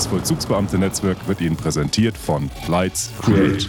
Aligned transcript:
Das 0.00 0.06
Vollzugsbeamte-Netzwerk 0.06 1.28
wird 1.28 1.42
Ihnen 1.42 1.56
präsentiert 1.56 2.16
von 2.16 2.50
Lights 2.68 3.10
Create. 3.20 3.68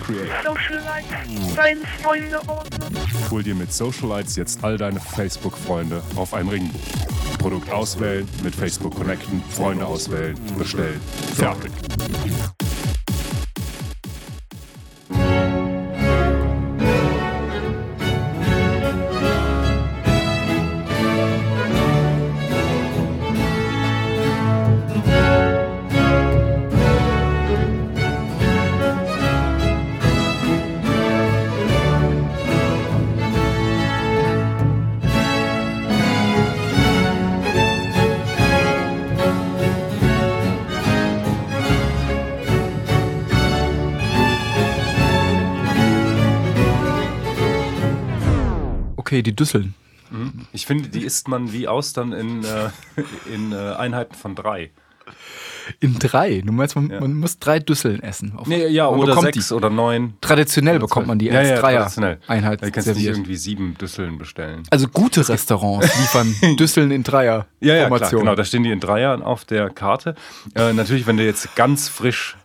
Hol 3.30 3.44
dir 3.44 3.54
mit 3.54 3.74
Socialites 3.74 4.38
jetzt 4.38 4.64
all 4.64 4.78
deine 4.78 5.02
Facebook-Freunde 5.02 6.02
auf 6.16 6.34
ein 6.34 6.48
Ringbuch. 6.48 6.80
Produkt 7.38 7.70
auswählen, 7.70 8.26
mit 8.44 8.56
Facebook 8.56 8.96
connecten, 8.96 9.44
Freunde 9.50 9.86
auswählen, 9.86 10.38
bestellen. 10.58 11.02
Fertig. 11.36 11.72
Okay, 49.12 49.24
die 49.24 49.36
Düsseln. 49.36 49.74
Ich 50.54 50.66
finde, 50.66 50.88
die 50.88 51.02
isst 51.04 51.28
man 51.28 51.52
wie 51.52 51.68
Austern 51.68 52.14
in, 52.14 52.46
äh, 52.46 52.70
in 53.34 53.52
äh, 53.52 53.56
Einheiten 53.74 54.16
von 54.16 54.36
drei. 54.36 54.72
In 55.82 56.00
drei. 56.00 56.40
Du 56.46 56.54
meinst, 56.54 56.78
man, 56.78 56.90
Ja. 56.90 57.02
man 57.02 57.16
muss 57.16 57.38
drei 57.38 57.60
Düsseln 57.60 58.02
essen. 58.04 58.32
Auf- 58.38 58.48
Nee, 58.48 58.68
ja, 58.68 58.88
oder 58.88 59.20
sechs 59.20 59.50
die. 59.50 59.54
oder 59.54 59.70
neun. 59.70 60.14
Traditionell 60.22 60.78
oder 60.78 60.88
bekommt 60.88 61.08
man 61.08 61.20
die 61.20 61.26
ja, 61.26 61.40
als 61.40 61.50
ja, 61.50 61.56
Dreier 61.60 61.80
traditionell. 61.82 62.20
Einheit 62.28 62.62
Da 62.62 62.70
kannst 62.70 62.88
du 62.88 62.92
nicht 62.92 63.00
serviert. 63.04 63.18
irgendwie 63.18 63.36
sieben 63.36 63.78
Düsseln 63.78 64.18
bestellen. 64.18 64.64
Also 64.70 64.88
gute 64.88 65.28
Restaurants 65.28 65.88
liefern 66.00 66.56
Düsseln 66.56 66.92
in 66.92 67.04
Dreier. 67.04 67.48
Ja, 67.60 67.76
ja, 67.76 67.88
klar, 67.90 68.10
genau. 68.12 68.36
Da 68.36 68.46
stehen 68.46 68.64
die 68.64 68.72
in 68.72 68.80
Dreiern 68.80 69.22
auf 69.22 69.44
der 69.44 69.70
Karte. 69.72 70.16
Äh, 70.56 70.72
natürlich, 70.72 71.06
wenn 71.06 71.18
du 71.18 71.26
jetzt 71.26 71.54
ganz 71.58 71.90
frisch 71.90 72.38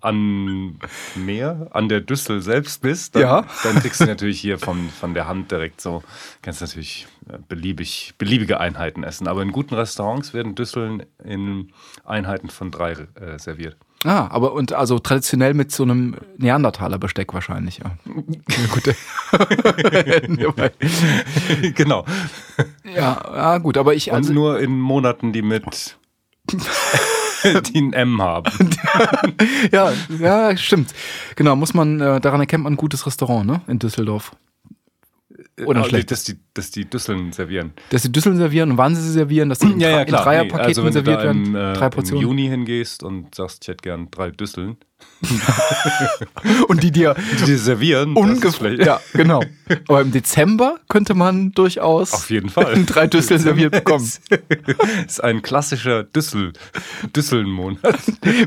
an 0.00 0.78
Meer, 1.14 1.68
an 1.70 1.88
der 1.88 2.00
Düssel 2.00 2.40
selbst 2.40 2.82
bist, 2.82 3.14
dann, 3.14 3.22
Ja. 3.22 3.44
dann 3.62 3.76
kriegst 3.76 4.00
du 4.00 4.06
natürlich 4.06 4.40
hier 4.40 4.58
von, 4.58 4.88
von 4.90 5.14
der 5.14 5.28
Hand 5.28 5.50
direkt 5.50 5.80
so, 5.80 6.02
kannst 6.42 6.60
natürlich 6.60 7.06
äh, 7.28 7.38
beliebig, 7.48 8.14
beliebige 8.18 8.60
Einheiten 8.60 9.04
essen. 9.04 9.28
Aber 9.28 9.42
in 9.42 9.52
guten 9.52 9.74
Restaurants 9.74 10.34
werden 10.34 10.54
Düsseln 10.54 11.04
in 11.24 11.72
Einheiten 12.04 12.48
von 12.48 12.70
drei 12.70 12.92
äh, 12.92 13.38
serviert. 13.38 13.76
Ah, 14.04 14.28
aber 14.30 14.52
und 14.52 14.72
also 14.72 15.00
traditionell 15.00 15.54
mit 15.54 15.72
so 15.72 15.82
einem 15.82 16.16
Neandertaler 16.36 16.98
Besteck 16.98 17.34
wahrscheinlich, 17.34 17.78
ja. 17.78 17.96
gut. 18.72 18.94
genau. 21.74 22.04
ja, 22.84 23.20
ja, 23.34 23.58
gut, 23.58 23.76
aber 23.76 23.94
ich 23.94 24.10
Und 24.10 24.16
also 24.18 24.32
nur 24.32 24.60
in 24.60 24.78
Monaten, 24.78 25.32
die 25.32 25.42
mit 25.42 25.96
die 27.72 27.80
ein 27.80 27.92
M 27.92 28.22
haben. 28.22 28.50
ja, 29.72 29.92
ja, 30.18 30.56
stimmt. 30.56 30.94
Genau, 31.36 31.56
muss 31.56 31.74
man 31.74 32.00
äh, 32.00 32.20
daran 32.20 32.40
erkennt 32.40 32.64
man 32.64 32.74
ein 32.74 32.76
gutes 32.76 33.06
Restaurant, 33.06 33.46
ne, 33.46 33.60
in 33.66 33.78
Düsseldorf. 33.78 34.32
Oder 35.66 35.80
Also, 35.80 35.90
schlecht. 35.90 36.10
Dass 36.10 36.24
die, 36.24 36.36
dass 36.54 36.70
die 36.70 36.84
Düsseln 36.84 37.32
servieren. 37.32 37.72
Dass 37.90 38.02
sie 38.02 38.12
Düsseln 38.12 38.36
servieren 38.36 38.70
und 38.72 38.78
wann 38.78 38.94
sie 38.94 39.02
sie 39.02 39.12
servieren, 39.12 39.48
dass 39.48 39.58
sie 39.60 39.66
in, 39.72 39.78
Dre- 39.80 40.02
in 40.04 40.06
Dreierpaketen 40.14 40.56
Nee, 40.56 40.62
also 40.66 40.84
wenn 40.84 40.92
serviert 40.92 41.16
du 41.16 41.20
da 41.20 41.24
werden, 41.24 41.46
im, 41.46 41.56
äh, 41.56 41.72
drei 41.74 41.86
im 41.86 41.90
Portionen. 41.92 42.22
Juni 42.22 42.48
hingehst 42.48 43.02
und 43.02 43.34
sagst, 43.34 43.62
ich 43.62 43.68
hätte 43.68 43.82
gern 43.82 44.08
drei 44.10 44.30
Düsseln, 44.30 44.76
Und 46.68 46.82
die 46.82 46.90
dir 46.90 47.14
die 47.40 47.44
dir 47.44 47.58
servieren, 47.58 48.14
das 48.14 48.24
ungefähr. 48.24 48.74
Ja, 48.74 49.00
genau. 49.12 49.42
Aber 49.86 50.00
im 50.00 50.10
Dezember 50.12 50.80
könnte 50.88 51.14
man 51.14 51.52
durchaus 51.52 52.12
auf 52.14 52.30
jeden 52.30 52.48
Fall. 52.48 52.84
drei 52.86 53.06
Düsseln 53.06 53.40
serviert 53.40 53.72
bekommen. 53.72 54.04
ist 55.06 55.22
ein 55.22 55.42
klassischer 55.42 56.02
Düssel, 56.04 56.52
Düsselnmonat. 57.14 57.78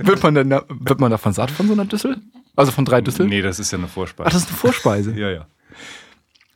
wird, 0.04 0.24
man 0.24 0.36
denn 0.36 0.50
wird 0.52 1.00
man 1.00 1.12
davon 1.12 1.34
satt 1.34 1.52
von 1.52 1.68
so 1.68 1.74
einer 1.74 1.86
Düssel? 1.86 2.18
Also 2.56 2.72
von 2.74 2.84
drei 2.86 3.00
Düsseln? 3.02 3.30
Nee, 3.30 3.42
das 3.42 3.60
ist 3.60 3.72
ja 3.72 3.78
eine 3.78 3.88
Vorspeise. 3.88 4.28
Ach, 4.28 4.34
das 4.34 4.44
ist 4.44 4.50
eine 4.50 4.58
Vorspeise. 4.58 5.14
ja, 5.18 5.30
ja. 5.32 5.48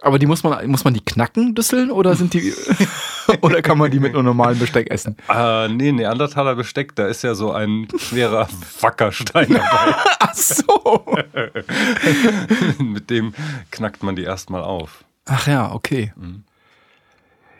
Aber 0.05 0.19
die 0.19 0.27
muss 0.27 0.43
man, 0.43 0.67
muss 0.69 0.83
man 0.83 0.93
die 0.93 1.03
knacken, 1.03 1.55
Düsseln, 1.55 1.89
oder 1.89 2.15
sind 2.15 2.33
die, 2.35 2.53
oder 3.41 3.61
kann 3.63 3.77
man 3.79 3.89
die 3.89 3.99
mit 3.99 4.13
nur 4.13 4.21
normalem 4.21 4.59
Besteck 4.59 4.91
essen? 4.91 5.15
Äh, 5.27 5.67
nee, 5.69 5.91
Neandertaler 5.91 6.53
Besteck, 6.55 6.95
da 6.95 7.07
ist 7.07 7.23
ja 7.23 7.33
so 7.33 7.51
ein 7.51 7.87
schwerer 7.97 8.47
Wackerstein 8.81 9.49
dabei. 9.49 9.95
Ach 10.19 10.33
so. 10.35 11.03
Mit 12.79 13.09
dem 13.09 13.33
knackt 13.71 14.03
man 14.03 14.15
die 14.15 14.23
erstmal 14.23 14.61
auf. 14.63 15.03
Ach 15.25 15.47
ja, 15.47 15.71
okay. 15.73 16.13
Mhm. 16.15 16.43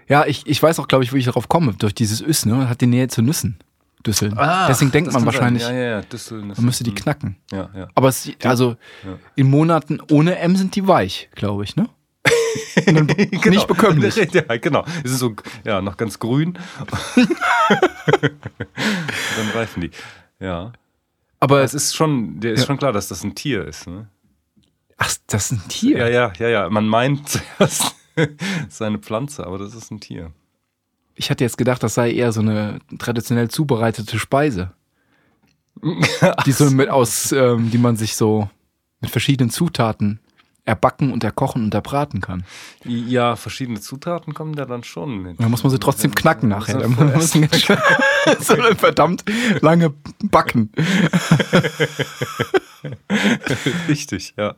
Ja, 0.07 0.25
ich, 0.27 0.45
ich 0.45 0.61
weiß 0.61 0.77
auch, 0.79 0.87
glaube 0.87 1.03
ich, 1.03 1.13
wie 1.13 1.17
ich 1.17 1.25
darauf 1.25 1.49
komme. 1.49 1.73
Durch 1.73 1.95
dieses 1.95 2.21
Üss, 2.21 2.45
ne? 2.45 2.69
Hat 2.69 2.79
die 2.81 2.85
Nähe 2.87 3.07
zu 3.07 3.23
Nüssen. 3.23 3.57
Düsseln. 4.05 4.37
Deswegen 4.69 4.91
denkt 4.91 5.09
Ah, 5.09 5.13
man 5.13 5.25
wahrscheinlich, 5.25 5.63
Ja, 5.63 5.71
ja, 5.73 5.89
ja, 5.97 6.01
Düsseln. 6.03 6.49
man 6.49 6.63
müsste 6.65 6.83
die 6.83 6.91
Mhm. 6.91 6.95
knacken. 6.95 7.37
Ja, 7.51 7.69
ja. 7.75 7.87
Aber 7.95 8.09
es, 8.09 8.29
also 8.43 8.75
in 9.35 9.49
Monaten 9.49 9.99
ohne 10.11 10.37
M 10.37 10.55
sind 10.55 10.75
die 10.75 10.87
weich, 10.87 11.27
glaube 11.33 11.63
ich, 11.63 11.75
ne? 11.75 11.89
Dann 12.85 13.05
Nicht 13.45 13.67
bekömmlich. 13.67 14.15
Ja, 14.33 14.57
genau. 14.57 14.85
Es 15.03 15.11
ist 15.11 15.19
so, 15.19 15.35
ja, 15.63 15.81
noch 15.81 15.97
ganz 15.97 16.19
grün. 16.19 16.57
Dann 19.37 19.49
reifen 19.53 19.81
die. 19.81 19.91
Ja. 20.39 20.73
Aber 21.39 21.61
Es 21.63 21.73
ist 21.73 21.95
schon, 21.95 22.39
der 22.39 22.53
ist 22.53 22.61
Ja. 22.61 22.65
schon 22.67 22.77
klar, 22.77 22.91
dass 22.93 23.07
das 23.07 23.23
ein 23.23 23.35
Tier 23.35 23.65
ist. 23.65 23.87
Ne? 23.87 24.07
ach, 24.97 25.13
das 25.27 25.51
ist 25.51 25.51
ein 25.51 25.67
Tier. 25.67 25.97
Ja, 25.97 26.07
ja, 26.07 26.33
ja, 26.39 26.47
ja. 26.47 26.69
Man 26.69 26.87
meint 26.87 27.27
zuerst, 27.29 27.95
es 28.15 28.77
sei 28.77 28.85
eine 28.87 28.99
Pflanze, 28.99 29.45
aber 29.45 29.57
das 29.57 29.75
ist 29.75 29.91
ein 29.91 29.99
Tier. 29.99 30.31
Ich 31.15 31.29
hatte 31.29 31.43
jetzt 31.43 31.57
gedacht, 31.57 31.83
das 31.83 31.93
sei 31.95 32.11
eher 32.11 32.31
so 32.31 32.39
eine 32.41 32.79
traditionell 32.97 33.49
zubereitete 33.49 34.17
Speise. 34.19 34.71
die 36.45 36.51
so 36.53 36.71
mit 36.71 36.89
aus, 36.89 37.33
ähm, 37.33 37.69
die 37.71 37.77
man 37.77 37.97
sich 37.97 38.15
so 38.15 38.49
mit 39.01 39.11
verschiedenen 39.11 39.49
Zutaten 39.49 40.19
erbacken 40.65 41.13
und 41.13 41.23
erkochen 41.23 41.63
und 41.63 41.73
erbraten 41.73 42.21
kann. 42.21 42.43
Ja, 42.83 43.35
verschiedene 43.35 43.79
Zutaten 43.79 44.33
kommen 44.33 44.55
da 44.55 44.65
dann 44.65 44.83
schon 44.83 45.19
mit. 45.19 45.39
Dann 45.39 45.51
muss 45.51 45.63
man 45.63 45.71
sie 45.71 45.79
trotzdem 45.79 46.13
knacken 46.13 46.49
nachher. 46.49 46.81
Ist 46.81 46.89
muss 46.89 47.35
man 47.35 47.49
so 48.39 48.53
eine 48.53 48.75
verdammt 48.75 49.23
lange 49.61 49.93
backen. 50.23 50.71
Richtig, 53.87 54.33
ja. 54.37 54.55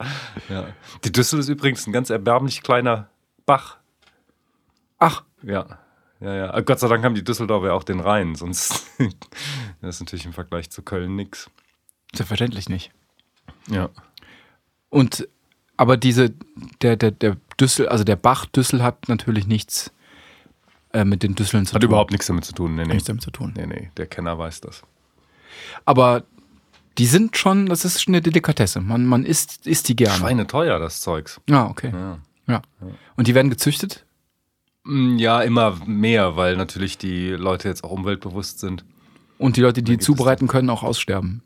ja. 0.50 0.68
Die 1.04 1.12
Düssel 1.12 1.40
ist 1.40 1.50
übrigens 1.50 1.86
ein 1.88 1.94
ganz 1.94 2.10
erbärmlich 2.10 2.64
kleiner 2.64 3.10
Bach. 3.46 3.78
Ach, 5.00 5.24
Ja. 5.44 5.80
Ja, 6.20 6.34
ja. 6.34 6.50
Aber 6.50 6.64
Gott 6.64 6.80
sei 6.80 6.88
Dank 6.88 7.04
haben 7.04 7.14
die 7.14 7.24
Düsseldorfer 7.24 7.68
ja 7.68 7.74
auch 7.74 7.84
den 7.84 8.00
Rhein, 8.00 8.34
sonst 8.34 8.88
das 9.82 9.96
ist 9.96 10.00
natürlich 10.00 10.26
im 10.26 10.34
Vergleich 10.34 10.72
zu 10.72 10.82
Köln 10.82 11.16
nix. 11.16 11.48
selbstverständlich 12.16 12.70
nicht. 12.70 12.92
Ja. 13.70 13.90
Und 14.90 15.28
aber 15.78 15.98
diese, 15.98 16.34
der, 16.82 16.96
der, 16.96 17.12
der 17.12 17.38
Düssel, 17.60 17.88
also 17.88 18.04
der 18.04 18.16
Bach 18.16 18.46
Düssel 18.46 18.84
hat 18.84 19.08
natürlich 19.10 19.48
nichts 19.48 19.92
äh, 20.94 21.06
mit 21.06 21.24
den 21.24 21.36
Düsseln 21.36 21.66
zu 21.66 21.74
Hat 21.74 21.82
tun. 21.82 21.90
überhaupt 21.90 22.12
nichts 22.12 22.28
damit 22.28 22.46
zu 22.46 22.54
tun. 22.54 22.76
Nee, 22.76 22.84
nee. 22.84 22.94
nichts 22.94 23.06
damit 23.08 23.24
zu 23.24 23.32
tun. 23.32 23.54
Nee, 23.56 23.66
nee, 23.68 23.92
der 23.98 24.06
Kenner 24.08 24.38
weiß 24.38 24.62
das. 24.62 24.84
Aber 25.86 26.24
die 26.98 27.06
sind 27.06 27.38
schon, 27.38 27.68
das 27.68 27.86
ist 27.86 28.02
schon 28.02 28.14
eine 28.16 28.22
Delikatesse. 28.22 28.82
Man, 28.82 29.06
man 29.06 29.24
isst, 29.24 29.68
isst 29.68 29.88
die 29.90 29.96
gerne. 29.96 30.18
Schweine 30.18 30.48
teuer, 30.48 30.80
das 30.80 31.02
Zeugs. 31.02 31.40
Ja, 31.50 31.68
okay. 31.68 31.92
Ja. 31.94 32.18
Ja. 32.48 32.62
Und 33.16 33.28
die 33.28 33.36
werden 33.36 33.50
gezüchtet? 33.50 34.06
Mm, 34.84 35.18
Ja, 35.18 35.42
immer 35.42 35.78
mehr, 35.86 36.36
weil 36.38 36.56
natürlich 36.58 36.98
die 36.98 37.30
Leute 37.32 37.68
jetzt 37.68 37.84
auch 37.84 37.92
umweltbewusst 37.92 38.60
sind. 38.60 38.86
Und 39.38 39.58
die 39.58 39.62
Leute, 39.62 39.84
die 39.84 39.96
es 39.98 40.04
zubereiten 40.06 40.48
können, 40.48 40.70
auch 40.72 40.82
aussterben. 40.82 41.44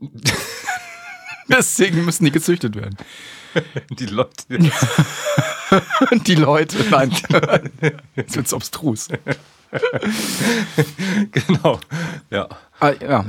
Deswegen 1.48 2.04
müssen 2.04 2.24
die 2.24 2.30
gezüchtet 2.30 2.76
werden. 2.76 2.96
Die 3.90 4.06
Leute. 4.06 4.30
Die 6.26 6.34
Leute, 6.34 6.76
nein. 6.90 7.10
Jetzt 8.16 8.36
wird's 8.36 8.52
obstrus. 8.52 9.08
genau. 11.32 11.80
Ja. 12.30 12.48
Ah, 12.80 12.92
ja. 13.00 13.24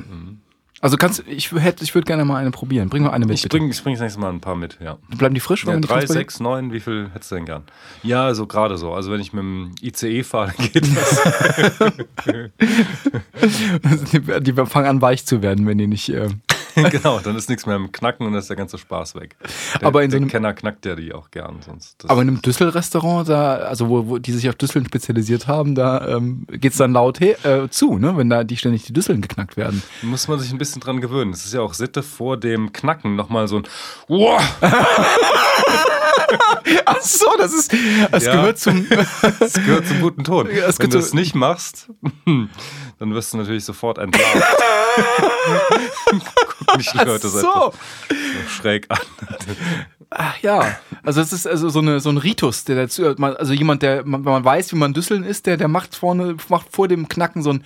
Also 0.86 0.98
kannst 0.98 1.24
ich 1.26 1.52
hätte, 1.52 1.84
ich 1.84 1.96
würde 1.96 2.06
gerne 2.06 2.26
mal 2.26 2.38
eine 2.38 2.52
probieren. 2.52 2.90
Bring 2.90 3.02
mal 3.02 3.10
eine 3.10 3.26
mit. 3.26 3.38
Ich 3.38 3.42
bitte. 3.42 3.58
bringe 3.58 3.72
ich 3.72 3.82
bring 3.82 3.96
das 3.96 4.02
nächste 4.02 4.20
Mal 4.20 4.30
ein 4.30 4.40
paar 4.40 4.56
mit, 4.56 4.78
ja. 4.80 5.00
Bleiben 5.18 5.34
die 5.34 5.42
frisch? 5.42 5.66
Ja, 5.66 5.80
drei, 5.80 6.06
sechs, 6.06 6.40
neun, 6.40 6.72
wie 6.74 6.80
viel 6.80 7.10
hättest 7.12 7.32
du 7.32 7.36
denn 7.36 7.46
gern? 7.46 7.64
Ja, 8.04 8.32
so 8.36 8.46
gerade 8.46 8.78
so. 8.78 8.94
Also 8.94 9.12
wenn 9.12 9.20
ich 9.20 9.34
mit 9.34 9.42
dem 9.42 9.74
ICE 9.82 10.22
fahre, 10.22 10.54
dann 10.56 10.68
geht 10.72 10.86
das. 10.96 11.22
die, 14.12 14.42
die 14.42 14.54
fangen 14.68 14.88
an 14.88 15.02
weich 15.02 15.26
zu 15.26 15.42
werden, 15.42 15.66
wenn 15.66 15.80
die 15.80 15.88
nicht 15.88 16.10
äh, 16.10 16.28
genau, 16.92 17.20
dann 17.20 17.36
ist 17.36 17.50
nichts 17.50 17.66
mehr 17.66 17.76
im 17.76 17.92
Knacken 17.92 18.26
und 18.26 18.34
dann 18.34 18.40
ist 18.40 18.50
der 18.50 18.56
ganze 18.58 18.78
Spaß 18.78 19.16
weg. 19.16 19.36
Der, 19.80 19.88
Aber 19.88 20.04
in 20.04 20.12
so 20.12 20.18
einem- 20.18 20.28
Kenner 20.28 20.54
knackt 20.54 20.86
ja 20.86 20.96
die 20.96 21.14
auch 21.14 21.32
gern. 21.32 21.58
Sonst 21.66 22.04
Aber 22.10 22.22
in 22.22 22.28
einem 22.30 22.42
Düssel-Restaurant, 22.42 23.28
da, 23.30 23.56
also 23.58 23.90
wo, 23.90 24.08
wo 24.08 24.18
die 24.18 24.32
sich 24.32 24.48
auf 24.50 24.56
Düsseln 24.56 24.86
spezialisiert 24.86 25.48
haben, 25.48 25.76
da 25.76 26.08
ähm, 26.08 26.46
geht's 26.52 26.78
dann 26.78 26.94
laut 26.94 27.20
he 27.20 27.32
äh, 27.44 27.70
zu, 27.70 27.98
ne? 27.98 28.18
wenn 28.18 28.30
da 28.30 28.44
die 28.44 28.58
ständig 28.58 28.84
die 28.84 28.94
Düsseln 28.94 29.22
geknackt 29.22 29.58
werden. 29.58 29.82
muss 30.02 30.28
man 30.28 30.40
sich 30.40 30.52
ein 30.52 30.58
bisschen 30.58 30.82
dran 30.82 31.02
gewöhnen. 31.02 31.32
Es 31.34 31.46
ist 31.46 31.54
ja 31.54 31.62
auch 31.62 31.74
Sitte 31.74 32.04
vor 32.04 32.38
dem 32.38 32.74
Knacken 32.74 33.16
nochmal 33.16 33.48
so 33.48 33.58
ein 33.58 33.64
Wow! 34.08 34.42
Ach 36.86 37.02
so, 37.02 37.28
das 37.38 37.54
ist, 37.54 37.74
das 38.12 38.26
Ja. 38.26 38.34
gehört 38.36 38.60
zum. 38.60 38.86
Das 39.40 39.54
gehört 39.54 39.88
zum 39.88 40.02
guten 40.02 40.24
Ton. 40.24 40.48
Ja, 40.54 40.66
es 40.68 40.80
Wenn 40.80 40.90
du 40.90 40.98
es 40.98 41.14
nicht 41.14 41.36
machst, 41.36 41.90
dann 42.26 43.14
wirst 43.14 43.34
du 43.34 43.38
natürlich 43.38 43.64
sofort 43.66 43.98
entlarvt. 43.98 44.44
Gucken 46.06 46.78
mich 46.78 46.92
die 46.92 46.98
Leute 46.98 47.28
so 47.30 47.40
so. 47.40 47.74
schräg 48.48 48.86
an. 48.90 49.00
Ach 50.10 50.38
ja, 50.42 50.78
also 51.04 51.22
es 51.22 51.34
ist 51.34 51.48
also 51.48 51.70
so, 51.70 51.80
eine, 51.80 52.00
so 52.00 52.10
ein 52.10 52.18
Ritus, 52.18 52.64
der 52.64 52.76
dazu, 52.76 53.06
also 53.06 53.54
jemand, 53.54 53.82
der, 53.82 54.06
wenn 54.06 54.22
man 54.22 54.46
weiß, 54.46 54.72
wie 54.72 54.78
man 54.78 54.94
Düsseln 54.94 55.24
ist, 55.24 55.46
der, 55.46 55.58
der 55.58 55.68
macht 55.68 55.96
vorne, 55.96 56.38
macht 56.48 56.68
vor 56.72 56.88
dem 56.88 57.10
Knacken 57.10 57.44
so 57.44 57.52
ein 57.52 57.64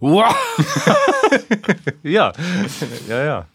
Wow! 0.00 0.34
Ja, 2.02 2.32
ja, 3.08 3.24
ja. 3.24 3.46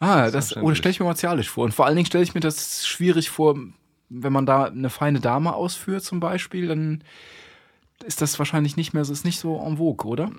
Ah, 0.00 0.22
das, 0.24 0.32
das 0.32 0.32
Selbstverständlich. 0.32 0.78
stelle 0.78 0.90
ich 0.90 1.00
mir 1.00 1.06
martialisch 1.06 1.50
vor. 1.50 1.64
Und 1.64 1.72
vor 1.72 1.86
allen 1.86 1.96
Dingen 1.96 2.06
stelle 2.06 2.24
ich 2.24 2.34
mir 2.34 2.40
das 2.40 2.86
schwierig 2.86 3.30
vor, 3.30 3.56
wenn 4.08 4.32
man 4.32 4.46
da 4.46 4.64
eine 4.64 4.90
feine 4.90 5.20
Dame 5.20 5.54
ausführt 5.54 6.02
zum 6.02 6.20
Beispiel, 6.20 6.68
dann 6.68 7.02
ist 8.04 8.20
das 8.22 8.38
wahrscheinlich 8.38 8.76
nicht 8.76 8.92
mehr 8.94 9.04
so, 9.04 9.12
ist 9.12 9.24
nicht 9.24 9.38
so 9.40 9.58
en 9.64 9.78
vogue, 9.78 10.10
oder? 10.10 10.30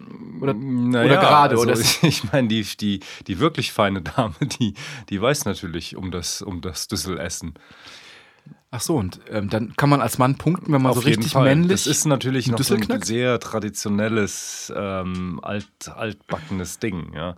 Oder, 0.42 0.54
Naja, 0.54 1.06
oder 1.06 1.18
gerade, 1.20 1.56
also 1.58 1.64
oder? 1.64 1.80
Ich, 1.80 2.04
ich 2.04 2.32
meine, 2.32 2.48
die, 2.48 2.64
die, 2.64 3.00
die 3.28 3.40
wirklich 3.40 3.72
feine 3.72 4.02
Dame, 4.02 4.36
die, 4.60 4.74
die 5.10 5.22
weiß 5.22 5.46
natürlich 5.46 5.96
um 5.96 6.12
das, 6.12 6.42
um 6.42 6.62
das 6.62 6.88
Düsselessen. 6.88 7.54
Ach 8.70 8.82
so, 8.82 8.98
und 8.98 9.22
ähm, 9.30 9.50
dann 9.50 9.74
kann 9.78 9.90
man 9.90 10.02
als 10.02 10.18
Mann 10.18 10.38
punkten, 10.38 10.74
wenn 10.74 10.82
man 10.82 10.92
so 10.94 11.00
Auf 11.00 11.06
jeden 11.06 11.20
richtig 11.20 11.34
Fall. 11.34 11.46
männlich. 11.46 11.72
Das 11.72 11.88
ist 11.88 12.06
natürlich 12.06 12.48
noch 12.48 12.62
so 12.62 12.76
ein 12.76 13.02
sehr 13.02 13.40
traditionelles, 13.40 14.72
ähm, 14.76 15.40
alt, 15.42 15.70
altbackenes 15.88 16.78
Ding. 16.80 17.14
Ja. 17.16 17.38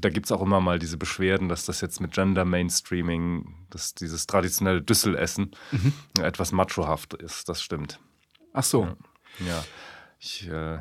Da 0.00 0.08
gibt 0.10 0.26
es 0.26 0.32
auch 0.32 0.42
immer 0.42 0.60
mal 0.60 0.80
diese 0.80 0.96
Beschwerden, 0.96 1.48
dass 1.48 1.64
das 1.64 1.80
jetzt 1.80 2.00
mit 2.00 2.12
Gender 2.12 2.44
Mainstreaming, 2.44 3.54
dass 3.70 3.94
dieses 3.94 4.26
traditionelle 4.26 4.82
Düsselessen 4.82 5.52
Mhm. 5.70 5.92
etwas 6.20 6.50
machohaft 6.50 7.14
ist. 7.14 7.48
Das 7.48 7.62
stimmt. 7.62 8.00
Ach 8.52 8.64
so. 8.64 8.82
Ja. 8.82 8.96
Ich, 10.20 10.48
äh, 10.48 10.78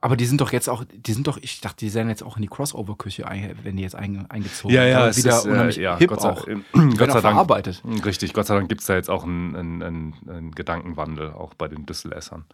Aber 0.00 0.16
die 0.16 0.26
sind 0.26 0.40
doch 0.40 0.50
jetzt 0.52 0.68
auch, 0.68 0.84
die 0.92 1.12
sind 1.12 1.26
doch, 1.28 1.38
ich 1.40 1.60
dachte, 1.60 1.84
die 1.84 1.94
werden 1.94 2.08
jetzt 2.08 2.24
auch 2.24 2.36
in 2.36 2.42
die 2.42 2.48
Crossover-Küche, 2.48 3.28
ein, 3.28 3.56
wenn 3.62 3.76
die 3.76 3.84
jetzt 3.84 3.94
einge, 3.94 4.26
eingezogen. 4.28 4.74
ja, 4.74 4.84
ja, 4.84 5.06
es 5.06 5.18
wieder 5.18 5.38
ist, 5.38 5.44
äh, 5.44 5.50
unheimlich 5.50 5.76
ja, 5.76 5.96
hip 5.96 6.08
Gott 6.08 6.22
sei, 6.22 6.30
auch. 6.30 6.48
äh, 6.48 6.56
Gott 6.72 6.98
sei 6.98 7.06
Dank. 7.06 7.20
verarbeitet. 7.20 7.82
Richtig, 8.04 8.32
Gott 8.34 8.46
sei 8.46 8.56
Dank 8.56 8.68
gibt 8.68 8.80
es 8.80 8.88
da 8.88 8.94
jetzt 8.94 9.08
auch 9.10 9.22
einen, 9.22 9.54
einen, 9.54 9.82
einen, 9.82 10.14
einen 10.28 10.50
Gedankenwandel, 10.52 11.30
auch 11.30 11.54
bei 11.54 11.68
den 11.68 11.86
Düsselessern. 11.86 12.44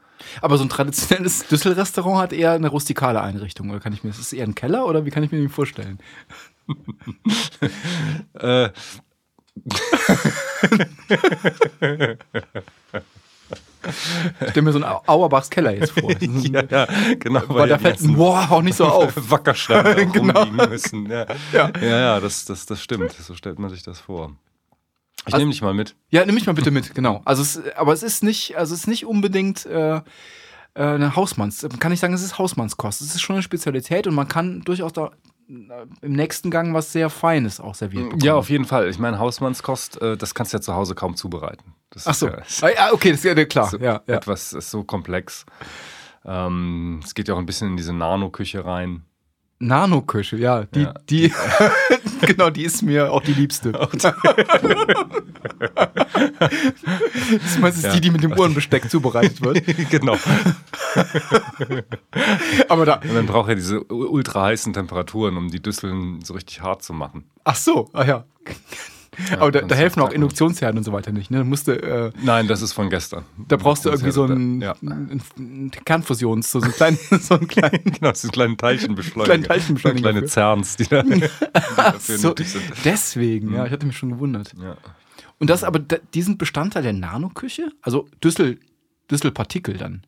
Aber 0.43 0.59
so 0.59 0.65
ein 0.65 0.69
traditionelles 0.69 1.47
Düssel-Restaurant 1.49 2.19
hat 2.21 2.33
eher 2.35 2.53
eine 2.53 2.69
rustikale 2.69 3.23
Einrichtung, 3.23 3.71
oder 3.71 3.81
kann 3.81 3.95
ich 3.95 4.05
mir, 4.05 4.11
ist 4.11 4.19
es 4.19 4.33
eher 4.35 4.45
ein 4.45 4.55
Keller 4.55 4.85
oder 4.87 5.07
wie 5.07 5.11
kann 5.11 5.23
ich 5.23 5.33
mir 5.33 5.39
den 5.39 5.49
vorstellen? 5.49 5.99
Äh, 8.35 8.69
Ich 14.41 14.51
stelle 14.51 14.63
mir 14.63 14.73
so 14.73 14.79
einen 14.79 14.85
Au- 14.91 15.03
Auerbachs 15.07 15.51
Keller 15.51 15.75
jetzt 15.75 15.93
vor. 15.99 16.11
Ja, 16.21 16.63
ja, 16.71 16.87
genau. 17.19 17.43
Weil 17.49 17.69
da 17.69 17.77
die 17.77 17.83
fällt 17.83 18.01
ein 18.01 18.15
Boah 18.17 18.49
auch 18.51 18.63
nicht 18.63 18.77
so 18.77 18.85
auf. 18.87 19.13
Wackersteine 19.31 20.07
Genau. 20.13 20.43
rumliegen 20.43 20.71
müssen. 20.71 21.07
Ja, 21.11 21.27
Ja. 21.53 21.71
ja, 21.81 22.21
das, 22.21 22.45
das, 22.45 22.67
das 22.67 22.83
stimmt. 22.83 23.13
So 23.13 23.35
stellt 23.35 23.59
man 23.59 23.71
sich 23.71 23.83
das 23.83 24.01
vor. 24.01 24.33
Ich 25.21 25.27
Also- 25.35 25.39
nehme 25.39 25.51
dich 25.53 25.63
mal 25.63 25.75
mit. 25.75 25.95
Ja, 26.11 26.25
nimm 26.25 26.35
mich 26.35 26.47
mal 26.47 26.53
bitte 26.55 26.71
mit, 26.71 26.95
genau. 26.95 27.21
Also 27.25 27.43
es, 27.43 27.61
aber 27.77 27.93
es 27.93 28.03
ist 28.03 28.23
nicht, 28.23 28.57
also 28.57 28.75
es 28.75 28.81
ist 28.81 28.87
nicht 28.87 29.05
unbedingt 29.07 29.67
äh, 29.67 29.97
äh, 29.97 30.01
eine 30.75 31.17
Hausmanns, 31.17 31.67
kann 31.81 31.93
ich 31.93 32.01
sagen, 32.01 32.15
es 32.15 32.23
ist 32.23 32.39
Hausmannskost. 32.39 33.01
Es 33.01 33.15
ist 33.15 33.21
schon 33.21 33.37
eine 33.37 33.43
Spezialität 33.43 34.07
und 34.07 34.15
man 34.15 34.29
kann 34.29 34.61
durchaus 34.63 34.93
da 34.93 35.07
äh, 35.07 35.11
im 35.49 36.13
nächsten 36.13 36.51
Gang 36.51 36.75
was 36.75 36.93
sehr 36.93 37.09
Feines 37.09 37.59
auch 37.59 37.75
serviert 37.75 38.05
bekommen. 38.05 38.23
Ja, 38.23 38.35
auf 38.35 38.51
jeden 38.51 38.67
Fall. 38.67 38.89
Ich 38.89 38.99
meine, 38.99 39.19
Hausmannskost, 39.19 40.01
äh, 40.03 40.17
das 40.17 40.35
kannst 40.35 40.53
du 40.53 40.59
ja 40.59 40.61
zu 40.61 40.75
Hause 40.75 40.95
kaum 40.95 41.17
zubereiten. 41.17 41.75
Das 41.91 42.07
Ach 42.07 42.11
ist 42.13 42.19
so. 42.21 42.29
Ah, 42.29 42.71
ja, 42.71 42.93
okay, 42.93 43.11
das 43.13 43.25
ist 43.25 43.37
ja 43.37 43.45
klar. 43.47 43.69
so 43.71 43.79
ja, 43.79 44.03
ja. 44.07 44.15
etwas 44.17 44.53
ist 44.53 44.71
so 44.71 44.85
komplex. 44.85 45.47
Ähm, 46.25 47.01
es 47.03 47.15
geht 47.15 47.29
ja 47.29 47.35
auch 47.35 47.39
ein 47.39 47.47
bisschen 47.47 47.69
in 47.69 47.77
diese 47.79 47.95
Nano-Küche 47.95 48.65
rein. 48.65 49.05
Nano-Küche, 49.61 50.37
ja. 50.37 50.65
Die, 50.65 50.83
Ja. 50.83 50.95
die, 51.09 51.33
genau, 52.27 52.51
die 52.51 52.65
ist 52.65 52.83
mir 52.83 53.13
auch 53.13 53.23
die 53.23 53.33
liebste. 53.35 53.73
das 53.73 54.15
ist 57.45 57.59
meistens 57.61 57.85
Ja. 57.85 57.93
die, 57.95 58.01
die 58.01 58.11
mit 58.11 58.23
dem 58.23 58.33
Uhrenbesteck 58.33 58.91
zubereitet 58.91 59.41
wird. 59.43 59.63
genau. 59.91 60.17
Aber 62.69 62.85
da, 62.87 62.95
Und 62.97 63.15
dann 63.15 63.27
braucht 63.27 63.49
er 63.51 63.55
diese 63.55 63.83
ultra 63.85 64.45
heißen 64.47 64.73
Temperaturen, 64.73 65.37
um 65.37 65.51
die 65.51 65.61
Düsseln 65.63 66.23
so 66.25 66.35
richtig 66.35 66.61
hart 66.63 66.83
zu 66.83 66.93
machen. 66.93 67.25
ach 67.45 67.57
so, 67.57 67.89
ah 67.93 68.05
ja. 68.05 68.25
Aber 69.39 69.51
da, 69.53 69.63
da 69.63 69.75
helfen 69.75 70.01
auch. 70.01 70.11
Induktionsherden 70.11 70.79
und 70.79 70.85
so 70.85 70.93
weiter 70.93 71.13
nicht. 71.13 71.31
Ne? 71.31 71.45
Musste, 71.45 71.83
äh, 71.83 72.13
Nein, 72.23 72.47
das 72.49 72.63
ist 72.63 72.73
von 72.73 72.89
gestern. 72.91 73.25
da 73.49 73.57
brauchst 73.57 73.85
du 73.85 73.91
irgendwie 73.91 74.11
so 74.13 74.25
einen, 74.25 74.61
Ja. 74.61 74.75
einen, 74.81 75.23
einen 75.37 75.71
Kernfusions, 75.71 76.51
so 76.53 76.61
einen 76.61 76.73
kleinen, 76.73 76.99
so 77.21 77.35
einen 77.35 77.49
kleinen 77.49 77.85
Genau, 77.85 78.11
das 78.11 78.21
sind 78.23 78.33
kleine 78.33 78.57
Teilchenbeschleuniger. 78.57 79.25
Kleine 79.35 79.47
Teilchenbeschleuniger 79.49 80.03
Kleine 80.03 80.21
dafür. 80.21 80.33
Zerns, 80.33 80.77
die, 80.77 80.87
da, 80.87 81.03
die 81.05 81.21
dafür 81.77 82.19
so, 82.19 82.29
nötig 82.29 82.49
sind. 82.49 82.65
deswegen, 82.85 83.53
ja, 83.55 83.67
ich 83.67 83.73
hatte 83.73 83.87
mich 83.87 83.97
schon 83.99 84.11
gewundert. 84.11 84.55
Ja. 84.61 84.77
Und 85.39 85.51
das 85.51 85.65
aber, 85.65 85.79
die 85.79 86.23
sind 86.23 86.39
Bestandteil 86.39 86.83
der 86.83 86.93
Nanoküche? 86.93 87.71
Also 87.83 88.09
Düssel, 88.23 88.59
Düsselpartikel 89.11 89.77
dann. 89.77 90.03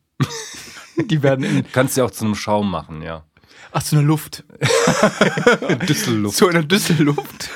die 1.09 1.23
werden 1.23 1.45
in, 1.45 1.65
Kannst 1.71 1.95
du 1.97 2.01
ja 2.01 2.05
auch 2.05 2.11
zu 2.11 2.25
einem 2.25 2.35
Schaum 2.35 2.69
machen, 2.69 3.01
ja. 3.01 3.23
ach, 3.71 3.81
so 3.81 3.95
eine 3.97 4.05
Luft. 4.05 4.43
Düsselluft, 5.87 6.37
So 6.37 6.47
eine 6.47 6.65
Düsselluft. 6.65 7.49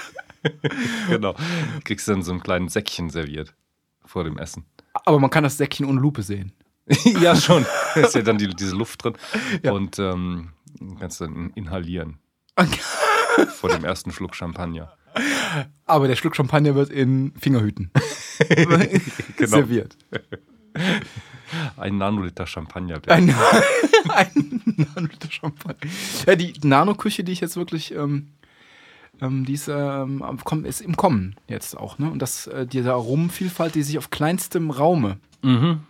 genau. 1.10 1.36
Kriegst 1.84 2.08
du 2.08 2.14
dann 2.14 2.24
so 2.24 2.32
einen 2.32 2.42
kleinen 2.42 2.70
Säckchen 2.70 3.10
serviert 3.10 3.54
vor 4.06 4.24
dem 4.24 4.38
Essen. 4.38 4.66
Aber 5.06 5.20
man 5.20 5.30
kann 5.30 5.44
das 5.44 5.58
Säckchen 5.58 5.86
ohne 5.86 6.00
Lupe 6.00 6.22
sehen. 6.24 6.54
ja, 7.22 7.36
schon. 7.36 7.66
Da 7.96 8.02
ist 8.02 8.16
ja 8.16 8.22
dann 8.22 8.38
die, 8.38 8.48
diese 8.48 8.76
Luft 8.76 9.04
drin. 9.04 9.14
Ja. 9.64 9.72
Und 9.72 9.98
ähm, 10.00 10.50
kannst 11.00 11.20
dann 11.22 11.52
inhalieren 11.56 12.20
vor 13.56 13.70
dem 13.70 13.84
ersten 13.84 14.12
Schluck 14.12 14.36
Champagner. 14.36 14.94
Aber 15.86 16.08
der 16.08 16.16
Schluck 16.16 16.36
Champagner 16.36 16.76
wird 16.76 16.90
in 16.90 17.34
Fingerhüten 17.40 17.92
Genau. 19.38 19.50
serviert. 19.50 19.98
Ein 21.78 21.98
Nanoliter 21.98 22.46
Champagner. 22.46 22.96
bitte. 23.00 23.12
Ein, 23.14 23.34
ein 24.10 24.62
Nanoliter 24.78 25.32
Champagner. 25.32 25.90
Ja, 26.26 26.36
die 26.36 26.54
Nanoküche, 26.64 27.24
die 27.24 27.32
ich 27.32 27.40
jetzt 27.40 27.56
wirklich, 27.56 27.94
ähm, 27.94 28.28
ähm, 29.22 29.46
die 29.46 29.54
ist, 29.54 29.68
ähm, 29.68 30.24
ist 30.64 30.82
im 30.82 30.96
Kommen 30.96 31.36
jetzt 31.48 31.78
auch, 31.78 31.98
ne? 32.00 32.10
Und 32.10 32.20
das, 32.20 32.48
äh, 32.48 32.66
diese 32.68 32.94
Aromenvielfalt, 32.94 33.76
die 33.76 33.84
sich 33.84 33.98
auf 33.98 34.10
kleinstem 34.10 34.72
Raume 34.72 35.18
Mhm. 35.42 35.82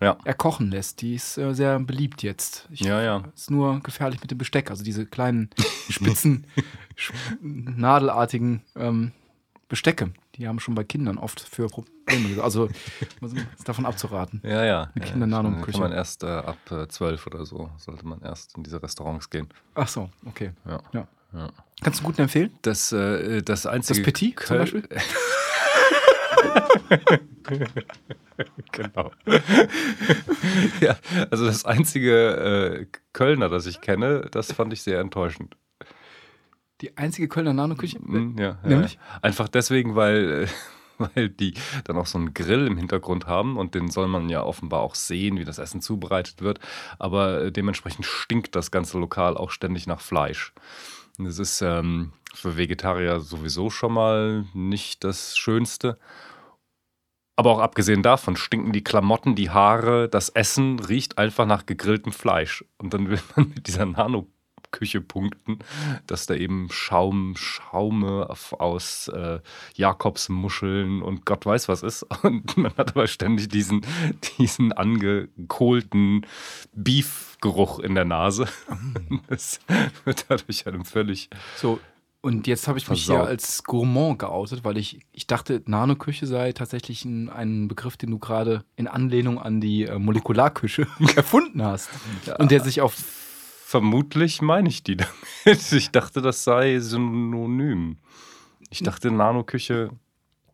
Ja. 0.00 0.16
erkochen 0.24 0.70
lässt, 0.72 1.00
die 1.00 1.14
ist 1.14 1.38
äh, 1.38 1.54
sehr 1.54 1.78
beliebt 1.78 2.24
jetzt. 2.24 2.66
Ich, 2.72 2.80
Ja, 2.80 3.00
ja. 3.00 3.22
Ist 3.36 3.50
nur 3.52 3.78
gefährlich 3.80 4.20
mit 4.20 4.32
dem 4.32 4.38
Besteck, 4.38 4.68
also 4.70 4.82
diese 4.82 5.06
kleinen 5.06 5.50
spitzen, 5.88 6.46
nadelartigen 7.40 8.62
ähm, 8.76 9.12
Bestecke, 9.68 10.12
die 10.34 10.48
haben 10.48 10.60
schon 10.60 10.74
bei 10.74 10.84
Kindern 10.84 11.18
oft 11.18 11.40
für 11.40 11.68
Probleme. 11.68 12.42
Also 12.42 12.68
ist 13.56 13.66
davon 13.68 13.86
abzuraten. 13.86 14.40
Ja, 14.44 14.64
ja. 14.64 14.90
Mit 14.94 15.04
ja, 15.04 15.10
Kindernano-Küche. 15.12 15.72
Kann 15.72 15.80
man 15.88 15.92
erst 15.92 16.24
äh, 16.24 16.26
ab 16.26 16.58
äh, 16.70 16.88
12 16.88 17.26
oder 17.26 17.46
so, 17.46 17.70
sollte 17.78 18.06
man 18.06 18.20
erst 18.22 18.56
in 18.56 18.64
diese 18.64 18.82
Restaurants 18.82 19.30
gehen. 19.30 19.48
Ach 19.74 19.88
so, 19.88 20.10
okay. 20.26 20.50
Ja. 20.66 20.80
Ja. 20.92 21.06
Ja. 21.34 21.50
Kannst 21.82 22.00
du 22.00 22.04
einen 22.04 22.12
guten 22.12 22.22
empfehlen? 22.22 22.50
Das, 22.62 22.92
äh, 22.92 23.42
das 23.42 23.66
einzige. 23.66 24.00
Das 24.00 24.04
Petit 24.04 24.38
zum 24.40 24.56
Köl- 24.56 24.58
Beispiel? 24.58 24.88
genau. 28.72 29.10
ja, 30.80 30.96
also 31.30 31.46
das 31.46 31.64
einzige 31.64 32.82
äh, 32.82 32.86
Kölner, 33.12 33.48
das 33.48 33.66
ich 33.66 33.80
kenne, 33.80 34.28
das 34.30 34.52
fand 34.52 34.72
ich 34.72 34.82
sehr 34.82 35.00
enttäuschend. 35.00 35.56
Die 36.80 36.96
einzige 36.96 37.28
Kölner 37.28 37.52
Nanoküche? 37.52 37.98
Mhm, 38.00 38.36
ja, 38.38 38.58
ja, 38.62 38.68
Nämlich? 38.68 38.94
ja. 38.94 39.00
Einfach 39.22 39.48
deswegen, 39.48 39.94
weil, 39.94 40.44
äh, 40.44 40.48
weil 41.14 41.28
die 41.28 41.54
dann 41.84 41.96
auch 41.96 42.06
so 42.06 42.18
einen 42.18 42.34
Grill 42.34 42.66
im 42.66 42.76
Hintergrund 42.76 43.26
haben 43.26 43.56
und 43.56 43.74
den 43.74 43.90
soll 43.90 44.08
man 44.08 44.28
ja 44.28 44.42
offenbar 44.42 44.80
auch 44.80 44.94
sehen, 44.94 45.38
wie 45.38 45.44
das 45.44 45.58
Essen 45.58 45.80
zubereitet 45.80 46.42
wird. 46.42 46.58
Aber 46.98 47.44
äh, 47.44 47.52
dementsprechend 47.52 48.06
stinkt 48.06 48.56
das 48.56 48.70
ganze 48.70 48.98
Lokal 48.98 49.36
auch 49.36 49.50
ständig 49.50 49.86
nach 49.86 50.00
Fleisch. 50.00 50.52
Das 51.24 51.38
ist 51.38 51.62
ähm, 51.62 52.12
für 52.34 52.56
Vegetarier 52.56 53.20
sowieso 53.20 53.70
schon 53.70 53.92
mal 53.92 54.44
nicht 54.54 55.04
das 55.04 55.36
Schönste. 55.36 55.98
Aber 57.36 57.50
auch 57.50 57.60
abgesehen 57.60 58.02
davon 58.02 58.36
stinken 58.36 58.72
die 58.72 58.84
Klamotten, 58.84 59.34
die 59.34 59.50
Haare, 59.50 60.08
das 60.08 60.28
Essen 60.28 60.78
riecht 60.78 61.18
einfach 61.18 61.46
nach 61.46 61.66
gegrilltem 61.66 62.12
Fleisch. 62.12 62.64
Und 62.78 62.94
dann 62.94 63.08
will 63.10 63.20
man 63.36 63.48
mit 63.54 63.66
dieser 63.66 63.86
Nano 63.86 64.28
Küche 64.70 65.00
punkten, 65.00 65.58
dass 66.06 66.26
da 66.26 66.34
eben 66.34 66.68
Schaum, 66.70 67.34
Schaume 67.36 68.28
aus 68.58 69.08
äh, 69.08 69.40
Jakobsmuscheln 69.74 71.02
und 71.02 71.26
Gott 71.26 71.44
weiß 71.44 71.68
was 71.68 71.82
ist. 71.82 72.06
Und 72.22 72.56
man 72.56 72.74
hat 72.76 72.90
aber 72.90 73.06
ständig 73.06 73.48
diesen, 73.48 73.84
diesen 74.38 74.72
angekohlten 74.72 76.24
Beef-Geruch 76.72 77.80
in 77.80 77.94
der 77.94 78.04
Nase. 78.04 78.46
Das 79.28 79.60
wird 80.04 80.26
dadurch 80.28 80.66
einem 80.66 80.84
völlig. 80.84 81.28
So, 81.56 81.80
und 82.24 82.46
jetzt 82.46 82.68
habe 82.68 82.78
ich 82.78 82.88
mich 82.88 83.04
hier 83.04 83.16
Versaut. 83.16 83.28
als 83.28 83.64
Gourmand 83.64 84.20
geoutet, 84.20 84.64
weil 84.64 84.78
ich, 84.78 85.00
ich 85.10 85.26
dachte, 85.26 85.60
Nanoküche 85.66 86.26
sei 86.28 86.52
tatsächlich 86.52 87.04
ein, 87.04 87.28
ein 87.28 87.66
Begriff, 87.66 87.96
den 87.96 88.12
du 88.12 88.20
gerade 88.20 88.64
in 88.76 88.86
Anlehnung 88.86 89.40
an 89.40 89.60
die 89.60 89.84
äh, 89.86 89.98
Molekularküche 89.98 90.86
erfunden 91.16 91.64
hast. 91.64 91.90
Und 92.38 92.52
der 92.52 92.60
sich 92.60 92.80
auf. 92.80 92.94
Vermutlich 93.72 94.42
meine 94.42 94.68
ich 94.68 94.82
die 94.82 94.98
damit. 94.98 95.72
Ich 95.72 95.90
dachte, 95.90 96.20
das 96.20 96.44
sei 96.44 96.78
synonym. 96.78 97.96
Ich 98.68 98.82
dachte, 98.82 99.10
Nanoküche. 99.10 99.88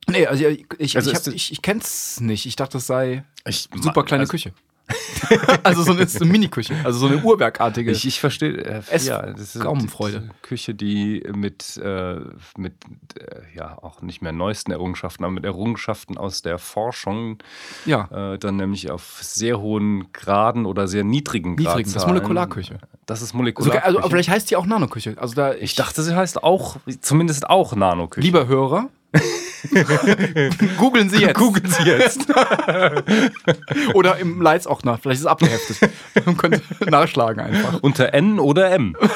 Nee, 0.09 0.25
also 0.29 0.47
ich, 0.47 0.65
ich, 0.79 0.97
Also 0.97 1.11
ich, 1.11 1.17
das- 1.19 1.27
ich, 1.35 1.51
ich 1.51 1.61
kenne 1.61 1.81
es 1.81 2.21
nicht. 2.21 2.47
Ich 2.47 2.55
dachte, 2.55 2.79
es 2.79 2.87
sei 2.87 3.25
Ich, 3.45 3.69
super 3.75 4.05
kleine 4.05 4.21
also, 4.21 4.31
Küche. 4.31 4.53
also 5.62 5.83
so 5.83 5.92
eine, 5.92 6.07
so 6.07 6.21
eine 6.23 6.33
Mini-Küche. 6.33 6.75
Also 6.85 6.99
so 7.00 7.07
eine 7.07 7.18
Uhrwerkartige. 7.23 7.90
Ich, 7.90 8.07
ich 8.07 8.21
verstehe. 8.21 8.52
Äh, 8.64 8.83
Es- 8.90 9.07
ja, 9.07 9.23
das 9.33 9.54
ist 9.57 9.61
Gaumenfreude. 9.62 10.21
die 10.21 10.47
Küche, 10.47 10.75
die 10.75 11.23
mit, 11.35 11.76
äh, 11.76 12.16
mit 12.57 12.73
äh, 13.18 13.57
ja, 13.57 13.76
auch 13.83 14.02
nicht 14.02 14.23
mehr 14.23 14.33
neuesten 14.33 14.71
Errungenschaften, 14.73 15.25
aber 15.25 15.33
mit 15.35 15.45
Errungenschaften 15.45 16.16
aus 16.16 16.42
der 16.42 16.59
Forschung 16.59 17.38
ja, 17.87 18.33
äh, 18.35 18.38
dann 18.38 18.57
nämlich 18.57 18.90
auf 18.90 19.18
sehr 19.23 19.61
hohen 19.61 20.12
Graden 20.12 20.66
oder 20.66 20.88
sehr 20.88 21.04
niedrigen 21.04 21.54
niedrigen. 21.54 21.92
Das 21.92 22.02
ist 22.02 22.07
Molekularküche. 22.07 22.78
Das 23.07 23.21
ist 23.23 23.28
Also, 23.28 23.37
Molekularküche. 23.38 23.85
also, 23.85 23.99
aber 23.99 24.11
vielleicht 24.11 24.28
heißt 24.30 24.50
die 24.50 24.57
auch 24.57 24.66
Nanoküche. 24.66 25.16
Also 25.18 25.35
da 25.35 25.54
ich 25.54 25.75
dachte, 25.75 26.02
sie 26.02 26.14
heißt 26.16 26.42
auch, 26.42 26.76
zumindest 27.00 27.49
auch 27.49 27.75
Nanoküche. 27.75 28.25
Lieber 28.25 28.47
Hörer, 28.47 28.88
googeln 30.79 31.09
Sie 31.09 31.21
jetzt. 31.21 31.37
Googeln 31.37 31.67
Sie 31.67 31.83
jetzt. 31.85 32.27
Oder 33.95 34.19
im 34.19 34.43
Leits 34.43 34.67
auch 34.67 34.83
nach. 34.83 35.00
Vielleicht 35.00 35.21
ist 35.21 35.25
es 35.25 35.27
abgeheftet. 35.27 35.91
Man 36.27 36.37
könnte 36.37 36.62
nachschlagen 36.91 37.41
einfach. 37.43 37.81
Unter 37.81 38.12
N 38.15 38.38
oder 38.38 38.71
M. 38.71 38.97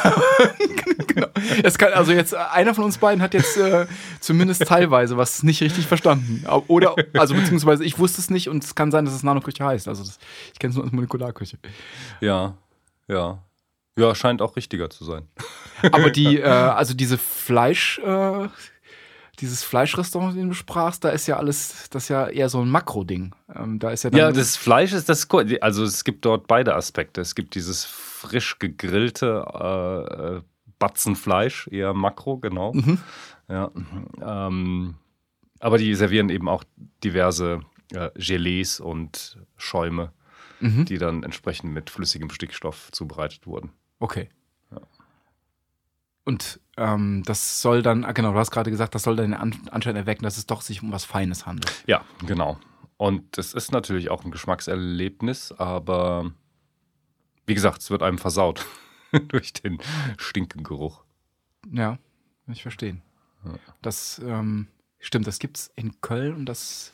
Es 1.63 1.77
kann, 1.77 1.93
also 1.93 2.13
jetzt, 2.13 2.35
einer 2.35 2.75
von 2.75 2.85
uns 2.85 2.99
beiden 2.99 3.23
hat 3.23 3.35
jetzt 3.35 3.57
äh, 3.57 3.87
zumindest 4.21 4.65
teilweise 4.67 5.17
was 5.17 5.43
nicht 5.43 5.61
richtig 5.61 5.87
verstanden. 5.87 6.45
Oder, 6.69 6.95
also 7.15 7.35
beziehungsweise 7.35 7.85
ich 7.85 7.99
wusste 7.99 8.21
es 8.21 8.31
nicht 8.31 8.49
und 8.49 8.65
es 8.65 8.75
kann 8.75 8.91
sein, 8.91 9.05
dass 9.05 9.15
es 9.15 9.23
Nanoküche 9.23 9.65
heißt. 9.65 9.89
Also 9.89 10.05
das, 10.05 10.19
ich 10.53 10.59
kenne 10.59 10.71
es 10.71 10.77
nur 10.77 10.85
als 10.85 10.93
Molekularküche. 10.93 11.59
Ja, 12.21 12.55
ja. 13.09 13.43
Ja, 13.99 14.15
scheint 14.15 14.41
auch 14.41 14.57
richtiger 14.57 14.89
zu 14.89 15.05
sein. 15.05 15.29
Aber 15.91 16.11
die, 16.11 16.39
äh, 16.39 16.45
also 16.47 16.95
diese 16.95 17.19
Fleisch, 17.19 17.99
äh, 17.99 18.49
dieses 19.43 19.63
Fleischrestaurant, 19.63 20.37
den 20.37 20.49
du 20.49 20.55
sprachst, 20.55 21.05
da 21.05 21.11
ist 21.11 21.27
ja 21.27 21.37
alles, 21.37 21.91
das 21.91 22.05
ist 22.05 22.09
ja 22.09 22.29
eher 22.29 22.49
so 22.49 22.61
ein 22.63 22.71
Makro-Ding. 22.71 23.35
Ähm, 23.55 23.79
da 23.79 23.91
ist 23.91 24.05
ja. 24.05 24.11
Ja, 24.13 24.33
das 24.33 24.57
Fleisch 24.57 24.93
ist 24.93 25.09
das. 25.09 25.29
Also 25.61 25.85
es 25.85 26.05
gibt 26.05 26.25
dort 26.25 26.47
beide 26.47 26.75
Aspekte. 26.75 27.21
Es 27.21 27.35
gibt 27.35 27.55
dieses 27.55 27.85
frisch 27.85 28.59
gegrillte 28.59 29.45
äh, 29.53 30.37
äh, 30.37 30.43
Batzenfleisch, 30.79 31.69
eher 31.69 31.93
Makro, 31.93 32.39
genau. 32.39 32.73
Mhm. 32.73 32.99
Ja. 33.49 33.71
Ähm, 34.23 34.95
aber 35.61 35.79
die 35.79 35.95
servieren 35.95 36.31
eben 36.31 36.49
auch 36.49 36.65
diverse 37.05 37.61
äh, 37.93 38.11
Gelees 38.15 38.81
und 38.81 39.39
Schäume, 39.57 40.13
Mhm. 40.61 40.85
die 40.85 40.99
dann 40.99 41.25
entsprechend 41.25 41.73
mit 41.73 41.91
flüssigem 41.91 42.31
Stickstoff 42.31 42.91
zubereitet 42.93 43.47
wurden. 43.49 43.71
Okay. 43.99 44.29
Und 46.25 46.61
ähm, 46.77 47.23
das 47.27 47.61
soll 47.63 47.83
dann, 47.83 48.05
ah, 48.05 48.13
genau, 48.13 48.33
du 48.33 48.39
hast 48.39 48.51
gerade 48.51 48.71
gesagt, 48.71 48.95
das 48.95 49.03
soll 49.03 49.17
dann 49.17 49.33
den 49.33 49.35
An 49.41 49.55
Anschein 49.71 49.97
erwecken, 49.97 50.23
dass 50.25 50.39
es 50.39 50.47
doch 50.47 50.63
sich 50.63 50.83
um 50.83 50.93
was 50.93 51.05
Feines 51.05 51.47
handelt. 51.47 51.71
Ja, 51.87 52.05
genau. 52.27 52.59
Und 52.97 53.37
es 53.39 53.53
ist 53.55 53.73
natürlich 53.73 54.11
auch 54.11 54.25
ein 54.25 54.31
Geschmackserlebnis, 54.31 55.53
aber 55.53 56.31
wie 57.47 57.55
gesagt, 57.55 57.83
es 57.83 57.91
wird 57.91 58.03
einem 58.03 58.19
versaut 58.19 58.65
durch 59.29 59.53
den 59.53 59.79
Stinkegeruch. 60.17 61.03
Ja, 61.73 61.99
ich 62.47 62.63
verstehen. 62.63 63.03
Das 63.83 64.21
ähm, 64.25 64.69
stimmt, 65.01 65.27
das 65.27 65.41
gibt's 65.41 65.73
in 65.75 66.01
Köln 66.01 66.35
und 66.37 66.47
das 66.47 66.93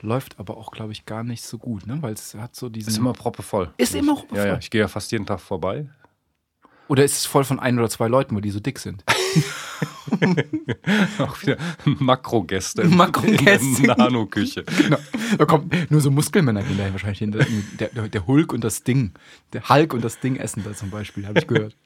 läuft 0.00 0.40
aber 0.40 0.56
auch, 0.56 0.72
glaube 0.72 0.90
ich, 0.92 1.06
gar 1.06 1.22
nicht 1.22 1.44
so 1.44 1.58
gut, 1.58 1.86
ne? 1.86 2.02
Weil 2.02 2.14
es 2.14 2.34
hat 2.34 2.56
so 2.56 2.68
diesen. 2.68 2.90
Ist 2.90 2.96
immer 2.98 3.12
proppevoll. 3.12 3.72
Ist 3.76 3.94
immer 3.94 4.14
Ja, 4.14 4.18
proppevoll. 4.18 4.46
ja, 4.46 4.58
ich 4.58 4.70
gehe 4.70 4.80
ja 4.80 4.88
fast 4.88 5.12
jeden 5.12 5.26
Tag 5.26 5.40
vorbei. 5.40 5.88
Oder 6.90 7.04
ist 7.04 7.18
es 7.18 7.24
voll 7.26 7.44
von 7.44 7.60
ein 7.60 7.78
oder 7.78 7.88
zwei 7.88 8.08
Leuten, 8.08 8.34
weil 8.34 8.42
die 8.42 8.50
so 8.50 8.58
dick 8.58 8.80
sind? 8.80 9.04
Auch 11.20 11.40
wieder 11.40 11.56
Makrogäste. 11.84 12.84
Makrogäste. 12.84 13.64
In 13.80 13.82
der 13.84 13.96
Nanoküche. 13.96 14.64
genau. 14.64 14.96
Da 15.38 15.44
kommen 15.44 15.70
nur 15.88 16.00
so 16.00 16.10
Muskelmänner 16.10 16.64
gehen 16.64 16.76
dahin 16.76 16.92
wahrscheinlich 16.92 17.20
hin. 17.20 17.30
Der, 17.78 17.88
der, 17.90 18.08
der 18.08 18.26
Hulk 18.26 18.52
und 18.52 18.64
das 18.64 18.82
Ding. 18.82 19.12
Der 19.52 19.68
Hulk 19.68 19.94
und 19.94 20.02
das 20.02 20.18
Ding 20.18 20.34
essen 20.34 20.64
da 20.64 20.74
zum 20.74 20.90
Beispiel, 20.90 21.28
habe 21.28 21.38
ich 21.38 21.46
gehört. 21.46 21.76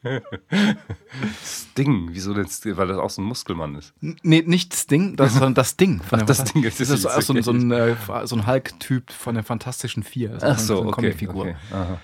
Sting, 1.45 2.09
wieso 2.13 2.33
denn 2.33 2.49
Sting? 2.49 2.79
Weil 2.79 2.89
das 2.89 2.97
auch 2.97 3.11
so 3.11 3.21
ein 3.21 3.27
Muskelmann 3.27 3.75
ist. 3.75 3.93
Nee, 4.01 4.43
nicht 4.47 4.73
das 4.73 4.87
Ding, 4.87 5.17
das, 5.17 5.35
sondern 5.35 5.53
das 5.53 5.77
Ding. 5.77 6.01
Ach, 6.11 6.23
das 6.23 6.45
Ding 6.45 6.63
ist- 6.65 6.81
das 6.81 6.89
ist 6.89 7.03
so, 7.03 7.09
ist 7.11 7.27
so, 7.27 7.35
ein- 7.35 7.43
so, 7.43 7.51
ein, 7.53 7.71
äh, 7.71 7.95
so 8.25 8.37
ein 8.37 8.47
Hulk-Typ 8.47 9.13
von 9.13 9.35
der 9.35 9.45
Fantastischen 9.45 10.03
Vier. 10.03 10.33
Ist 10.37 10.45
Ach 10.45 10.59
so, 10.59 10.77
so, 10.77 10.81
eine 10.81 10.89
okay. 10.89 11.01
Comicfigur. 11.03 11.43
okay. 11.43 11.57
Aha. 11.73 11.99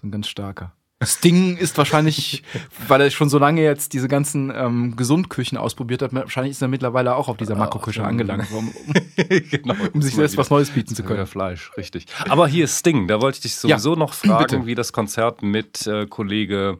So 0.00 0.06
ein 0.06 0.10
ganz 0.10 0.26
starker. 0.28 0.72
Sting 1.04 1.56
ist 1.56 1.78
wahrscheinlich, 1.78 2.42
weil 2.88 3.00
er 3.00 3.10
schon 3.10 3.28
so 3.28 3.38
lange 3.38 3.62
jetzt 3.62 3.92
diese 3.92 4.08
ganzen 4.08 4.52
ähm, 4.54 4.96
Gesundküchen 4.96 5.56
ausprobiert 5.56 6.02
hat, 6.02 6.12
wahrscheinlich 6.12 6.52
ist 6.52 6.62
er 6.62 6.66
mittlerweile 6.66 7.14
auch 7.14 7.28
auf 7.28 7.36
dieser 7.36 7.54
Makroküche 7.54 8.00
schon. 8.00 8.06
angelangt, 8.06 8.50
um, 8.52 8.74
genau. 9.16 9.74
um 9.92 10.02
sich 10.02 10.16
selbst 10.16 10.36
was 10.36 10.50
Neues 10.50 10.70
bieten 10.70 10.96
zu 10.96 11.04
können. 11.04 11.26
Fleisch, 11.26 11.70
richtig. 11.76 12.06
Aber 12.28 12.48
hier 12.48 12.64
ist 12.64 12.80
Sting, 12.80 13.06
da 13.06 13.20
wollte 13.20 13.36
ich 13.36 13.42
dich 13.42 13.54
sowieso 13.54 13.94
noch 13.94 14.12
fragen, 14.12 14.46
bitte. 14.46 14.66
wie 14.66 14.74
das 14.74 14.92
Konzert 14.92 15.42
mit 15.42 15.86
äh, 15.86 16.06
Kollege 16.06 16.78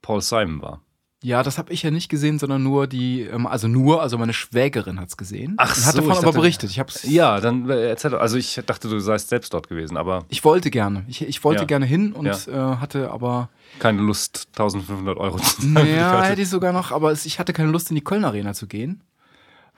Paul 0.00 0.22
Simon 0.22 0.62
war. 0.62 0.80
Ja, 1.26 1.42
das 1.42 1.58
habe 1.58 1.72
ich 1.72 1.82
ja 1.82 1.90
nicht 1.90 2.08
gesehen, 2.08 2.38
sondern 2.38 2.62
nur 2.62 2.86
die, 2.86 3.22
ähm, 3.22 3.48
also 3.48 3.66
nur, 3.66 4.00
also 4.00 4.16
meine 4.16 4.32
Schwägerin 4.32 5.00
hat 5.00 5.08
es 5.08 5.16
gesehen. 5.16 5.54
Ach 5.56 5.76
und 5.76 5.84
hat 5.84 5.92
so, 5.94 5.98
davon 5.98 6.12
ich 6.12 6.16
aber 6.18 6.26
dachte- 6.26 6.38
berichtet. 6.38 6.70
Ich 6.70 6.78
hab's, 6.78 7.02
Ja, 7.02 7.40
dann 7.40 7.68
äh, 7.68 7.88
erzähl 7.88 8.12
doch. 8.12 8.20
Also 8.20 8.36
ich 8.36 8.60
dachte, 8.64 8.88
du 8.88 9.00
seist 9.00 9.28
selbst 9.30 9.52
dort 9.52 9.68
gewesen, 9.68 9.96
aber 9.96 10.24
ich 10.28 10.44
wollte 10.44 10.70
gerne. 10.70 11.04
Ich, 11.08 11.22
ich 11.22 11.42
wollte 11.42 11.62
Ja. 11.62 11.66
gerne 11.66 11.84
hin 11.84 12.12
und 12.12 12.26
Ja. 12.26 12.74
äh, 12.74 12.76
hatte 12.76 13.10
aber 13.10 13.48
keine 13.80 14.02
Lust, 14.02 14.46
1500 14.52 15.16
Euro 15.18 15.38
zu 15.38 15.56
zahlen. 15.62 15.76
für 15.76 15.82
die 15.84 15.90
Ja, 15.90 16.10
Karte. 16.12 16.28
hätte 16.28 16.42
ich 16.42 16.48
sogar 16.48 16.72
noch, 16.72 16.92
aber 16.92 17.10
ich 17.12 17.38
hatte 17.40 17.52
keine 17.52 17.70
Lust 17.72 17.90
in 17.90 17.96
die 17.96 18.04
Köln 18.04 18.24
Arena 18.24 18.54
zu 18.54 18.68
gehen, 18.68 19.00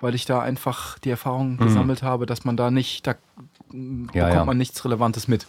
weil 0.03 0.15
ich 0.15 0.27
da 0.27 0.41
einfach 0.41 0.99
die 0.99 1.09
Erfahrung 1.11 1.57
gesammelt 1.57 2.03
habe, 2.03 2.27
dass 2.27 2.45
man 2.45 2.59
da 2.59 2.71
nicht, 2.71 3.07
da 3.07 3.15
mm, 3.73 4.09
Ja, 4.13 4.29
bekommt 4.29 4.47
man 4.49 4.59
nichts 4.59 4.85
Relevantes 4.85 5.29
mit. 5.29 5.47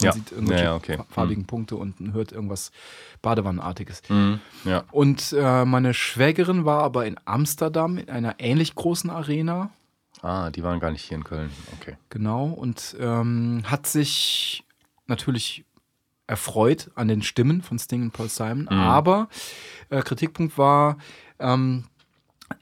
Man 0.00 0.06
Ja. 0.06 0.12
sieht 0.12 0.30
irgendwelche 0.32 0.64
Ja, 0.64 0.74
okay. 0.76 0.96
fa- 0.96 1.06
farbigen 1.10 1.44
Punkte 1.46 1.76
und 1.76 1.96
hört 2.12 2.32
irgendwas 2.32 2.70
Badewannenartiges. 3.22 4.02
Mhm, 4.08 4.40
ja. 4.64 4.84
Und 4.92 5.32
äh, 5.36 5.64
meine 5.64 5.92
Schwägerin 5.94 6.64
war 6.64 6.82
aber 6.82 7.06
in 7.06 7.16
Amsterdam 7.24 7.98
in 7.98 8.08
einer 8.10 8.36
ähnlich 8.38 8.74
großen 8.74 9.10
Arena, 9.10 9.70
Ah, 10.20 10.50
die 10.50 10.64
waren 10.64 10.80
gar 10.80 10.90
nicht 10.90 11.04
hier 11.04 11.16
in 11.16 11.22
Köln. 11.22 11.48
Okay. 11.78 11.96
genau, 12.10 12.46
und 12.46 12.96
ähm, 12.98 13.62
hat 13.66 13.86
sich 13.86 14.64
natürlich 15.06 15.64
erfreut 16.26 16.90
an 16.96 17.06
den 17.06 17.22
Stimmen 17.22 17.62
von 17.62 17.78
Sting 17.78 18.02
und 18.02 18.12
Paul 18.12 18.28
Simon, 18.28 18.66
Mhm. 18.68 18.78
aber 18.80 19.28
äh, 19.90 20.02
Kritikpunkt 20.02 20.58
war 20.58 20.98
ähm, 21.38 21.84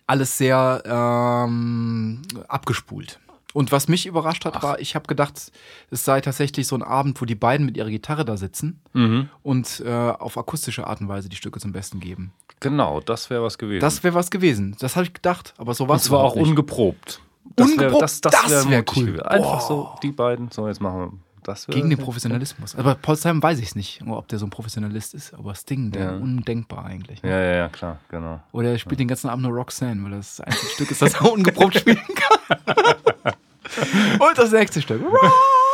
alles 0.06 0.36
sehr 0.36 0.82
ähm, 0.86 2.22
abgespult. 2.48 3.18
Und 3.56 3.72
was 3.72 3.88
mich 3.88 4.04
überrascht 4.04 4.44
hat, 4.44 4.62
war, 4.62 4.78
ich 4.80 4.94
habe 4.94 5.06
gedacht, 5.06 5.50
es 5.90 6.04
sei 6.04 6.20
tatsächlich 6.20 6.66
so 6.66 6.76
ein 6.76 6.82
Abend, 6.82 7.18
wo 7.22 7.24
die 7.24 7.34
beiden 7.34 7.64
mit 7.64 7.78
ihrer 7.78 7.88
Gitarre 7.88 8.26
da 8.26 8.36
sitzen 8.36 8.80
Mhm. 8.92 9.30
und 9.42 9.82
äh, 9.86 9.90
auf 9.90 10.36
akustische 10.36 10.86
Art 10.86 11.00
und 11.00 11.08
Weise 11.08 11.30
die 11.30 11.36
Stücke 11.36 11.58
zum 11.58 11.72
Besten 11.72 11.98
geben. 11.98 12.32
Genau, 12.60 13.00
das 13.00 13.30
wäre 13.30 13.42
was 13.42 13.56
gewesen. 13.56 13.80
Das 13.80 14.04
wäre 14.04 14.14
was 14.14 14.30
gewesen. 14.30 14.76
Das 14.78 14.94
habe 14.94 15.06
ich 15.06 15.14
gedacht, 15.14 15.54
aber 15.56 15.72
so 15.72 15.88
war 15.88 15.92
Und 15.94 16.00
es 16.00 16.04
zwar 16.04 16.20
auch 16.20 16.34
nicht. 16.36 16.46
ungeprobt. 16.48 17.22
Das 17.56 17.66
wär- 17.68 17.72
Ungeprobt? 17.76 18.02
das 18.02 18.20
das, 18.20 18.32
Das 18.32 18.50
wär 18.66 18.70
wär 18.70 18.84
cool. 18.94 19.06
gewesen. 19.06 19.22
Einfach 19.22 19.52
Boah. 19.52 19.60
so, 19.66 19.90
die 20.02 20.12
beiden. 20.12 20.50
So, 20.50 20.68
jetzt 20.68 20.82
machen 20.82 20.98
wir. 21.00 21.12
Das 21.42 21.66
wär- 21.66 21.74
Gegen 21.76 21.88
den 21.88 21.98
Professionalismus. 21.98 22.74
Aber 22.74 22.94
Paul 22.96 23.16
Simon 23.16 23.42
weiß 23.42 23.58
ich 23.60 23.68
es 23.68 23.74
nicht, 23.74 24.02
ob 24.06 24.28
der 24.28 24.38
so 24.38 24.44
ein 24.46 24.50
Professionalist 24.50 25.14
ist, 25.14 25.32
aber 25.32 25.54
Sting, 25.54 25.92
der 25.92 26.04
Ja. 26.12 26.16
undenkbar 26.16 26.84
eigentlich. 26.84 27.22
ne? 27.22 27.30
Ja, 27.30 27.40
ja, 27.40 27.56
ja, 27.56 27.68
klar, 27.70 28.00
genau. 28.10 28.40
Oder 28.52 28.72
er 28.72 28.78
spielt 28.78 28.98
den 29.00 29.08
ganzen 29.08 29.30
Abend 29.30 29.44
nur 29.46 29.54
Roxanne, 29.54 30.02
weil 30.04 30.10
das 30.10 30.36
das 30.36 30.46
einzige 30.46 30.72
Stück 30.72 30.90
ist, 30.90 31.00
das 31.00 31.14
er 31.14 31.32
ungeprobt 31.32 31.74
spielen 31.78 31.96
kann. 32.14 33.32
Und 34.18 34.38
das 34.38 34.52
nächste 34.52 34.82
Stück. 34.82 35.02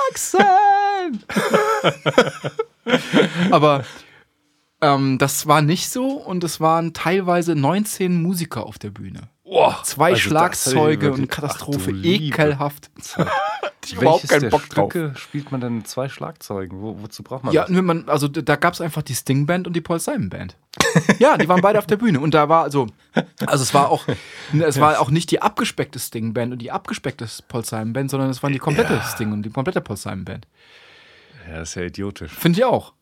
Roxanne! 0.08 1.18
Aber 3.50 3.84
ähm, 4.80 5.18
das 5.18 5.46
war 5.46 5.62
nicht 5.62 5.88
so 5.88 6.12
und 6.12 6.42
es 6.44 6.60
waren 6.60 6.92
teilweise 6.92 7.54
19 7.54 8.20
Musiker 8.20 8.66
auf 8.66 8.78
der 8.78 8.90
Bühne. 8.90 9.28
Oh, 9.54 9.70
Zwei 9.82 10.10
also 10.12 10.20
Schlagzeuge 10.20 11.12
und 11.12 11.28
Katastrophe, 11.30 11.92
Ach, 11.94 12.04
ekelhaft. 12.04 12.90
Ich 13.84 13.94
überhaupt 13.94 14.28
keinen 14.28 14.48
Bock 14.48 14.68
drauf. 14.68 14.92
Stücke 14.92 15.12
spielt 15.18 15.50
man 15.50 15.60
denn 15.60 15.78
mit 15.78 15.88
zwei 15.88 16.08
Schlagzeugen? 16.08 16.80
Wo, 16.80 17.02
wozu 17.02 17.24
braucht 17.24 17.42
man 17.42 17.52
Ja, 17.52 17.62
das? 17.62 17.70
man, 17.70 18.08
also 18.08 18.28
da 18.28 18.40
da 18.40 18.54
gab's 18.54 18.80
einfach 18.80 19.02
die 19.02 19.14
Sting 19.14 19.44
Band 19.44 19.66
und 19.66 19.72
die 19.74 19.80
Paul 19.80 19.98
Simon 19.98 20.30
Band. 20.30 20.56
ja, 21.18 21.36
die 21.36 21.48
waren 21.48 21.60
beide 21.60 21.80
auf 21.80 21.86
der 21.88 21.96
Bühne 21.96 22.20
und 22.20 22.32
da 22.32 22.48
war 22.48 22.62
also, 22.62 22.86
also 23.44 23.62
es 23.64 23.74
war 23.74 23.90
auch, 23.90 24.06
es 24.52 24.78
war 24.78 25.00
auch 25.00 25.10
nicht 25.10 25.32
die 25.32 25.42
abgespeckte 25.42 25.98
Sting 25.98 26.32
Band 26.32 26.52
und 26.52 26.60
die 26.60 26.70
abgespeckte 26.70 27.26
Paul 27.48 27.64
Simon 27.64 27.92
Band, 27.92 28.10
sondern 28.12 28.30
es 28.30 28.40
waren 28.44 28.52
die 28.52 28.60
komplette 28.60 29.00
Sting 29.02 29.32
und 29.32 29.42
die 29.42 29.50
komplette 29.50 29.80
Paul 29.80 29.96
Simon 29.96 30.24
Band. 30.24 30.46
Ja, 31.48 31.58
das 31.58 31.70
ist 31.70 31.74
ja 31.74 31.82
idiotisch. 31.82 32.32
Finde 32.32 32.60
ich 32.60 32.64
auch. 32.64 32.92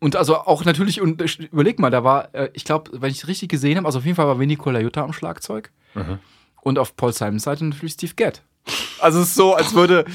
Und 0.00 0.16
also 0.16 0.36
auch 0.36 0.64
natürlich, 0.64 1.00
und 1.00 1.20
überleg 1.50 1.78
mal, 1.78 1.90
da 1.90 2.04
war, 2.04 2.34
äh, 2.34 2.50
ich 2.52 2.64
glaube, 2.64 2.90
wenn 3.00 3.10
ich 3.10 3.22
es 3.22 3.28
richtig 3.28 3.48
gesehen 3.48 3.76
habe, 3.76 3.86
also 3.86 3.98
auf 4.00 4.04
jeden 4.04 4.16
Fall 4.16 4.26
war 4.26 4.38
Vinny 4.38 4.56
Colaiuta 4.56 5.02
am 5.02 5.12
Schlagzeug. 5.12 5.70
Und 6.62 6.78
auf 6.78 6.96
Paul 6.96 7.12
Simons 7.12 7.44
Seite 7.44 7.64
natürlich 7.64 7.94
Steve 7.94 8.14
Gadd. 8.14 8.40
Also 9.00 9.20
es 9.20 9.28
ist 9.28 9.34
so, 9.34 9.54
als 9.54 9.74
würde 9.74 10.06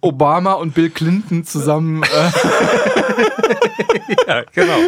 Obama 0.00 0.54
und 0.54 0.74
Bill 0.74 0.88
Clinton 0.88 1.44
zusammen 1.44 2.02
äh, 2.02 2.30
Ja, 4.26 4.42
genau. 4.54 4.78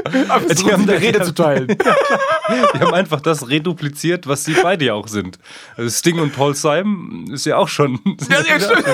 versuchen, 0.46 0.72
haben 0.72 0.82
eine 0.88 1.00
Rede 1.00 1.22
zu 1.22 1.34
teilen. 1.34 1.68
Die 2.74 2.78
haben 2.80 2.94
einfach 2.94 3.20
das 3.20 3.48
redupliziert, 3.48 4.26
was 4.26 4.44
sie 4.44 4.54
beide 4.62 4.86
ja 4.86 4.94
auch 4.94 5.08
sind. 5.08 5.38
Also 5.76 5.90
Sting 5.90 6.18
und 6.18 6.34
Paul 6.34 6.54
Simon 6.54 7.26
ist 7.32 7.44
ja 7.44 7.56
auch 7.56 7.68
schon. 7.68 8.00
Ja, 8.30 8.40
ja, 8.40 8.60
stimmt. 8.60 8.84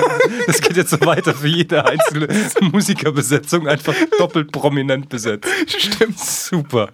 Das 0.47 0.61
geht 0.61 0.75
jetzt 0.75 0.89
so 0.91 0.99
weiter 1.01 1.33
für 1.33 1.47
jede 1.47 1.85
einzelne 1.85 2.27
Musikerbesetzung 2.61 3.67
einfach 3.67 3.95
doppelt 4.19 4.51
prominent 4.51 5.07
besetzt. 5.09 5.49
Stimmt. 5.67 6.19
Super. 6.19 6.89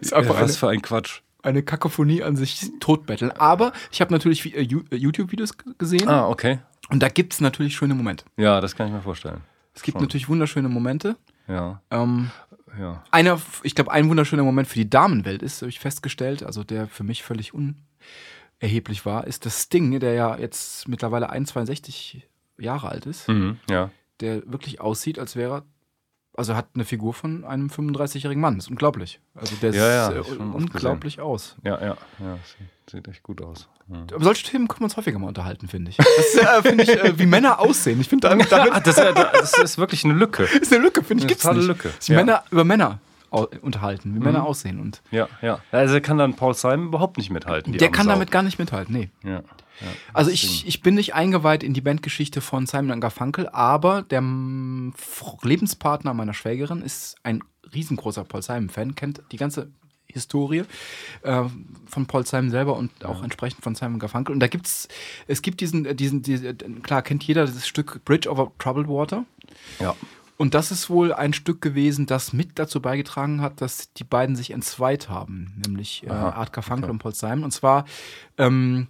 Ist 0.00 0.14
einfach 0.14 0.36
Ja, 0.36 0.42
was 0.42 0.56
für 0.56 0.68
ein 0.68 0.82
Quatsch. 0.82 1.20
Eine 1.42 1.62
Kakophonie 1.62 2.22
an 2.22 2.36
sich 2.36 2.70
totbetteln. 2.80 3.30
Aber 3.32 3.72
ich 3.90 4.00
habe 4.00 4.12
natürlich 4.12 4.54
äh, 4.54 4.60
äh, 4.62 4.96
YouTube-Videos 4.96 5.54
gesehen 5.78 6.08
Ah, 6.08 6.28
okay. 6.28 6.58
und 6.90 7.02
da 7.02 7.08
gibt 7.08 7.32
es 7.34 7.40
natürlich 7.40 7.74
schöne 7.76 7.94
Momente. 7.94 8.24
Ja, 8.36 8.60
das 8.60 8.74
kann 8.76 8.86
ich 8.88 8.92
mir 8.92 9.02
vorstellen. 9.02 9.40
Es 9.74 9.82
gibt 9.82 9.96
Schon. 9.96 10.02
natürlich 10.02 10.28
wunderschöne 10.28 10.68
Momente. 10.68 11.16
Ja, 11.48 11.80
Ähm, 11.90 12.30
ja. 12.78 13.02
einer, 13.10 13.40
ich 13.62 13.74
glaube, 13.74 13.90
ein 13.92 14.08
wunderschöner 14.08 14.42
Moment 14.44 14.68
für 14.68 14.74
die 14.76 14.88
Damenwelt 14.90 15.42
ist, 15.42 15.62
habe 15.62 15.68
ich 15.70 15.80
festgestellt, 15.80 16.42
also 16.42 16.62
der 16.64 16.86
für 16.86 17.02
mich 17.04 17.22
völlig 17.22 17.52
unerheblich 17.54 19.04
war, 19.06 19.26
ist 19.26 19.46
das 19.46 19.62
Sting, 19.62 19.98
der 20.00 20.12
ja 20.14 20.38
jetzt 20.38 20.88
mittlerweile 20.88 21.30
1,62 21.32 22.22
Jahre 22.58 22.88
alt 22.88 23.06
ist, 23.06 23.28
Mhm, 23.28 23.58
ja. 23.68 23.90
der 24.20 24.42
wirklich 24.50 24.80
aussieht, 24.80 25.18
als 25.18 25.34
wäre 25.36 25.54
er, 25.58 25.62
also 26.36 26.54
hat 26.56 26.68
eine 26.74 26.84
Figur 26.84 27.12
von 27.14 27.44
einem 27.44 27.68
35-jährigen 27.68 28.40
Mann. 28.40 28.56
Das 28.56 28.64
ist 28.66 28.70
unglaublich. 28.70 29.20
Also 29.34 29.54
der 29.56 29.72
Ja, 29.74 29.88
ja, 29.88 30.22
sieht 30.22 30.32
äh, 30.38 30.42
unglaublich 30.42 31.20
aus. 31.20 31.56
Ja, 31.64 31.80
ja, 31.80 31.96
ja. 32.18 32.38
Sieht, 32.90 33.06
echt 33.08 33.22
gut 33.22 33.42
aus. 33.42 33.68
Ja. 33.88 34.02
Aber 34.14 34.24
solche 34.24 34.44
Themen 34.46 34.66
können 34.68 34.80
wir 34.80 34.84
uns 34.84 34.96
häufiger 34.96 35.18
mal 35.18 35.28
unterhalten, 35.28 35.68
finde 35.68 35.90
ich. 35.90 35.96
Das 35.96 36.34
äh, 36.34 36.62
finde 36.62 36.84
ich, 36.84 36.90
äh, 36.90 37.18
wie 37.18 37.26
Männer 37.26 37.60
aussehen. 37.60 38.00
Ich 38.00 38.08
finde, 38.08 38.30
Ah, 38.30 38.34
das, 38.80 38.98
ist- 38.98 39.14
das 39.32 39.52
ist 39.58 39.78
wirklich 39.78 40.04
eine 40.04 40.14
Lücke. 40.14 40.42
ist 40.60 40.72
eine 40.72 40.82
Lücke, 40.82 41.02
finde 41.04 41.24
ich, 41.24 41.24
Eine 41.24 41.28
gibt's 41.28 41.44
nicht. 41.44 41.66
Lücke. 41.66 42.14
Männer 42.14 42.42
über 42.50 42.64
Männer 42.64 42.98
unterhalten, 43.30 44.14
wie 44.14 44.18
Mhm. 44.18 44.24
Männer 44.24 44.44
aussehen. 44.44 44.80
Und 44.80 45.02
Ja, 45.10 45.28
ja. 45.42 45.60
Also 45.72 46.00
kann 46.00 46.18
dann 46.18 46.34
Paul 46.34 46.54
Simon 46.54 46.86
überhaupt 46.88 47.16
nicht 47.18 47.30
mithalten. 47.30 47.72
der 47.72 47.90
kann 47.90 48.06
Sau. 48.06 48.12
damit 48.12 48.30
gar 48.30 48.42
nicht 48.42 48.58
mithalten, 48.58 48.94
nee. 48.94 49.10
Ja, 49.24 49.30
ja. 49.30 49.42
Also 50.12 50.30
ich, 50.30 50.66
ich 50.66 50.82
bin 50.82 50.94
nicht 50.94 51.14
eingeweiht 51.14 51.62
in 51.62 51.72
die 51.72 51.80
Bandgeschichte 51.80 52.40
von 52.40 52.66
Simon 52.66 53.00
Garfunkel, 53.00 53.48
aber 53.48 54.02
der 54.02 54.20
Lebenspartner 55.42 56.14
meiner 56.14 56.34
Schwägerin 56.34 56.82
ist 56.82 57.16
ein 57.22 57.42
riesengroßer 57.74 58.24
Paul 58.24 58.42
Simon-Fan, 58.42 58.94
kennt 58.94 59.22
die 59.32 59.36
ganze 59.36 59.70
Historie 60.12 60.64
äh, 61.22 61.44
von 61.86 62.06
Paul 62.06 62.26
Simon 62.26 62.50
selber 62.50 62.76
und 62.76 63.04
auch 63.04 63.22
entsprechend 63.22 63.62
von 63.62 63.76
Simon 63.76 64.00
Garfunkel. 64.00 64.32
Und 64.32 64.40
da 64.40 64.48
gibt's, 64.48 64.88
es 65.28 65.40
gibt 65.40 65.60
diesen, 65.60 65.86
äh, 65.86 65.94
diesen, 65.94 66.22
diese, 66.22 66.52
klar 66.54 67.02
kennt 67.02 67.22
jeder 67.22 67.46
das 67.46 67.66
Stück 67.68 68.04
Bridge 68.04 68.28
over 68.28 68.50
Troubled 68.58 68.88
Water. 68.88 69.24
ja. 69.78 69.94
Und 70.40 70.54
das 70.54 70.70
ist 70.70 70.88
wohl 70.88 71.12
ein 71.12 71.34
Stück 71.34 71.60
gewesen, 71.60 72.06
das 72.06 72.32
mit 72.32 72.58
dazu 72.58 72.80
beigetragen 72.80 73.42
hat, 73.42 73.60
dass 73.60 73.92
die 73.92 74.04
beiden 74.04 74.36
sich 74.36 74.52
entzweit 74.52 75.10
haben, 75.10 75.52
nämlich 75.66 76.02
äh, 76.06 76.08
Art 76.08 76.54
Garfunkel 76.54 76.88
und 76.88 76.98
Paul 76.98 77.14
Simon. 77.14 77.44
Und 77.44 77.50
zwar 77.50 77.84
ähm, 78.38 78.86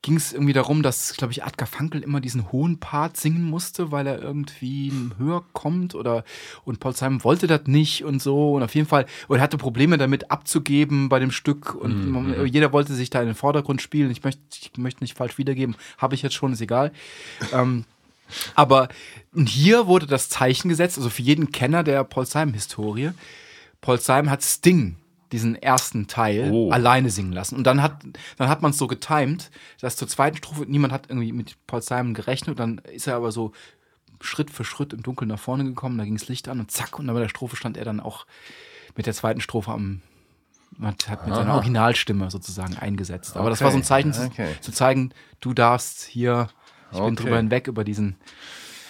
ging 0.00 0.16
es 0.16 0.32
irgendwie 0.32 0.54
darum, 0.54 0.82
dass, 0.82 1.12
glaube 1.12 1.34
ich, 1.34 1.44
Art 1.44 1.58
Garfunkel 1.58 2.00
immer 2.02 2.22
diesen 2.22 2.50
hohen 2.52 2.80
Part 2.80 3.18
singen 3.18 3.42
musste, 3.42 3.92
weil 3.92 4.06
er 4.06 4.22
irgendwie 4.22 4.90
höher 5.18 5.44
kommt 5.52 5.94
oder 5.94 6.24
und 6.64 6.80
Paul 6.80 6.94
Simon 6.94 7.22
wollte 7.22 7.46
das 7.46 7.66
nicht 7.66 8.02
und 8.04 8.22
so 8.22 8.54
und 8.54 8.62
auf 8.62 8.74
jeden 8.74 8.88
Fall 8.88 9.04
oder 9.28 9.42
hatte 9.42 9.58
Probleme 9.58 9.98
damit 9.98 10.30
abzugeben 10.30 11.10
bei 11.10 11.18
dem 11.18 11.32
Stück 11.32 11.74
und 11.74 12.10
man, 12.10 12.46
jeder 12.46 12.72
wollte 12.72 12.94
sich 12.94 13.10
da 13.10 13.20
in 13.20 13.26
den 13.26 13.34
Vordergrund 13.34 13.82
spielen. 13.82 14.10
Ich 14.10 14.24
möchte, 14.24 14.40
ich 14.58 14.72
möchte 14.78 15.04
nicht 15.04 15.18
falsch 15.18 15.36
wiedergeben, 15.36 15.76
habe 15.98 16.14
ich 16.14 16.22
jetzt 16.22 16.34
schon, 16.34 16.54
ist 16.54 16.62
egal. 16.62 16.92
ähm, 17.52 17.84
aber 18.54 18.88
hier 19.46 19.86
wurde 19.86 20.06
das 20.06 20.28
Zeichen 20.28 20.68
gesetzt, 20.68 20.96
also 20.98 21.10
für 21.10 21.22
jeden 21.22 21.52
Kenner 21.52 21.82
der 21.84 22.04
Paul 22.04 22.26
Simon-Historie. 22.26 23.10
Paul 23.80 23.98
Simon 24.00 24.30
hat 24.30 24.42
Sting, 24.42 24.96
diesen 25.32 25.54
ersten 25.54 26.06
Teil, 26.08 26.50
Oh. 26.52 26.70
alleine 26.70 27.10
singen 27.10 27.32
lassen. 27.32 27.56
Und 27.56 27.64
dann 27.64 27.82
hat, 27.82 28.02
dann 28.38 28.48
hat 28.48 28.62
man 28.62 28.70
es 28.72 28.78
so 28.78 28.86
getimed, 28.86 29.50
dass 29.80 29.96
zur 29.96 30.08
zweiten 30.08 30.36
Strophe 30.36 30.64
niemand 30.66 30.92
hat 30.92 31.06
irgendwie 31.08 31.32
mit 31.32 31.56
Paul 31.66 31.82
Simon 31.82 32.14
gerechnet. 32.14 32.58
Dann 32.58 32.78
ist 32.92 33.06
er 33.06 33.16
aber 33.16 33.30
so 33.30 33.52
Schritt 34.20 34.50
für 34.50 34.64
Schritt 34.64 34.92
im 34.92 35.02
Dunkeln 35.02 35.28
nach 35.28 35.38
vorne 35.38 35.64
gekommen, 35.64 35.96
da 35.98 36.04
ging 36.04 36.16
das 36.16 36.28
Licht 36.28 36.48
an 36.48 36.58
und 36.58 36.72
zack, 36.72 36.98
und 36.98 37.06
dann 37.06 37.14
bei 37.14 37.22
der 37.22 37.28
Strophe 37.28 37.54
stand 37.56 37.76
er 37.76 37.84
dann 37.84 38.00
auch 38.00 38.26
mit 38.96 39.06
der 39.06 39.14
zweiten 39.14 39.40
Strophe 39.40 39.70
am 39.70 40.02
hat, 40.82 41.08
hat 41.08 41.26
mit 41.26 41.34
seiner. 41.34 41.54
Originalstimme 41.54 42.30
sozusagen 42.30 42.76
eingesetzt. 42.76 43.36
Aber 43.36 43.50
das 43.50 43.60
war 43.60 43.70
so 43.70 43.76
ein 43.76 43.80
Okay, 43.80 43.86
Zeichen 43.88 44.12
zu, 44.12 44.22
okay. 44.26 44.48
zu 44.60 44.72
zeigen, 44.72 45.12
du 45.40 45.54
darfst 45.54 46.02
hier, 46.04 46.48
ich 46.90 46.98
bin 46.98 47.02
Okay. 47.06 47.14
drüber 47.16 47.36
hinweg 47.36 47.66
über 47.68 47.84
diesen 47.84 48.16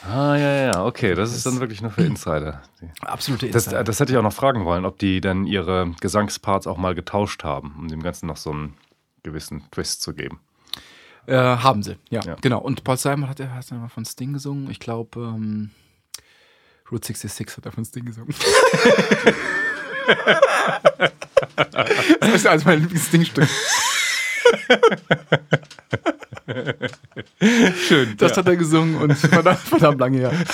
Ah, 0.08 0.36
ja, 0.36 0.54
ja, 0.72 0.84
okay. 0.84 1.14
Das 1.16 1.34
ist 1.34 1.44
dann 1.44 1.58
wirklich 1.60 1.82
nur 1.82 1.90
für 1.90 2.02
Insider. 2.04 2.62
Absolute 3.00 3.50
Das, 3.50 3.64
Insider. 3.66 3.82
das 3.84 3.98
hätte 4.00 4.12
ich 4.12 4.18
auch 4.18 4.22
noch 4.22 4.32
fragen 4.32 4.64
wollen, 4.64 4.84
ob 4.84 4.98
die 4.98 5.20
dann 5.20 5.44
ihre 5.44 5.92
Gesangsparts 6.00 6.66
auch 6.68 6.76
mal 6.78 6.94
getauscht 6.94 7.42
haben, 7.44 7.74
um 7.78 7.88
dem 7.88 8.02
Ganzen 8.02 8.26
noch 8.26 8.36
so 8.36 8.50
einen 8.52 8.74
gewissen 9.24 9.68
Twist 9.72 10.00
zu 10.02 10.14
geben. 10.14 10.38
Äh, 11.26 11.36
haben 11.36 11.82
sie, 11.82 11.96
ja, 12.10 12.20
Ja. 12.22 12.36
genau. 12.40 12.60
Und 12.60 12.84
Paul 12.84 12.96
Simon 12.96 13.28
hat, 13.28 13.40
er 13.40 13.52
hat 13.54 13.70
er 13.70 13.78
mal 13.78 13.88
von 13.88 14.04
Sting 14.04 14.32
gesungen. 14.32 14.70
Ich 14.70 14.78
glaube, 14.80 15.20
ähm, 15.20 15.70
Route 16.90 17.06
66 17.08 17.56
hat 17.58 17.66
er 17.66 17.72
von 17.72 17.84
Sting 17.84 18.04
gesungen. 18.06 18.34
das 22.20 22.34
ist 22.34 22.46
also 22.46 22.64
mein 22.66 22.80
Lieblings-Sting-Stück. 22.80 23.48
Schön. 27.88 28.16
Das 28.16 28.36
hat 28.36 28.46
er 28.46 28.56
gesungen 28.56 28.96
und 28.96 29.14
verdammt, 29.14 29.60
verdammt 29.60 30.00
lange 30.00 30.18
her. 30.18 30.32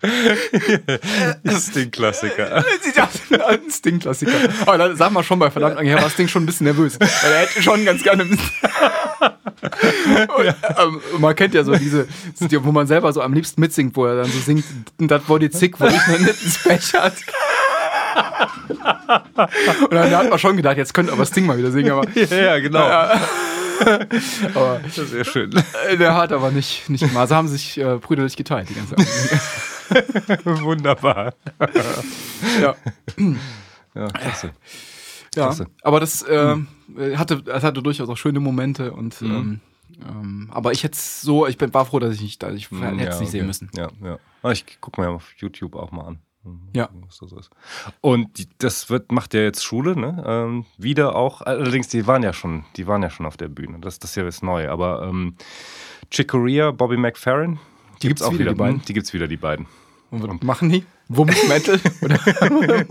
ist 1.42 1.74
den 1.76 1.90
Klassiker. 1.90 2.64
Sieht 2.82 3.00
aus 3.00 3.08
wie 3.28 3.40
ein 3.40 3.60
Sting-Klassiker. 3.70 4.32
Aber 4.62 4.78
da 4.78 4.94
sag 4.96 5.10
mal 5.12 5.22
schon 5.24 5.38
bei 5.38 5.50
verdammt 5.50 5.74
lange 5.76 5.88
her, 5.90 6.00
war 6.02 6.10
Sting 6.10 6.28
schon 6.28 6.44
ein 6.44 6.46
bisschen 6.46 6.64
nervös. 6.66 6.98
Weil 7.00 7.32
er 7.32 7.40
hätte 7.40 7.62
schon 7.62 7.84
ganz 7.84 8.02
gerne. 8.02 8.22
und, 8.28 8.38
ähm, 10.40 11.00
man 11.18 11.34
kennt 11.34 11.54
ja 11.54 11.64
so 11.64 11.74
diese, 11.74 12.06
die- 12.40 12.64
wo 12.64 12.70
man 12.72 12.86
selber 12.86 13.12
so 13.12 13.20
am 13.22 13.32
liebsten 13.32 13.60
mitsingt, 13.60 13.96
wo 13.96 14.06
er 14.06 14.16
dann 14.22 14.30
so 14.30 14.38
singt, 14.38 14.64
das 14.98 15.28
war 15.28 15.38
die 15.40 15.50
Zick, 15.50 15.80
wo 15.80 15.86
ich 15.86 15.92
noch 16.06 16.18
nicht 16.18 16.42
ins 16.44 16.58
Pech 16.62 16.94
hat. 16.94 17.14
Und 19.82 19.92
dann 19.94 20.14
hat 20.16 20.30
man 20.30 20.38
schon 20.38 20.56
gedacht, 20.56 20.76
jetzt 20.76 20.94
könnte 20.94 21.12
aber 21.12 21.26
Sting 21.26 21.46
mal 21.46 21.58
wieder 21.58 21.70
singen, 21.70 21.90
aber, 21.90 22.08
Ja, 22.14 22.36
ja, 22.36 22.58
genau. 22.60 22.84
aber 24.54 24.80
Das 24.84 24.98
ist 24.98 25.10
sehr 25.10 25.24
schön. 25.24 25.52
äh, 25.88 25.96
der 25.96 26.14
hat 26.16 26.32
aber 26.32 26.50
nicht, 26.50 26.88
nicht 26.88 27.12
mal. 27.12 27.26
Sie 27.28 27.34
haben 27.34 27.48
sich 27.48 27.78
äh, 27.78 27.96
brüderlich 27.96 28.36
geteilt, 28.36 28.68
die 28.70 28.74
ganze 28.74 28.96
Zeit. 28.96 29.06
Wunderbar. 30.44 31.34
Ja. 32.60 32.74
Ja, 33.94 34.08
klasse. 34.08 34.52
Ja, 35.34 35.46
Klasse. 35.46 35.66
aber 35.82 36.00
das 36.00 36.22
äh, 36.22 36.56
hatte, 37.16 37.42
das 37.42 37.62
hatte 37.62 37.82
durchaus 37.82 38.08
auch 38.08 38.16
schöne 38.16 38.40
Momente 38.40 38.92
und 38.92 39.20
ähm, 39.22 39.60
ähm, 40.06 40.48
aber 40.52 40.72
ich 40.72 40.84
hätte 40.84 40.96
so, 40.98 41.46
ich 41.46 41.58
bin, 41.58 41.72
war 41.74 41.84
froh, 41.84 41.98
dass 41.98 42.14
ich 42.14 42.22
nicht, 42.22 42.42
dass 42.42 42.54
ich 42.54 42.70
hätte 42.70 42.76
es 42.86 42.90
Hm, 42.92 42.98
Ja, 43.00 43.20
nicht 43.20 43.30
sehen 43.30 43.46
müssen. 43.46 43.70
Ja, 43.76 43.88
ja. 44.02 44.18
Ah, 44.42 44.50
Ich 44.52 44.80
gucke 44.80 45.00
mir 45.00 45.08
auf 45.10 45.32
YouTube 45.38 45.74
auch 45.74 45.90
mal 45.90 46.04
an. 46.06 46.18
Ja. 46.72 46.88
Was 47.06 47.18
das 47.18 47.32
ist. 47.32 47.50
Und 48.00 48.38
die, 48.38 48.48
das 48.58 48.88
wird, 48.88 49.12
macht 49.12 49.34
ja 49.34 49.40
jetzt 49.40 49.64
Schule, 49.64 49.98
ne? 49.98 50.22
Ähm, 50.26 50.64
wieder 50.78 51.14
auch, 51.14 51.42
allerdings, 51.42 51.88
die 51.88 52.06
waren 52.06 52.22
ja 52.22 52.32
schon, 52.32 52.64
die 52.76 52.86
waren 52.86 53.02
ja 53.02 53.10
schon 53.10 53.26
auf 53.26 53.36
der 53.36 53.48
Bühne. 53.48 53.80
Das, 53.80 53.98
das 53.98 54.14
hier 54.14 54.26
ist 54.26 54.42
neu. 54.42 54.70
Aber 54.70 55.02
ähm, 55.02 55.34
Chick 56.10 56.28
Corea, 56.28 56.70
Bobby 56.70 56.96
McFerrin, 56.96 57.58
Die 58.00 58.08
gibt's 58.08 58.30
wieder, 58.30 58.52
die 58.52 58.56
beiden? 58.56 58.82
Die 58.82 58.94
gibt's 58.94 59.12
wieder, 59.12 59.26
die 59.28 59.36
beiden. 59.36 59.66
Und 60.10 60.42
machen 60.42 60.70
die? 60.70 60.84
Wumms 61.08 61.48
Metal 61.48 61.78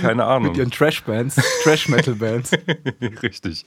Keine 0.00 0.24
Ahnung. 0.24 0.48
mit 0.48 0.56
ihren 0.56 0.70
Trash-Bands, 0.70 1.36
Trash-Metal-Bands. 1.64 2.52
Richtig. 3.22 3.64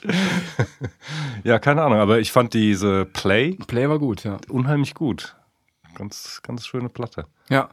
ja, 1.43 1.59
keine 1.59 1.83
Ahnung, 1.83 1.99
aber 1.99 2.19
ich 2.19 2.31
fand 2.31 2.53
diese 2.53 3.05
Play 3.05 3.57
Play 3.67 3.89
war 3.89 3.99
gut, 3.99 4.23
ja. 4.23 4.37
unheimlich 4.49 4.93
gut. 4.93 5.35
Ganz, 5.95 6.41
ganz 6.43 6.65
schöne 6.67 6.89
Platte. 6.89 7.25
Ja. 7.49 7.69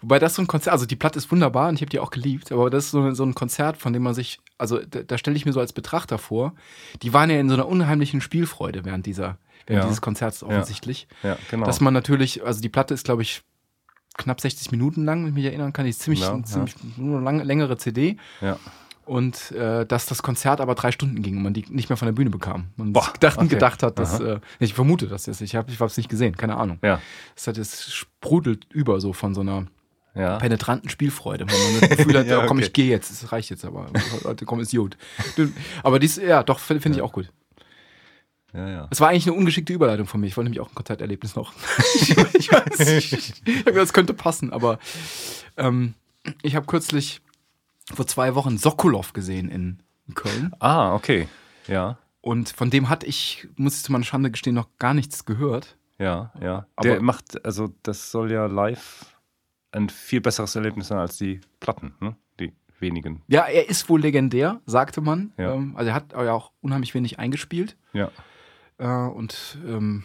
Wobei 0.00 0.18
das 0.18 0.34
so 0.34 0.42
ein 0.42 0.46
Konzert, 0.46 0.72
also 0.72 0.86
die 0.86 0.96
Platte 0.96 1.18
ist 1.18 1.30
wunderbar 1.30 1.68
und 1.68 1.76
ich 1.76 1.80
habe 1.80 1.90
die 1.90 1.98
auch 1.98 2.10
geliebt, 2.10 2.52
aber 2.52 2.70
das 2.70 2.86
ist 2.86 2.90
so, 2.90 3.12
so 3.12 3.24
ein 3.24 3.34
Konzert, 3.34 3.76
von 3.76 3.92
dem 3.92 4.02
man 4.02 4.14
sich, 4.14 4.40
also 4.58 4.78
da, 4.78 5.02
da 5.02 5.18
stelle 5.18 5.36
ich 5.36 5.46
mir 5.46 5.52
so 5.52 5.60
als 5.60 5.72
Betrachter 5.72 6.18
vor, 6.18 6.54
die 7.02 7.12
waren 7.12 7.30
ja 7.30 7.38
in 7.38 7.48
so 7.48 7.54
einer 7.54 7.66
unheimlichen 7.66 8.20
Spielfreude 8.20 8.84
während 8.84 9.06
dieser, 9.06 9.38
während 9.66 9.82
Ja. 9.84 9.88
dieses 9.88 10.00
Konzerts 10.00 10.42
offensichtlich. 10.42 11.08
Ja, 11.22 11.36
genau. 11.50 11.66
Dass 11.66 11.80
man 11.80 11.94
natürlich, 11.94 12.44
also 12.44 12.60
die 12.60 12.68
Platte 12.68 12.94
ist, 12.94 13.04
glaube 13.04 13.22
ich, 13.22 13.42
knapp 14.16 14.40
60 14.40 14.70
Minuten 14.72 15.04
lang, 15.04 15.22
wenn 15.22 15.28
ich 15.30 15.34
mich 15.34 15.44
erinnern 15.44 15.72
kann, 15.72 15.84
die 15.84 15.90
ist 15.90 16.00
ziemlich, 16.00 16.20
Ja, 16.20 16.34
ja. 16.36 16.42
ziemlich 16.44 16.74
nur 16.96 17.20
lange, 17.20 17.42
längere 17.44 17.76
CD. 17.76 18.16
ja. 18.40 18.58
Und 19.04 19.52
äh, 19.52 19.86
dass 19.86 20.06
das 20.06 20.24
Konzert 20.24 20.60
aber 20.60 20.74
drei 20.74 20.90
Stunden 20.90 21.22
ging 21.22 21.36
und 21.36 21.44
man 21.44 21.54
die 21.54 21.64
nicht 21.68 21.88
mehr 21.88 21.96
von 21.96 22.06
der 22.06 22.12
Bühne 22.12 22.28
bekam. 22.28 22.70
Man 22.74 22.92
Boah, 22.92 23.12
gedacht, 23.12 23.38
okay. 23.38 23.46
gedacht 23.46 23.84
hat, 23.84 24.00
dass, 24.00 24.18
äh, 24.18 24.40
ich 24.58 24.74
vermute 24.74 25.06
das 25.06 25.26
jetzt, 25.26 25.40
ich 25.42 25.54
habe 25.54 25.70
ich 25.70 25.80
es 25.80 25.96
nicht 25.96 26.08
gesehen, 26.08 26.36
keine 26.36 26.56
Ahnung. 26.56 26.80
Ja. 26.82 27.00
Es 27.36 27.46
hat 27.46 27.56
es 27.56 27.92
sprudelt 27.94 28.66
über 28.72 28.98
so 29.00 29.12
von 29.12 29.32
so 29.32 29.42
einer 29.42 29.66
Ja. 30.16 30.38
penetranten 30.38 30.90
Spielfreude, 30.90 31.46
wenn 31.48 31.72
man 31.80 31.88
das 31.88 31.98
Gefühl 31.98 32.18
hat, 32.18 32.26
Ja, 32.26 32.40
oh, 32.42 32.46
komm, 32.48 32.56
okay. 32.56 32.66
ich 32.66 32.72
gehe 32.72 32.86
jetzt, 32.86 33.12
es 33.12 33.30
reicht 33.30 33.48
jetzt 33.50 33.64
aber. 33.64 33.86
Leute, 34.24 34.44
komm, 34.44 34.58
ist 34.58 34.72
gut. 34.74 34.96
Aber 35.84 36.00
dies, 36.00 36.16
ja, 36.16 36.42
doch, 36.42 36.58
finde 36.58 36.80
find 36.82 36.96
ich 36.96 37.02
auch 37.02 37.12
gut. 37.12 37.30
Ja, 38.56 38.68
ja. 38.68 38.88
Es 38.90 39.00
war 39.00 39.08
eigentlich 39.10 39.26
eine 39.26 39.36
ungeschickte 39.36 39.72
Überleitung 39.72 40.06
von 40.06 40.20
mir. 40.20 40.26
Ich 40.26 40.36
wollte 40.36 40.46
nämlich 40.50 40.60
auch 40.60 40.68
ein 40.70 40.74
Konzerterlebnis 40.74 41.36
noch. 41.36 41.52
ich 42.34 42.50
weiß, 42.50 42.88
ich, 42.88 43.34
das 43.64 43.92
könnte 43.92 44.14
passen, 44.14 44.52
aber 44.52 44.78
ähm, 45.56 45.94
ich 46.42 46.56
habe 46.56 46.66
kürzlich 46.66 47.20
vor 47.92 48.06
zwei 48.06 48.34
Wochen 48.34 48.56
Sokolov 48.58 49.12
gesehen 49.12 49.48
in 49.50 49.82
Köln. 50.14 50.52
Ah, 50.58 50.94
okay. 50.94 51.28
Ja. 51.68 51.98
Und 52.20 52.48
von 52.48 52.70
dem 52.70 52.88
hatte 52.88 53.06
ich, 53.06 53.46
muss 53.56 53.76
ich 53.76 53.82
zu 53.84 53.92
meiner 53.92 54.04
Schande 54.04 54.30
gestehen, 54.30 54.54
noch 54.54 54.68
gar 54.78 54.94
nichts 54.94 55.24
gehört. 55.24 55.76
Ja, 55.98 56.32
ja. 56.40 56.66
Aber- 56.76 56.88
Der 56.88 57.02
macht, 57.02 57.44
also 57.44 57.72
das 57.82 58.10
soll 58.10 58.32
ja 58.32 58.46
live 58.46 59.14
ein 59.72 59.88
viel 59.90 60.20
besseres 60.20 60.54
Erlebnis 60.56 60.88
sein 60.88 60.98
als 60.98 61.18
die 61.18 61.40
Platten, 61.60 61.94
ne? 62.00 62.16
Die 62.40 62.52
wenigen. 62.80 63.22
Ja, 63.28 63.44
er 63.46 63.68
ist 63.68 63.88
wohl 63.88 64.00
legendär, 64.00 64.60
sagte 64.66 65.00
man. 65.00 65.32
Ja. 65.36 65.52
Ähm, 65.54 65.76
also 65.76 65.90
er 65.90 65.94
hat 65.94 66.12
ja 66.12 66.32
auch 66.32 66.50
unheimlich 66.62 66.94
wenig 66.94 67.18
eingespielt. 67.18 67.76
Ja. 67.92 68.10
Äh, 68.78 68.86
und 68.86 69.58
ähm, 69.66 70.04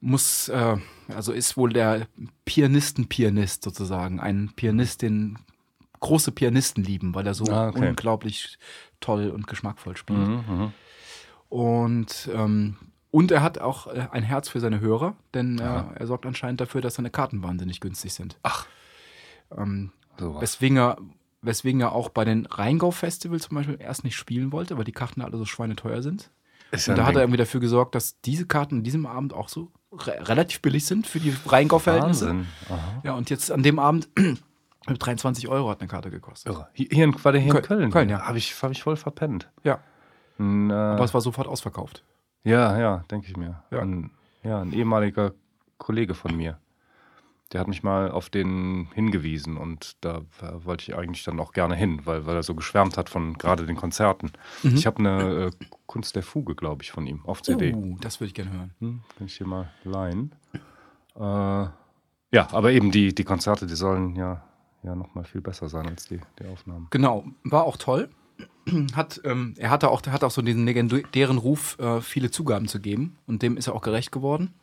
muss, 0.00 0.48
äh, 0.48 0.76
also 1.08 1.32
ist 1.32 1.56
wohl 1.56 1.72
der 1.72 2.06
Pianisten-Pianist 2.44 3.62
sozusagen. 3.62 4.20
Ein 4.20 4.52
Pianist, 4.56 5.02
den 5.02 5.38
große 6.00 6.32
Pianisten 6.32 6.82
lieben, 6.82 7.14
weil 7.14 7.26
er 7.26 7.34
so 7.34 7.44
Ah, 7.52 7.68
okay. 7.68 7.88
unglaublich 7.90 8.58
toll 9.00 9.28
und 9.30 9.46
geschmackvoll 9.46 9.96
spielt. 9.96 10.18
Mhm, 10.26 10.44
mhm. 10.48 10.72
Und, 11.50 12.30
ähm, 12.32 12.76
und 13.10 13.30
er 13.30 13.42
hat 13.42 13.58
auch 13.58 13.88
äh, 13.88 14.06
ein 14.10 14.22
Herz 14.22 14.48
für 14.48 14.60
seine 14.60 14.80
Hörer, 14.80 15.16
denn 15.34 15.58
äh, 15.58 15.82
er 15.94 16.06
sorgt 16.06 16.24
anscheinend 16.26 16.60
dafür, 16.60 16.80
dass 16.80 16.94
seine 16.94 17.10
Karten 17.10 17.42
wahnsinnig 17.42 17.80
günstig 17.80 18.14
sind. 18.14 18.38
Ach. 18.42 18.66
Ähm, 19.56 19.92
Sowas. 20.18 20.40
weswegen, 20.42 20.78
er, 20.78 20.96
weswegen 21.42 21.80
er 21.80 21.92
auch 21.92 22.08
bei 22.08 22.24
den 22.24 22.46
Rheingau-Festival 22.46 23.40
zum 23.40 23.56
Beispiel 23.56 23.78
erst 23.80 24.04
nicht 24.04 24.16
spielen 24.16 24.52
wollte, 24.52 24.78
weil 24.78 24.84
die 24.84 24.92
Karten 24.92 25.22
alle 25.22 25.36
so 25.36 25.44
schweineteuer 25.44 26.02
sind. 26.02 26.30
Ist 26.72 26.88
Und 26.88 26.96
da 26.98 27.06
hat 27.06 27.14
er 27.16 27.22
irgendwie 27.22 27.38
dafür 27.38 27.60
gesorgt, 27.60 27.94
dass 27.94 28.20
diese 28.20 28.46
Karten 28.46 28.76
an 28.78 28.82
diesem 28.84 29.06
Abend 29.06 29.32
auch 29.32 29.48
so 29.48 29.70
re 29.92 30.28
relativ 30.28 30.60
billig 30.62 30.86
sind 30.86 31.06
für 31.06 31.18
die 31.20 31.34
Rheingau-Verhältnisse. 31.46 32.44
Ja, 33.02 33.14
und 33.14 33.28
jetzt 33.30 33.50
an 33.50 33.62
dem 33.62 33.78
Abend 33.78 34.08
mit 34.88 35.04
23 35.04 35.48
Euro 35.48 35.68
hat 35.70 35.80
eine 35.80 35.88
Karte 35.88 36.10
gekostet. 36.10 36.52
Irre. 36.52 36.68
Hier, 36.72 37.04
in, 37.04 37.24
war 37.24 37.32
der 37.32 37.40
hier 37.40 37.50
in 37.54 37.56
Köln- 37.62 37.66
Köln? 37.66 37.90
Köln, 37.90 38.08
ja. 38.08 38.20
Habe 38.22 38.38
ich, 38.38 38.54
hab 38.62 38.70
ich 38.70 38.82
voll 38.82 38.96
verpennt. 38.96 39.50
Ja, 39.64 39.80
Ein, 40.38 40.70
äh, 40.70 40.74
aber 40.74 41.04
es 41.04 41.12
war 41.14 41.20
sofort 41.20 41.48
ausverkauft. 41.48 42.04
ja, 42.44 42.78
ja, 42.78 43.04
denke 43.10 43.26
ich 43.28 43.36
mir. 43.36 43.62
Ja. 43.70 43.80
Ein, 43.80 44.10
ja, 44.44 44.60
ein 44.60 44.72
ehemaliger 44.72 45.32
Kollege 45.78 46.14
von 46.14 46.36
mir. 46.36 46.58
Der 47.52 47.60
hat 47.60 47.68
mich 47.68 47.82
mal 47.82 48.12
auf 48.12 48.30
den 48.30 48.88
hingewiesen 48.94 49.56
und 49.56 49.96
da 50.02 50.22
wollte 50.40 50.84
ich 50.84 50.96
eigentlich 50.96 51.24
dann 51.24 51.40
auch 51.40 51.52
gerne 51.52 51.74
hin, 51.74 52.02
weil, 52.04 52.24
weil 52.24 52.36
er 52.36 52.44
so 52.44 52.54
geschwärmt 52.54 52.96
hat 52.96 53.08
von 53.08 53.34
gerade 53.34 53.66
den 53.66 53.74
Konzerten. 53.74 54.30
Mhm. 54.62 54.74
Ich 54.76 54.86
habe 54.86 54.98
eine 55.00 55.46
äh, 55.46 55.66
Kunst 55.86 56.14
der 56.14 56.22
Fuge, 56.22 56.54
glaube 56.54 56.84
ich, 56.84 56.92
von 56.92 57.06
ihm 57.06 57.24
auf 57.24 57.42
CD. 57.42 57.74
Uh, 57.74 57.96
das 58.00 58.20
würde 58.20 58.28
ich 58.28 58.34
gerne 58.34 58.52
hören. 58.52 58.70
Hm, 58.78 59.00
kann 59.18 59.26
ich 59.26 59.36
hier 59.36 59.46
mal 59.48 59.68
leihen. 59.82 60.32
Äh, 61.16 61.20
ja, 62.32 62.48
aber 62.52 62.70
eben 62.70 62.92
die, 62.92 63.12
die 63.12 63.24
Konzerte, 63.24 63.66
die 63.66 63.74
sollen 63.74 64.14
ja, 64.14 64.44
ja 64.84 64.94
nochmal 64.94 65.24
viel 65.24 65.40
besser 65.40 65.68
sein 65.68 65.88
als 65.88 66.06
die, 66.06 66.20
die 66.38 66.46
Aufnahmen. 66.46 66.86
Genau, 66.90 67.24
war 67.42 67.64
auch 67.64 67.76
toll. 67.76 68.08
Hat, 68.94 69.20
ähm, 69.24 69.54
er 69.58 69.70
hatte 69.70 69.90
auch, 69.90 70.02
hat 70.06 70.22
auch 70.22 70.30
so 70.30 70.42
diesen 70.42 70.64
legendären 70.64 71.38
Ruf, 71.38 71.76
äh, 71.80 72.00
viele 72.00 72.30
Zugaben 72.30 72.68
zu 72.68 72.80
geben. 72.80 73.18
Und 73.26 73.42
dem 73.42 73.56
ist 73.56 73.66
er 73.66 73.74
auch 73.74 73.82
gerecht 73.82 74.12
geworden. 74.12 74.54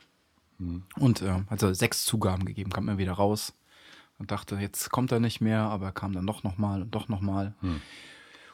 Und 0.98 1.22
äh, 1.22 1.42
hat 1.50 1.60
so 1.60 1.74
sechs 1.74 2.06
Zugaben 2.06 2.46
gegeben, 2.46 2.72
kam 2.72 2.88
er 2.88 2.98
wieder 2.98 3.14
raus 3.14 3.54
und 4.18 4.32
dachte, 4.32 4.56
jetzt 4.56 4.90
kommt 4.90 5.12
er 5.12 5.20
nicht 5.20 5.42
mehr, 5.42 5.62
aber 5.62 5.88
er 5.88 5.92
kam 5.92 6.14
dann 6.14 6.26
doch 6.26 6.44
nochmal 6.44 6.82
und 6.82 6.92
doch 6.96 7.08
nochmal. 7.08 7.54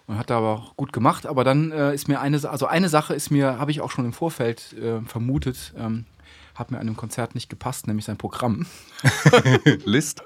Und 0.06 0.18
hat 0.18 0.30
er 0.30 0.38
aber 0.38 0.50
auch 0.50 0.76
gut 0.76 0.92
gemacht. 0.92 1.26
Aber 1.26 1.44
dann 1.44 1.72
äh, 1.72 1.94
ist 1.94 2.08
mir 2.08 2.20
eine, 2.20 2.38
also 2.50 2.66
eine 2.66 2.90
Sache 2.90 3.14
ist 3.14 3.32
mir, 3.32 3.58
habe 3.60 3.72
ich 3.72 3.80
auch 3.80 3.92
schon 3.92 4.06
im 4.06 4.14
Vorfeld 4.14 4.74
äh, 4.74 5.02
vermutet, 5.02 5.74
ähm, 5.78 6.06
hat 6.56 6.72
mir 6.72 6.80
an 6.80 6.88
dem 6.88 6.98
Konzert 6.98 7.36
nicht 7.36 7.50
gepasst, 7.50 7.88
nämlich 7.88 8.06
sein 8.06 8.18
Programm. 8.18 8.66
List? 9.86 10.24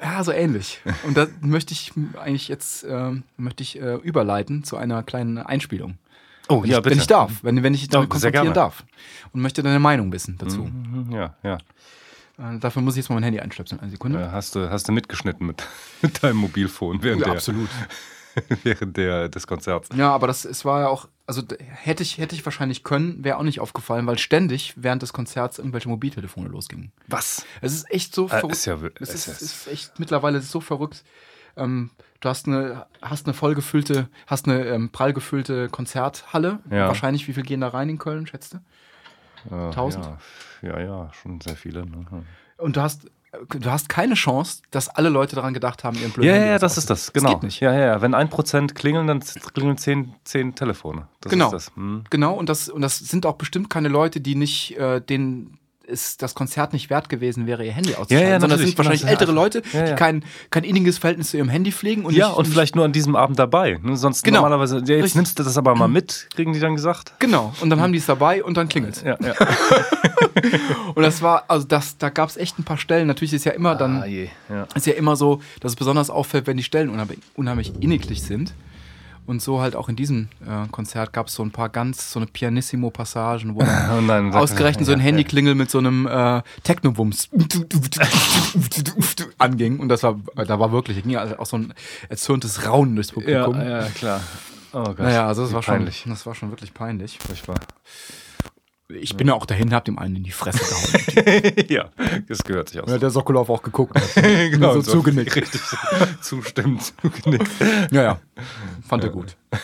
Ja, 0.00 0.24
so 0.24 0.32
ähnlich. 0.32 0.80
Und 1.06 1.16
da 1.16 1.26
möchte 1.42 1.72
ich 1.72 1.92
eigentlich 2.18 2.48
jetzt 2.48 2.84
ähm, 2.88 3.24
möchte 3.36 3.62
ich 3.62 3.80
äh, 3.80 3.96
überleiten 3.96 4.64
zu 4.64 4.76
einer 4.76 5.02
kleinen 5.02 5.36
Einspielung. 5.38 5.98
Oh, 6.50 6.62
Wenn, 6.62 6.70
ich, 6.70 6.84
wenn 6.84 6.98
ich 6.98 7.06
darf, 7.06 7.32
wenn, 7.42 7.62
wenn 7.62 7.74
ich 7.74 7.82
Ja, 7.82 7.88
damit 7.88 8.10
konfrontieren 8.10 8.52
darf. 8.52 8.84
Und 9.32 9.40
möchte 9.40 9.62
deine 9.62 9.78
Meinung 9.78 10.12
wissen 10.12 10.36
dazu. 10.38 10.64
Mhm, 10.64 11.12
Ja, 11.12 11.34
ja. 11.42 11.58
Äh, 12.38 12.58
dafür 12.58 12.82
muss 12.82 12.94
ich 12.94 12.98
jetzt 12.98 13.08
mal 13.08 13.16
mein 13.16 13.24
Handy 13.24 13.38
einstöpseln. 13.40 13.80
Eine 13.80 13.90
Sekunde. 13.90 14.20
Äh, 14.20 14.30
hast, 14.30 14.54
du, 14.54 14.70
hast 14.70 14.88
du 14.88 14.92
mitgeschnitten 14.92 15.46
mit, 15.46 15.62
mit 16.02 16.22
deinem 16.22 16.36
Mobilfon 16.38 17.02
während, 17.02 17.20
Ja, 17.20 17.26
der, 17.26 17.34
absolut. 17.34 17.68
während 18.62 18.96
der, 18.96 19.28
des 19.28 19.46
Konzerts? 19.46 19.88
Ja, 19.94 20.12
aber 20.14 20.26
das 20.26 20.44
es 20.44 20.64
war 20.64 20.80
ja 20.80 20.88
auch, 20.88 21.08
also 21.26 21.42
hätte 21.68 22.02
ich, 22.02 22.18
hätte 22.18 22.34
ich 22.34 22.44
wahrscheinlich 22.44 22.82
können, 22.84 23.22
wäre 23.24 23.36
auch 23.38 23.42
nicht 23.42 23.60
aufgefallen, 23.60 24.06
weil 24.06 24.18
ständig 24.18 24.74
während 24.76 25.02
des 25.02 25.12
Konzerts 25.12 25.58
irgendwelche 25.58 25.88
Mobiltelefone 25.88 26.48
losgingen. 26.48 26.92
Was? 27.08 27.44
Es 27.60 27.72
ist 27.74 27.90
echt 27.90 28.14
so 28.14 28.26
Äh, 28.26 28.28
verrückt. 28.28 28.52
ist 28.52 28.64
ja 28.66 28.74
es 29.00 29.08
ist 29.10 29.14
ist, 29.14 29.26
ja- 29.26 29.32
ist 29.34 29.66
echt 29.68 29.98
mittlerweile 30.00 30.40
so 30.40 30.60
verrückt. 30.60 31.04
Ähm, 31.56 31.90
du 32.20 32.28
hast 32.28 32.46
eine, 32.46 32.86
hast 33.02 33.26
eine 33.26 33.34
vollgefüllte, 33.34 34.08
hast 34.26 34.46
eine 34.48 34.64
ähm, 34.66 34.90
prall 34.90 35.12
gefüllte 35.12 35.68
Konzerthalle. 35.68 36.58
Ja. 36.70 36.88
Wahrscheinlich, 36.88 37.28
wie 37.28 37.32
viel 37.32 37.42
gehen 37.44 37.60
da 37.60 37.68
rein 37.68 37.88
in 37.88 37.98
Köln, 37.98 38.26
schätzte? 38.26 38.60
Äh, 39.50 39.54
1000? 39.54 40.04
Ja, 40.04 40.18
ja, 40.62 40.80
ja, 40.80 41.10
schon 41.14 41.40
sehr 41.40 41.56
viele. 41.56 41.86
Ne? 41.86 42.04
Und 42.58 42.76
du 42.76 42.82
hast, 42.82 43.06
du 43.48 43.70
hast 43.70 43.88
keine 43.88 44.14
Chance, 44.14 44.60
dass 44.70 44.88
alle 44.88 45.08
Leute 45.08 45.36
daran 45.36 45.54
gedacht 45.54 45.84
haben, 45.84 45.96
ihren 45.96 46.10
blöden 46.10 46.28
Ja, 46.28 46.34
Handy 46.34 46.48
ja, 46.50 46.58
das 46.58 46.76
ist 46.76 46.90
das, 46.90 47.12
genau. 47.12 47.34
geht 47.34 47.44
nicht. 47.44 47.60
Ja, 47.60 47.72
ja, 47.72 47.80
ja. 47.86 48.02
Wenn 48.02 48.14
ein 48.14 48.28
Prozent 48.28 48.74
klingeln, 48.74 49.06
dann 49.06 49.20
klingeln 49.54 49.78
zehn, 49.78 50.14
zehn 50.24 50.54
Telefone. 50.54 51.08
Das 51.20 51.30
Genau. 51.30 51.46
ist 51.46 51.52
das. 51.52 51.76
Hm. 51.76 52.04
Genau, 52.10 52.34
und 52.34 52.48
das, 52.48 52.68
und 52.68 52.82
das 52.82 52.98
sind 52.98 53.24
auch 53.24 53.36
bestimmt 53.36 53.70
keine 53.70 53.88
Leute, 53.88 54.20
die 54.20 54.34
nicht, 54.34 54.76
äh, 54.76 55.00
denen 55.00 55.56
ist 55.90 56.22
das 56.22 56.34
Konzert 56.34 56.72
nicht 56.72 56.88
wert 56.90 57.08
gewesen 57.08 57.46
wäre, 57.46 57.64
ihr 57.64 57.72
Handy 57.72 57.90
auszuschalten, 57.94 58.16
Ja, 58.18 58.34
ja, 58.34 58.40
sondern 58.40 58.50
das 58.50 58.58
natürlich, 58.60 58.68
sind 58.76 58.78
wahrscheinlich 58.78 59.06
ältere 59.06 59.32
Leute, 59.32 59.62
Ja, 59.72 59.84
die 59.84 59.94
kein, 59.94 60.24
kein 60.50 60.64
inniges 60.64 60.98
Verhältnis 60.98 61.30
zu 61.30 61.36
ihrem 61.36 61.48
Handy 61.48 61.72
pflegen. 61.72 62.04
Und 62.04 62.14
Ja, 62.14 62.28
nicht, 62.28 62.38
und 62.38 62.46
vielleicht 62.48 62.76
nur 62.76 62.84
an 62.84 62.92
diesem 62.92 63.16
Abend 63.16 63.38
dabei. 63.38 63.78
Ne? 63.82 63.96
Sonst 63.96 64.22
Genau. 64.22 64.38
normalerweise, 64.40 64.76
ja, 64.76 64.80
jetzt 64.82 64.90
Richtig. 65.04 65.14
nimmst 65.16 65.38
du 65.38 65.42
das 65.42 65.58
aber 65.58 65.74
mal 65.74 65.88
mit, 65.88 66.28
kriegen 66.34 66.52
die 66.52 66.60
dann 66.60 66.76
gesagt. 66.76 67.12
Genau, 67.18 67.52
und 67.60 67.70
dann 67.70 67.80
haben 67.80 67.92
die 67.92 67.98
es 67.98 68.06
dabei 68.06 68.42
und 68.44 68.56
dann 68.56 68.68
klingelt 68.68 69.02
Ja, 69.04 69.16
ja. 69.20 69.34
Und 70.94 71.02
das 71.02 71.22
war, 71.22 71.44
also 71.48 71.66
das, 71.66 71.96
da 71.98 72.08
gab 72.10 72.28
es 72.28 72.36
echt 72.36 72.58
ein 72.58 72.64
paar 72.64 72.76
Stellen. 72.78 73.06
Natürlich 73.06 73.32
ist 73.32 73.44
ja 73.44 73.52
immer 73.52 73.74
dann, 73.74 74.02
Ah, 74.02 74.06
je. 74.06 74.28
Ja. 74.48 74.66
ist 74.74 74.86
ja 74.86 74.94
immer 74.94 75.16
so, 75.16 75.40
dass 75.60 75.72
es 75.72 75.76
besonders 75.76 76.10
auffällt, 76.10 76.46
wenn 76.46 76.56
die 76.56 76.62
Stellen 76.62 76.88
unheimlich, 76.90 77.18
unheimlich 77.34 77.72
inniglich 77.80 78.22
sind. 78.22 78.52
Und 79.30 79.40
so 79.40 79.60
halt 79.60 79.76
auch 79.76 79.88
in 79.88 79.94
diesem 79.94 80.26
äh, 80.44 80.66
Konzert 80.72 81.12
gab 81.12 81.28
es 81.28 81.34
so 81.34 81.44
ein 81.44 81.52
paar 81.52 81.68
ganz, 81.68 82.10
so 82.10 82.18
eine 82.18 82.26
Pianissimo-Passagen, 82.26 83.54
wo 83.54 83.60
dann 84.08 84.34
ausgerechnet 84.34 84.82
er, 84.82 84.86
so 84.86 84.92
ein 84.92 84.98
ja, 84.98 85.04
Handyklingel 85.04 85.54
mit 85.54 85.70
so 85.70 85.78
einem 85.78 86.08
äh, 86.08 86.42
Technobums 86.64 87.28
anging. 89.38 89.78
Und 89.78 89.88
das 89.88 90.02
war, 90.02 90.18
da 90.34 90.58
war 90.58 90.72
wirklich, 90.72 90.96
da 90.96 91.02
ging 91.02 91.12
ja 91.12 91.38
auch 91.38 91.46
so 91.46 91.58
ein 91.58 91.72
erzürntes 92.08 92.66
Raunen 92.66 92.96
durchs 92.96 93.12
Ja, 93.24 93.44
Publikum. 93.44 93.70
ja, 93.70 93.84
klar. 93.90 94.20
Oh 94.72 94.82
Gott. 94.82 94.98
Naja, 94.98 95.28
also 95.28 95.44
das 95.44 95.52
war, 95.52 95.62
schon, 95.62 95.88
das 96.06 96.26
war 96.26 96.34
schon 96.34 96.50
wirklich 96.50 96.74
peinlich. 96.74 97.16
Furchtbar. 97.24 97.60
Ich 98.94 99.16
bin 99.16 99.28
ja 99.28 99.34
auch 99.34 99.46
dahin, 99.46 99.72
hab 99.74 99.84
dem 99.84 99.98
einen 99.98 100.16
in 100.16 100.24
die 100.24 100.30
Fresse 100.30 100.58
gehauen. 100.58 101.66
ja, 101.68 101.90
das 102.28 102.42
gehört 102.42 102.70
sich 102.70 102.80
aus. 102.80 102.90
ja, 102.90 102.98
der 102.98 103.10
Sokolov 103.10 103.50
auch 103.50 103.62
geguckt. 103.62 103.94
Hat. 103.94 104.14
genau, 104.24 104.74
so 104.74 104.82
zugenickt. 104.82 105.36
Richtig 105.36 105.60
zustimmt, 106.20 106.92
zugenickt. 107.00 107.50
Ja, 107.90 108.02
ja. 108.02 108.20
Fand 108.86 109.04
er 109.04 109.10
gut. 109.10 109.36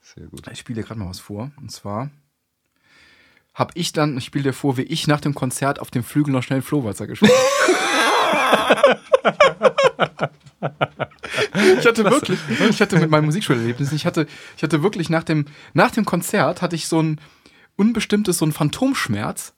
Sehr 0.00 0.26
gut. 0.26 0.46
Ich 0.50 0.60
spiele 0.60 0.80
dir 0.80 0.86
gerade 0.86 1.00
mal 1.00 1.08
was 1.08 1.20
vor. 1.20 1.50
Und 1.60 1.70
zwar 1.70 2.10
habe 3.54 3.72
ich 3.74 3.92
dann, 3.92 4.16
ich 4.18 4.24
spiele 4.24 4.44
dir 4.44 4.52
vor, 4.52 4.76
wie 4.76 4.82
ich 4.82 5.06
nach 5.06 5.20
dem 5.20 5.34
Konzert 5.34 5.80
auf 5.80 5.90
dem 5.90 6.04
Flügel 6.04 6.32
noch 6.32 6.42
schnell 6.42 6.62
Flohwalzer 6.62 7.06
gespielt 7.06 7.32
Ich 11.78 11.86
hatte 11.86 12.04
wirklich, 12.04 12.38
ich 12.68 12.80
hatte 12.80 12.98
mit 12.98 13.10
meinem 13.10 13.26
Musikschulerlebnis, 13.26 13.92
ich 13.92 14.06
hatte, 14.06 14.26
ich 14.56 14.62
hatte 14.62 14.82
wirklich 14.82 15.10
nach 15.10 15.24
dem, 15.24 15.46
nach 15.74 15.90
dem 15.90 16.04
Konzert 16.04 16.62
hatte 16.62 16.76
ich 16.76 16.88
so 16.88 17.00
ein 17.02 17.20
unbestimmtes, 17.76 18.38
so 18.38 18.46
ein 18.46 18.52
Phantomschmerz, 18.52 19.54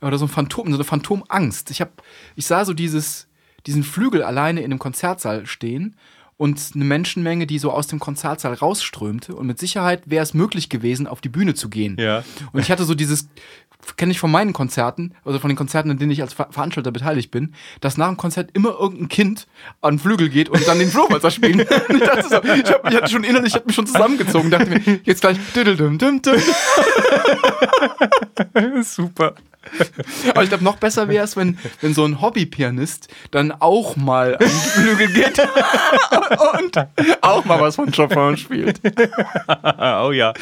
oder 0.00 0.18
so 0.18 0.26
ein 0.26 0.30
Phantom, 0.30 0.68
so 0.68 0.74
eine 0.74 0.84
Phantomangst. 0.84 1.70
Ich 1.70 1.80
hab, 1.80 2.02
ich 2.36 2.46
sah 2.46 2.64
so 2.64 2.72
dieses, 2.72 3.28
diesen 3.66 3.82
Flügel 3.82 4.22
alleine 4.22 4.60
in 4.60 4.66
einem 4.66 4.78
Konzertsaal 4.78 5.46
stehen 5.46 5.96
und 6.38 6.70
eine 6.74 6.84
Menschenmenge, 6.84 7.46
die 7.46 7.58
so 7.58 7.70
aus 7.70 7.88
dem 7.88 7.98
Konzertsaal 7.98 8.54
rausströmte. 8.54 9.34
Und 9.34 9.46
mit 9.46 9.58
Sicherheit 9.58 10.02
wäre 10.06 10.22
es 10.22 10.32
möglich 10.32 10.68
gewesen, 10.70 11.06
auf 11.06 11.20
die 11.20 11.28
Bühne 11.28 11.54
zu 11.54 11.68
gehen. 11.68 11.96
Ja. 11.98 12.24
Und 12.52 12.60
ich 12.60 12.70
hatte 12.70 12.84
so 12.84 12.94
dieses, 12.94 13.28
kenne 13.96 14.12
ich 14.12 14.20
von 14.20 14.30
meinen 14.30 14.52
Konzerten, 14.52 15.14
also 15.24 15.40
von 15.40 15.48
den 15.48 15.56
Konzerten, 15.56 15.90
in 15.90 15.98
denen 15.98 16.12
ich 16.12 16.22
als 16.22 16.32
Ver 16.34 16.48
Veranstalter 16.50 16.92
beteiligt 16.92 17.32
bin, 17.32 17.54
dass 17.80 17.96
nach 17.96 18.06
dem 18.06 18.16
Konzert 18.16 18.50
immer 18.52 18.70
irgendein 18.70 19.08
Kind 19.08 19.48
an 19.80 19.94
den 19.94 19.98
Flügel 20.00 20.28
geht 20.28 20.48
und 20.48 20.66
dann 20.68 20.78
den 20.78 20.90
Flohwalzer 20.90 21.30
spielen. 21.30 21.66
Ich 21.88 22.00
dachte 22.00 22.28
so, 22.28 22.36
ich, 22.42 22.70
hab, 22.70 22.88
ich 22.88 22.96
hatte 22.96 23.10
schon 23.10 23.24
innerlich, 23.24 23.48
ich 23.48 23.56
hab 23.56 23.66
mich 23.66 23.74
schon 23.74 23.86
zusammengezogen, 23.86 24.50
dachte 24.50 24.70
mir, 24.70 25.00
jetzt 25.04 25.20
gleich. 25.20 25.36
Super. 28.82 29.34
Aber 30.30 30.42
ich 30.42 30.48
glaube, 30.48 30.64
noch 30.64 30.76
besser 30.76 31.08
wäre 31.08 31.24
es, 31.24 31.36
wenn, 31.36 31.58
wenn 31.80 31.94
so 31.94 32.04
ein 32.04 32.20
Hobbypianist 32.20 33.08
dann 33.30 33.52
auch 33.52 33.96
mal 33.96 34.34
an 34.36 34.44
die 34.44 34.46
Flügel 34.46 35.08
geht 35.08 35.38
und 36.58 36.86
auch 37.22 37.44
mal 37.44 37.60
was 37.60 37.76
von 37.76 37.90
Chopin 37.92 38.36
spielt. 38.36 38.80
oh 40.02 40.12
ja. 40.12 40.32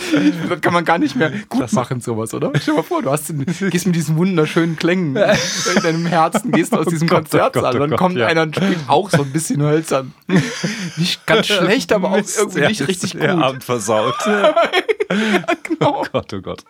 Das 0.49 0.61
kann 0.61 0.73
man 0.73 0.85
gar 0.85 0.99
nicht 0.99 1.17
mehr 1.17 1.31
gut 1.49 1.73
machen, 1.73 2.01
sowas, 2.01 2.35
oder? 2.35 2.51
Stell 2.57 2.75
dir 2.75 2.81
mal 2.81 2.83
vor, 2.83 3.03
du 3.03 3.11
hast 3.11 3.29
den, 3.29 3.45
gehst 3.45 3.87
mit 3.87 3.97
diesen 3.97 4.17
wunderschönen 4.17 4.77
Klängen 4.77 5.17
in 5.17 5.83
deinem 5.83 6.07
Herzen, 6.07 6.53
gehst 6.53 6.73
aus 6.73 6.87
diesem 6.87 7.09
Gott, 7.09 7.19
oh 7.19 7.23
Konzertsaal 7.23 7.63
Gott, 7.63 7.65
oh 7.65 7.75
und 7.75 7.81
dann 7.81 7.91
Gott, 7.91 7.99
kommt 7.99 8.17
ja. 8.17 8.27
einer 8.27 8.43
und 8.43 8.57
spielt 8.57 8.89
auch 8.89 9.11
so 9.11 9.23
ein 9.23 9.33
bisschen 9.33 9.63
hölzern. 9.63 10.13
Nicht 10.97 11.27
ganz 11.27 11.47
schlecht, 11.47 11.93
aber 11.93 12.11
auch 12.11 12.17
Mist, 12.17 12.39
irgendwie 12.39 12.67
nicht 12.67 12.89
richtig 12.89 13.13
gut. 13.13 13.23
der 13.23 13.39
Abend 13.39 13.65
versaut. 13.65 14.15
Genau. 15.63 16.03
Oh 16.03 16.05
Gott, 16.13 16.33
oh 16.35 16.41
Gott. 16.41 16.65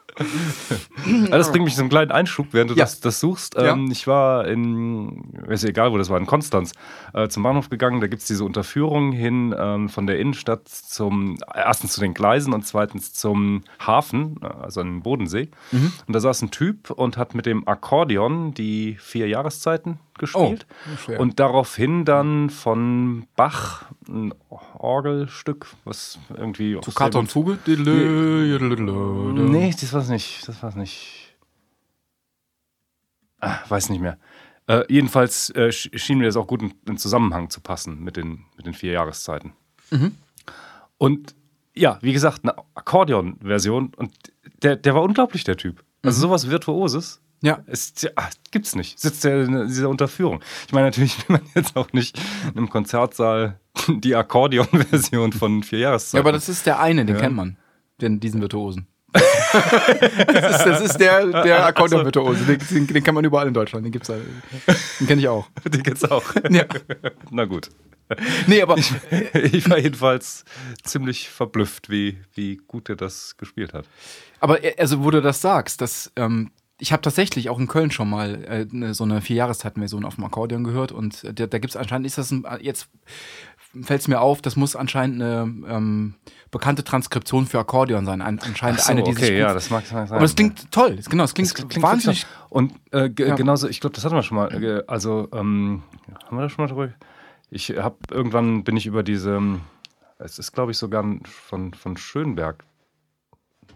Das 1.30 1.52
bringt 1.52 1.64
mich 1.64 1.74
zu 1.74 1.80
einem 1.80 1.90
kleinen 1.90 2.10
Einschub, 2.10 2.48
während 2.52 2.70
du 2.70 2.74
Ja. 2.74 2.84
das, 2.84 3.00
das 3.00 3.20
suchst. 3.20 3.54
Ja. 3.54 3.72
Ähm, 3.72 3.90
ich 3.90 4.06
war 4.06 4.46
in, 4.46 5.32
ist 5.48 5.62
ja 5.62 5.68
egal, 5.70 5.92
wo 5.92 5.98
das 5.98 6.08
war, 6.08 6.18
in 6.18 6.26
Konstanz, 6.26 6.72
äh, 7.12 7.28
zum 7.28 7.42
Bahnhof 7.42 7.68
gegangen. 7.68 8.00
Da 8.00 8.06
gibt 8.06 8.22
es 8.22 8.28
diese 8.28 8.44
Unterführung 8.44 9.12
hin 9.12 9.54
ähm, 9.58 9.88
von 9.88 10.06
der 10.06 10.18
Innenstadt 10.18 10.68
zum, 10.68 11.36
erstens 11.54 11.92
zu 11.92 12.00
den 12.00 12.14
Gleisen 12.14 12.52
und 12.54 12.66
zweitens 12.66 13.12
zum 13.12 13.62
Hafen, 13.84 14.40
äh, 14.42 14.46
also 14.46 14.80
an 14.80 14.86
den 14.88 15.02
Bodensee. 15.02 15.50
Mhm. 15.72 15.92
Und 16.06 16.12
da 16.14 16.20
saß 16.20 16.42
ein 16.42 16.50
Typ 16.50 16.90
und 16.90 17.16
hat 17.16 17.34
mit 17.34 17.46
dem 17.46 17.68
Akkordeon 17.68 18.54
die 18.54 18.96
vier 18.98 19.28
Jahreszeiten 19.28 19.98
gespielt. 20.18 20.66
Oh, 21.08 21.12
und 21.20 21.38
daraufhin 21.40 22.04
dann 22.04 22.50
von 22.50 23.26
Bach 23.36 23.84
ein 24.08 24.32
Orgelstück, 24.48 25.66
was 25.84 26.18
irgendwie. 26.36 26.74
Toccata 26.80 27.18
und 27.18 27.30
Fuge? 27.30 27.58
Nee, 29.50 29.74
das 29.78 29.92
war's 29.92 30.08
nicht. 30.08 30.46
Das 30.48 30.62
war's 30.62 30.74
nicht. 30.76 31.36
Ah, 33.40 33.58
weiß 33.68 33.90
nicht 33.90 34.00
mehr. 34.00 34.18
Äh, 34.66 34.82
jedenfalls 34.88 35.50
äh, 35.50 35.68
sch- 35.68 35.96
schien 35.98 36.18
mir 36.18 36.24
das 36.24 36.36
auch 36.36 36.46
gut 36.46 36.62
in, 36.62 36.74
in 36.88 36.96
Zusammenhang 36.98 37.50
zu 37.50 37.60
passen 37.60 38.02
mit 38.02 38.16
den, 38.16 38.44
mit 38.56 38.66
den 38.66 38.74
vier 38.74 38.92
Jahreszeiten. 38.92 39.52
Und 40.98 41.34
ja, 41.74 41.98
wie 42.00 42.12
gesagt, 42.12 42.40
eine 42.42 42.56
Akkordeon-Version 42.74 43.92
und 43.94 44.12
der, 44.62 44.76
der 44.76 44.94
war 44.94 45.02
unglaublich, 45.02 45.44
der 45.44 45.56
Typ. 45.56 45.84
Also 46.02 46.20
sowas 46.22 46.48
Virtuoses. 46.50 47.20
Ja. 47.42 47.58
Ja, 48.00 48.10
ah, 48.16 48.28
gibt's 48.50 48.74
nicht. 48.74 48.98
Sitzt 48.98 49.24
er 49.24 49.44
in 49.44 49.68
dieser 49.68 49.88
Unterführung. 49.88 50.40
Ich 50.66 50.72
meine, 50.72 50.86
natürlich 50.86 51.16
will 51.28 51.38
man 51.38 51.46
jetzt 51.54 51.76
auch 51.76 51.92
nicht 51.92 52.18
in 52.44 52.56
einem 52.58 52.68
Konzertsaal 52.70 53.60
die 53.88 54.14
Akkordeon-Version 54.14 55.32
von 55.32 55.62
vier 55.62 55.78
Ja, 55.80 55.88
Jahreszeiten. 55.88 56.20
aber 56.20 56.32
das 56.32 56.48
ist 56.48 56.66
der 56.66 56.80
eine, 56.80 57.04
den 57.04 57.16
Ja. 57.16 57.20
kennt 57.22 57.36
man. 57.36 57.56
Den, 58.00 58.20
diesen 58.20 58.40
Virtuosen. 58.40 58.86
das, 59.12 60.58
ist, 60.58 60.66
das 60.66 60.80
ist 60.82 60.98
der, 60.98 61.42
der 61.42 61.64
Akkordeon-Virtuose. 61.66 62.44
Den, 62.44 62.58
den, 62.58 62.86
den 62.86 63.02
kennt 63.04 63.14
man 63.14 63.24
überall 63.24 63.48
in 63.48 63.54
Deutschland. 63.54 63.84
Den 63.86 63.92
gibt's 63.92 64.08
da. 64.08 64.16
Den 65.00 65.06
kenne 65.06 65.20
ich 65.22 65.28
auch. 65.28 65.48
Die 65.64 65.82
gibt's 65.82 66.04
auch. 66.04 66.22
Ja. 66.50 66.64
Na 67.30 67.44
gut. 67.46 67.70
Nee, 68.46 68.62
aber 68.62 68.76
Ich 68.76 69.68
war 69.70 69.78
jedenfalls 69.78 70.44
ziemlich 70.84 71.28
verblüfft, 71.30 71.88
wie, 71.90 72.18
wie 72.34 72.60
gut 72.68 72.88
er 72.88 72.96
das 72.96 73.36
gespielt 73.36 73.72
hat. 73.72 73.86
Aber 74.40 74.58
also, 74.78 75.02
wo 75.02 75.10
du 75.10 75.22
das 75.22 75.40
sagst, 75.40 75.80
dass 75.80 76.12
ähm, 76.16 76.50
ich 76.78 76.92
habe 76.92 77.00
tatsächlich 77.00 77.48
auch 77.48 77.58
in 77.58 77.68
Köln 77.68 77.90
schon 77.90 78.10
mal 78.10 78.44
äh, 78.44 78.66
ne, 78.70 78.92
so 78.92 79.04
eine 79.04 79.22
Vierjahreszeiten-Version 79.22 80.04
auf 80.04 80.16
dem 80.16 80.24
Akkordeon 80.24 80.64
gehört 80.64 80.92
und 80.92 81.24
äh, 81.24 81.32
da, 81.32 81.46
da 81.46 81.58
gibt 81.58 81.70
es 81.70 81.76
anscheinend, 81.76 82.06
ist 82.06 82.18
das 82.18 82.30
ein, 82.30 82.44
jetzt 82.60 82.88
fällt 83.82 84.02
es 84.02 84.08
mir 84.08 84.20
auf, 84.20 84.42
das 84.42 84.56
muss 84.56 84.76
anscheinend 84.76 85.22
eine 85.22 85.42
ähm, 85.68 86.14
bekannte 86.50 86.84
Transkription 86.84 87.46
für 87.46 87.58
Akkordeon 87.58 88.04
sein. 88.04 88.20
An, 88.20 88.38
anscheinend 88.38 88.80
so, 88.80 88.90
eine, 88.90 89.02
die 89.02 89.12
sich 89.12 89.24
okay, 89.24 89.32
gut, 89.32 89.40
ja, 89.40 89.54
das 89.54 89.70
mag 89.70 89.86
sein. 89.86 90.10
Aber 90.10 90.20
das 90.20 90.34
klingt 90.34 90.70
toll, 90.70 90.98
genau, 91.08 91.24
das 91.24 91.34
klingt, 91.34 91.50
Das 91.50 91.68
klingt 91.68 91.82
wahnsinnig. 91.82 92.26
Und 92.50 92.74
äh, 92.92 93.10
Ja. 93.18 93.34
genauso, 93.34 93.68
ich 93.68 93.80
glaube, 93.80 93.94
das 93.94 94.04
hatten 94.04 94.14
wir 94.14 94.22
schon 94.22 94.36
mal. 94.36 94.62
Äh, 94.62 94.82
also, 94.86 95.28
ähm, 95.32 95.82
haben 96.26 96.36
wir 96.36 96.42
das 96.42 96.52
schon 96.52 96.64
mal 96.64 96.68
drüber? 96.68 96.94
Ich 97.50 97.70
habe 97.70 97.96
irgendwann 98.10 98.64
bin 98.64 98.76
ich 98.76 98.86
über 98.86 99.02
diese, 99.02 99.36
ähm, 99.36 99.60
es 100.18 100.38
ist 100.38 100.52
glaube 100.52 100.72
ich 100.72 100.78
sogar 100.78 101.04
von, 101.24 101.72
von 101.74 101.96
Schönberg 101.96 102.64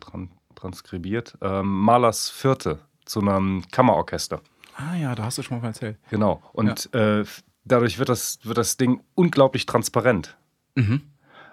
tran, 0.00 0.30
transkribiert, 0.54 1.38
ähm, 1.40 1.66
Malers 1.66 2.28
Vierte 2.30 2.80
zu 3.10 3.20
einem 3.20 3.64
Kammerorchester. 3.72 4.40
Ah 4.76 4.94
ja, 4.96 5.14
da 5.14 5.24
hast 5.24 5.36
du 5.36 5.42
schon 5.42 5.60
mal 5.60 5.66
erzählt. 5.66 5.98
Genau. 6.10 6.40
Und 6.52 6.94
äh, 6.94 7.24
dadurch 7.64 7.98
wird 7.98 8.08
das, 8.08 8.38
wird 8.44 8.56
das 8.56 8.76
Ding 8.76 9.02
unglaublich 9.14 9.66
transparent. 9.66 10.38
Mhm. 10.76 11.02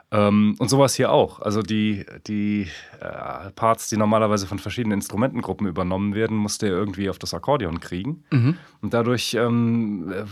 Ähm, 0.10 0.56
und 0.60 0.70
sowas 0.70 0.94
hier 0.96 1.12
auch. 1.12 1.42
Also 1.42 1.62
die, 1.64 2.06
die 2.28 2.68
äh, 3.02 3.50
Parts, 3.52 3.90
die 3.90 3.98
normalerweise 3.98 4.48
von 4.48 4.60
verschiedenen 4.60 5.00
Instrumentengruppen 5.00 5.68
übernommen 5.68 6.14
werden, 6.14 6.38
musste 6.38 6.68
er 6.68 6.74
irgendwie 6.74 7.10
auf 7.10 7.20
das 7.20 7.34
Akkordeon 7.34 7.80
kriegen. 7.82 8.24
Mhm. 8.32 8.58
Und 8.82 8.94
dadurch 8.94 9.34
ähm, 9.34 10.10
äh, 10.14 10.24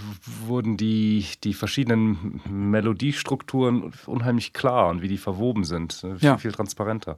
wurden 0.48 0.78
die, 0.78 1.26
die 1.44 1.54
verschiedenen 1.56 2.40
Melodiestrukturen 2.48 3.92
unheimlich 4.06 4.54
klar 4.54 4.90
und 4.90 5.02
wie 5.02 5.10
die 5.10 5.18
verwoben 5.18 5.64
sind. 5.66 5.92
Viel, 5.94 6.18
Ja. 6.22 6.38
viel 6.38 6.52
transparenter. 6.54 7.18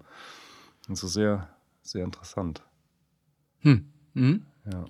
Und 0.87 0.95
so 0.95 1.07
sehr, 1.07 1.49
sehr 1.83 2.05
interessant. 2.05 2.63
Hm. 3.59 3.91
Mhm. 4.17 4.41
Ja. 4.71 4.85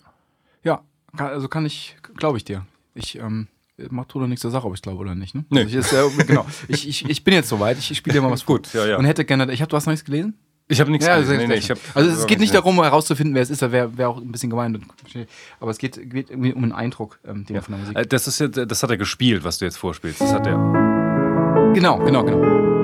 Ja, 0.63 0.81
kann, 1.15 1.27
also 1.27 1.47
kann 1.47 1.65
ich, 1.65 1.95
glaube 2.15 2.37
ich 2.37 2.45
dir. 2.45 2.65
Ich 2.95 3.17
ähm, 3.19 3.47
macht 3.89 4.15
oder 4.15 4.27
nichts 4.27 4.41
zur 4.41 4.51
Sache, 4.51 4.65
ob 4.67 4.73
ich 4.73 4.81
glaube 4.81 4.97
oder 4.99 5.13
nicht. 5.15 5.35
Ne? 5.35 5.45
Nee. 5.49 5.59
Also 5.61 5.69
ich, 5.69 5.75
ist, 5.75 5.93
äh, 5.93 6.23
genau. 6.25 6.45
ich, 6.67 6.87
ich, 6.87 7.07
ich 7.09 7.23
bin 7.23 7.33
jetzt 7.35 7.49
soweit, 7.49 7.77
ich, 7.77 7.91
ich 7.91 7.97
spiele 7.97 8.15
dir 8.15 8.21
mal 8.21 8.31
was 8.31 8.41
vor. 8.41 8.57
Gut, 8.57 8.73
ja, 8.73 8.85
ja. 8.87 8.97
Und 8.97 9.05
hätte 9.05 9.23
gerne, 9.25 9.51
ich 9.51 9.61
habe, 9.61 9.69
du 9.69 9.75
hast 9.75 9.85
noch 9.85 9.93
nichts 9.93 10.05
gelesen? 10.05 10.33
Ich 10.69 10.81
habe 10.81 10.91
nichts 10.91 11.05
Ja, 11.05 11.15
gelesen. 11.15 11.37
Nee, 11.37 11.47
nee, 11.47 11.59
hab, 11.61 11.77
also 11.93 12.09
es 12.09 12.27
geht 12.27 12.39
nicht 12.39 12.53
Ja. 12.53 12.59
darum, 12.59 12.75
herauszufinden, 12.81 13.33
wer 13.35 13.41
es 13.41 13.49
ist, 13.49 13.61
da 13.61 13.71
wäre 13.71 13.97
wär 13.97 14.09
auch 14.09 14.17
ein 14.17 14.31
bisschen 14.31 14.49
gemein. 14.49 14.83
Aber 15.61 15.71
es 15.71 15.77
geht, 15.77 16.09
geht 16.09 16.29
irgendwie 16.29 16.53
um 16.53 16.63
einen 16.63 16.73
Eindruck, 16.73 17.19
ähm, 17.25 17.45
den 17.45 17.53
man 17.55 17.63
von 17.63 17.73
der 17.75 17.79
Musik. 17.81 17.97
Äh, 17.97 18.05
Das, 18.05 18.27
ist 18.27 18.39
ja, 18.39 18.47
das 18.47 18.83
hat 18.83 18.89
er 18.89 18.97
gespielt, 18.97 19.43
was 19.45 19.59
du 19.59 19.65
jetzt 19.65 19.77
vorspielst. 19.77 20.19
Das 20.19 20.33
hat 20.33 20.45
er. 20.45 21.71
Genau, 21.73 21.99
genau, 21.99 22.23
genau. 22.23 22.76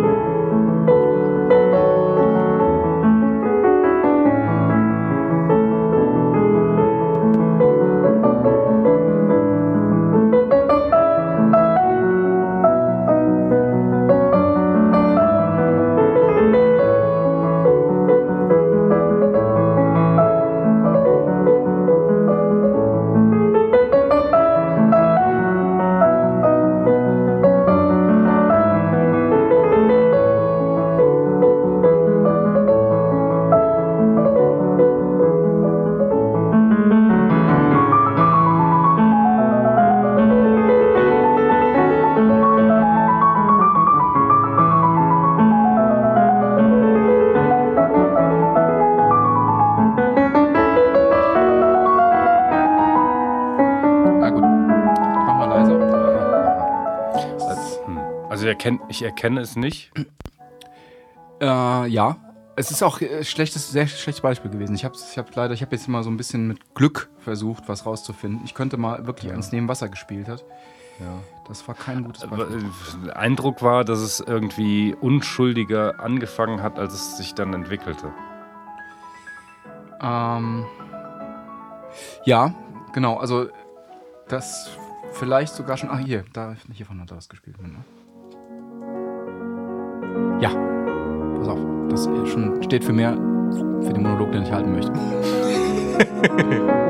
Ich 58.94 59.04
erkenne, 59.04 59.42
es 59.42 59.56
nicht. 59.56 59.92
Äh, 61.42 61.88
ja. 61.88 62.18
Es 62.56 62.70
ist 62.70 62.84
auch 62.84 63.02
äh, 63.02 63.24
schlechtes, 63.24 63.72
sehr 63.72 63.88
schlechtes 63.88 64.22
Beispiel 64.22 64.52
gewesen. 64.52 64.76
Ich 64.76 64.86
habe 64.86 64.96
ich 64.96 65.18
hab 65.18 65.36
leider, 65.36 65.54
ich 65.56 65.62
habe 65.64 65.76
jetzt 65.76 65.88
mal 65.88 66.04
so 66.04 66.12
ein 66.12 66.18
bisschen 66.18 66.48
mit 66.48 66.76
Glück 66.76 67.10
versucht, 67.20 67.68
was 67.68 67.86
rauszufinden. 67.86 68.42
Ich 68.46 68.54
könnte 68.54 68.78
mal 68.78 69.08
wirklich 69.08 69.32
ans 69.32 69.52
Nebenwasser 69.52 69.90
gespielt 69.90 70.28
hat. 70.28 70.46
Das 71.48 71.68
war 71.68 71.76
kein 71.76 72.04
gutes 72.04 72.26
Beispiel. 72.28 72.64
äh, 73.08 73.12
Eindruck 73.12 73.62
war, 73.64 73.84
dass 73.84 74.00
es 74.00 74.20
irgendwie 74.20 74.96
unschuldiger 75.02 76.00
angefangen 76.00 76.62
hat, 76.62 76.78
als 76.80 76.94
es 76.94 77.18
sich 77.18 77.34
dann 77.34 77.54
entwickelte. 77.54 78.14
Ähm, 80.02 80.66
Ja, 82.26 82.54
genau. 82.94 83.18
Also 83.18 83.48
das 84.30 84.70
vielleicht 85.14 85.54
sogar 85.54 85.78
schon. 85.78 85.90
Ah, 85.90 85.98
hier, 85.98 86.24
da 86.34 86.56
hiervon 86.72 87.02
hat 87.02 87.12
er 87.12 87.18
was 87.18 87.28
gespielt. 87.30 87.62
Ne? 87.62 87.84
Ja, 90.44 90.50
pass 91.38 91.48
auf. 91.48 91.60
Das 91.88 92.04
schon 92.30 92.62
steht 92.64 92.84
für 92.84 92.92
mehr 92.92 93.14
für 93.14 93.94
den 93.94 94.04
Monolog, 94.04 94.34
den 94.34 94.44
ich 94.44 94.52
halten 94.52 94.74
möchte. 94.74 94.92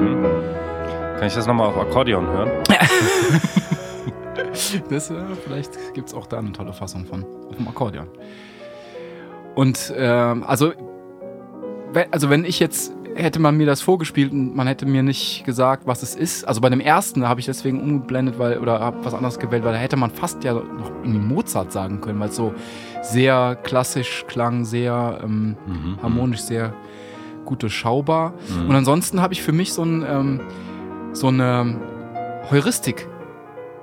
Mhm. 0.00 0.24
Kann 1.18 1.26
ich 1.28 1.34
das 1.34 1.46
nochmal 1.46 1.68
auf 1.68 1.76
Akkordeon 1.76 2.26
hören? 2.26 2.50
Das, 4.88 5.10
äh, 5.10 5.14
vielleicht 5.44 5.94
gibt 5.94 6.08
es 6.08 6.14
auch 6.14 6.26
da 6.26 6.38
eine 6.38 6.52
tolle 6.52 6.72
Fassung 6.72 7.04
von 7.06 7.24
auf 7.48 7.56
dem 7.56 7.68
Akkordeon. 7.68 8.08
Und 9.54 9.92
ähm, 9.96 10.42
also, 10.46 10.72
wenn, 11.92 12.12
also 12.12 12.30
wenn 12.30 12.44
ich 12.44 12.58
jetzt 12.60 12.92
hätte 13.14 13.38
man 13.40 13.56
mir 13.56 13.66
das 13.66 13.80
vorgespielt 13.82 14.32
und 14.32 14.54
man 14.54 14.66
hätte 14.66 14.86
mir 14.86 15.02
nicht 15.02 15.44
gesagt, 15.44 15.86
was 15.86 16.02
es 16.02 16.14
ist. 16.14 16.44
Also 16.46 16.60
bei 16.60 16.68
dem 16.70 16.80
ersten 16.80 17.28
habe 17.28 17.40
ich 17.40 17.46
deswegen 17.46 17.80
umgeblendet, 17.80 18.38
weil 18.38 18.58
oder 18.58 18.80
habe 18.80 19.04
was 19.04 19.14
anderes 19.14 19.38
gewählt, 19.38 19.64
weil 19.64 19.72
da 19.72 19.78
hätte 19.78 19.96
man 19.96 20.10
fast 20.10 20.42
ja 20.44 20.54
noch 20.54 20.90
irgendwie 21.02 21.18
Mozart 21.18 21.72
sagen 21.72 22.00
können, 22.00 22.18
weil 22.20 22.28
es 22.30 22.36
so 22.36 22.54
sehr 23.02 23.56
klassisch 23.62 24.24
klang, 24.28 24.64
sehr 24.64 25.20
ähm, 25.22 25.56
Mhm. 25.66 25.98
harmonisch, 26.02 26.40
sehr 26.40 26.72
gut 27.44 27.62
durchschaubar. 27.62 28.34
Und 28.68 28.74
ansonsten 28.74 29.20
habe 29.20 29.34
ich 29.34 29.42
für 29.42 29.52
mich 29.52 29.72
so, 29.72 29.82
ein, 29.82 30.04
ähm, 30.08 30.40
so 31.12 31.28
eine 31.28 31.76
Heuristik 32.50 33.08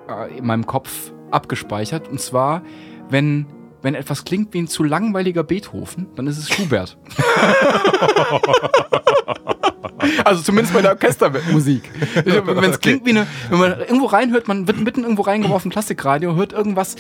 äh, 0.10 0.38
in 0.38 0.46
meinem 0.46 0.66
Kopf 0.66 1.12
abgespeichert. 1.32 2.08
Und 2.08 2.20
zwar, 2.20 2.62
wenn, 3.10 3.46
wenn 3.82 3.96
etwas 3.96 4.26
klingt 4.26 4.54
wie 4.54 4.60
ein 4.60 4.68
zu 4.68 4.84
langweiliger 4.84 5.44
Beethoven, 5.44 6.08
dann 6.16 6.28
ist 6.28 6.38
es 6.38 6.50
Schubert. 6.50 6.98
also 10.26 10.42
zumindest 10.42 10.74
bei 10.74 10.82
der 10.82 10.92
Orchestermusik. 10.92 11.90
Wenn 12.26 12.64
es 12.64 12.80
klingt 12.80 13.06
wie 13.06 13.12
eine, 13.12 13.28
wenn 13.50 13.60
man 13.60 13.80
irgendwo 13.80 14.06
reinhört, 14.06 14.48
man 14.48 14.68
wird 14.68 14.80
mitten 14.80 15.04
irgendwo 15.04 15.24
reingeworfen, 15.24 15.72
Klassikradio, 15.72 16.36
hört 16.36 16.54
irgendwas, 16.54 16.96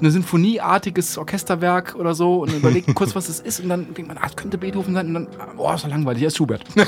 eine 0.00 0.10
Sinfonieartiges 0.10 1.18
Orchesterwerk 1.18 1.94
oder 1.96 2.14
so 2.14 2.42
und 2.42 2.52
überlegt 2.52 2.94
kurz, 2.94 3.14
was 3.14 3.28
es 3.28 3.40
ist 3.40 3.60
und 3.60 3.68
dann 3.68 3.92
denkt 3.94 4.08
man, 4.08 4.18
ah, 4.18 4.26
es 4.26 4.36
könnte 4.36 4.58
Beethoven 4.58 4.94
sein 4.94 5.08
und 5.08 5.14
dann, 5.14 5.28
ah, 5.38 5.48
boah, 5.56 5.74
ist 5.74 5.84
doch 5.84 5.90
langweilig, 5.90 6.22
er 6.22 6.28
ist 6.28 6.36
Schubert. 6.36 6.62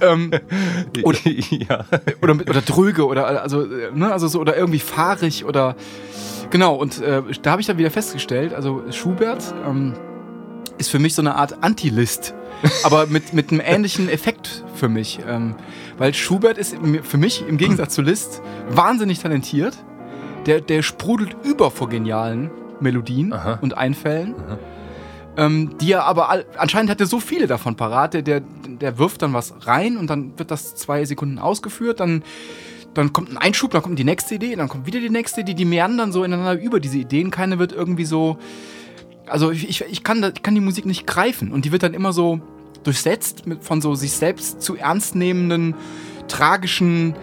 ähm, 0.00 0.30
Oder- 1.02 1.18
ja. 1.24 1.84
oder, 2.20 2.34
oder 2.34 2.60
dröge 2.62 3.06
oder 3.06 3.42
also 3.42 3.66
ne, 3.94 4.12
also 4.12 4.28
so 4.28 4.40
oder 4.40 4.56
irgendwie 4.56 4.78
fahrig 4.78 5.44
oder 5.44 5.76
genau 6.50 6.74
und 6.74 7.00
äh, 7.00 7.22
da 7.42 7.52
habe 7.52 7.60
ich 7.60 7.66
dann 7.66 7.78
wieder 7.78 7.90
festgestellt 7.90 8.54
also 8.54 8.82
Schubert 8.90 9.54
ähm, 9.66 9.94
ist 10.82 10.90
für 10.90 10.98
mich 10.98 11.14
so 11.14 11.22
eine 11.22 11.36
Art 11.36 11.62
Anti-List 11.62 12.34
aber 12.84 13.06
mit 13.06 13.32
mit 13.32 13.50
einem 13.50 13.60
ähnlichen 13.64 14.08
Effekt 14.08 14.64
für 14.74 14.88
mich 14.88 15.20
ähm, 15.26 15.54
weil 15.98 16.14
Schubert 16.14 16.58
ist 16.58 16.76
für 17.02 17.18
mich 17.18 17.46
im 17.46 17.56
Gegensatz 17.56 17.94
zu 17.94 18.02
Liszt 18.02 18.42
wahnsinnig 18.68 19.18
talentiert 19.20 19.76
der 20.46 20.60
der 20.60 20.82
sprudelt 20.82 21.36
über 21.44 21.70
vor 21.70 21.88
genialen 21.88 22.50
Melodien 22.80 23.32
Aha. 23.32 23.58
und 23.62 23.76
Einfällen 23.76 24.34
ähm, 25.36 25.78
die 25.80 25.92
er 25.92 26.04
aber 26.04 26.28
all, 26.28 26.44
anscheinend 26.56 26.90
hat 26.90 27.00
er 27.00 27.06
so 27.06 27.20
viele 27.20 27.46
davon 27.46 27.74
parat. 27.74 28.14
Der, 28.14 28.22
der, 28.22 28.40
der 28.40 28.98
wirft 28.98 29.22
dann 29.22 29.32
was 29.32 29.54
rein 29.66 29.96
und 29.96 30.08
dann 30.08 30.38
wird 30.38 30.50
das 30.50 30.74
zwei 30.74 31.04
Sekunden 31.04 31.38
ausgeführt. 31.38 32.00
Dann, 32.00 32.22
dann 32.92 33.12
kommt 33.12 33.30
ein 33.30 33.38
Einschub, 33.38 33.70
dann 33.70 33.82
kommt 33.82 33.98
die 33.98 34.04
nächste 34.04 34.34
Idee, 34.34 34.54
dann 34.56 34.68
kommt 34.68 34.86
wieder 34.86 35.00
die 35.00 35.10
nächste 35.10 35.40
Idee. 35.40 35.54
Die 35.54 35.64
meandern 35.64 36.12
so 36.12 36.24
ineinander 36.24 36.60
über 36.60 36.80
diese 36.80 36.98
Ideen. 36.98 37.30
Keine 37.30 37.58
wird 37.58 37.72
irgendwie 37.72 38.04
so. 38.04 38.38
Also 39.26 39.50
ich, 39.50 39.80
ich, 39.82 40.02
kann, 40.04 40.22
ich 40.34 40.42
kann 40.42 40.54
die 40.54 40.60
Musik 40.60 40.84
nicht 40.86 41.06
greifen 41.06 41.52
und 41.52 41.64
die 41.64 41.72
wird 41.72 41.82
dann 41.82 41.94
immer 41.94 42.12
so 42.12 42.40
durchsetzt 42.84 43.46
mit, 43.46 43.62
von 43.64 43.80
so 43.80 43.94
sich 43.94 44.12
selbst 44.12 44.60
zu 44.62 44.76
ernst 44.76 45.14
nehmenden, 45.14 45.74
tragischen, 46.28 47.14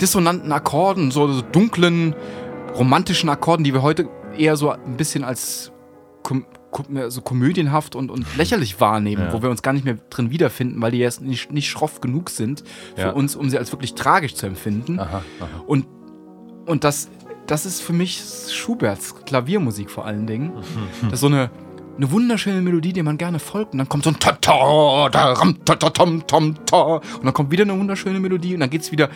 dissonanten 0.00 0.50
Akkorden, 0.52 1.10
so, 1.10 1.28
so 1.32 1.42
dunklen, 1.42 2.14
romantischen 2.74 3.28
Akkorden, 3.28 3.64
die 3.64 3.72
wir 3.74 3.82
heute 3.82 4.08
eher 4.36 4.56
so 4.56 4.70
ein 4.70 4.96
bisschen 4.96 5.24
als 5.24 5.72
kom 6.22 6.44
kom 6.70 7.10
so 7.10 7.20
komödienhaft 7.20 7.96
und, 7.96 8.12
und 8.12 8.24
lächerlich 8.36 8.80
wahrnehmen, 8.80 9.24
Ja. 9.24 9.32
wo 9.32 9.42
wir 9.42 9.50
uns 9.50 9.60
gar 9.62 9.72
nicht 9.72 9.84
mehr 9.84 9.96
drin 10.08 10.30
wiederfinden, 10.30 10.80
weil 10.80 10.92
die 10.92 10.98
jetzt 10.98 11.20
nicht, 11.20 11.50
nicht 11.50 11.68
schroff 11.68 12.00
genug 12.00 12.30
sind 12.30 12.62
für 12.94 13.00
Ja. 13.02 13.10
uns, 13.10 13.34
um 13.34 13.50
sie 13.50 13.58
als 13.58 13.72
wirklich 13.72 13.94
tragisch 13.94 14.34
zu 14.36 14.46
empfinden. 14.46 15.00
Aha, 15.00 15.22
aha. 15.40 15.48
Und, 15.66 15.86
und 16.66 16.84
das, 16.84 17.08
das 17.50 17.66
ist 17.66 17.82
für 17.82 17.92
mich 17.92 18.22
Schuberts 18.48 19.14
Klaviermusik 19.24 19.90
vor 19.90 20.06
allen 20.06 20.26
Dingen. 20.26 20.52
Das 21.02 21.14
ist 21.14 21.20
so 21.20 21.26
eine, 21.26 21.50
eine 21.96 22.10
wunderschöne 22.12 22.60
Melodie, 22.60 22.92
der 22.92 23.02
man 23.02 23.18
gerne 23.18 23.40
folgt. 23.40 23.72
Und 23.72 23.78
dann 23.78 23.88
kommt 23.88 24.04
so 24.04 24.10
ein 24.10 24.18
ta 24.20 24.32
ta 24.40 25.08
da 25.08 25.32
ram 25.32 25.64
ta 25.64 25.74
ta 25.74 25.90
tam 25.90 26.24
tam 26.28 26.54
ta 26.64 26.78
und 26.96 27.24
dann 27.24 27.34
kommt 27.34 27.50
wieder 27.50 27.64
eine 27.64 27.76
wunderschöne 27.76 28.20
Melodie 28.20 28.54
und 28.54 28.60
dann 28.60 28.70
geht 28.70 28.82
es 28.82 28.92
wieder 28.92 29.10